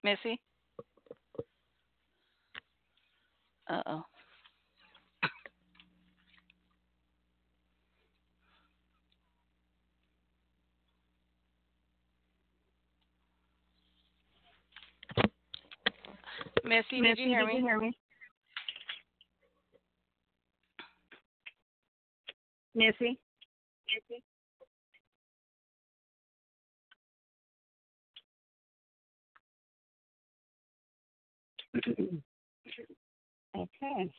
Missy? 0.03 0.39
Uh 3.69 3.81
oh. 3.85 4.03
Missy, 16.63 17.01
did 17.01 17.17
you 17.17 17.27
hear 17.27 17.45
me? 17.45 17.97
Missy, 22.75 23.19
Missy? 23.87 24.23
okay. 33.57 34.11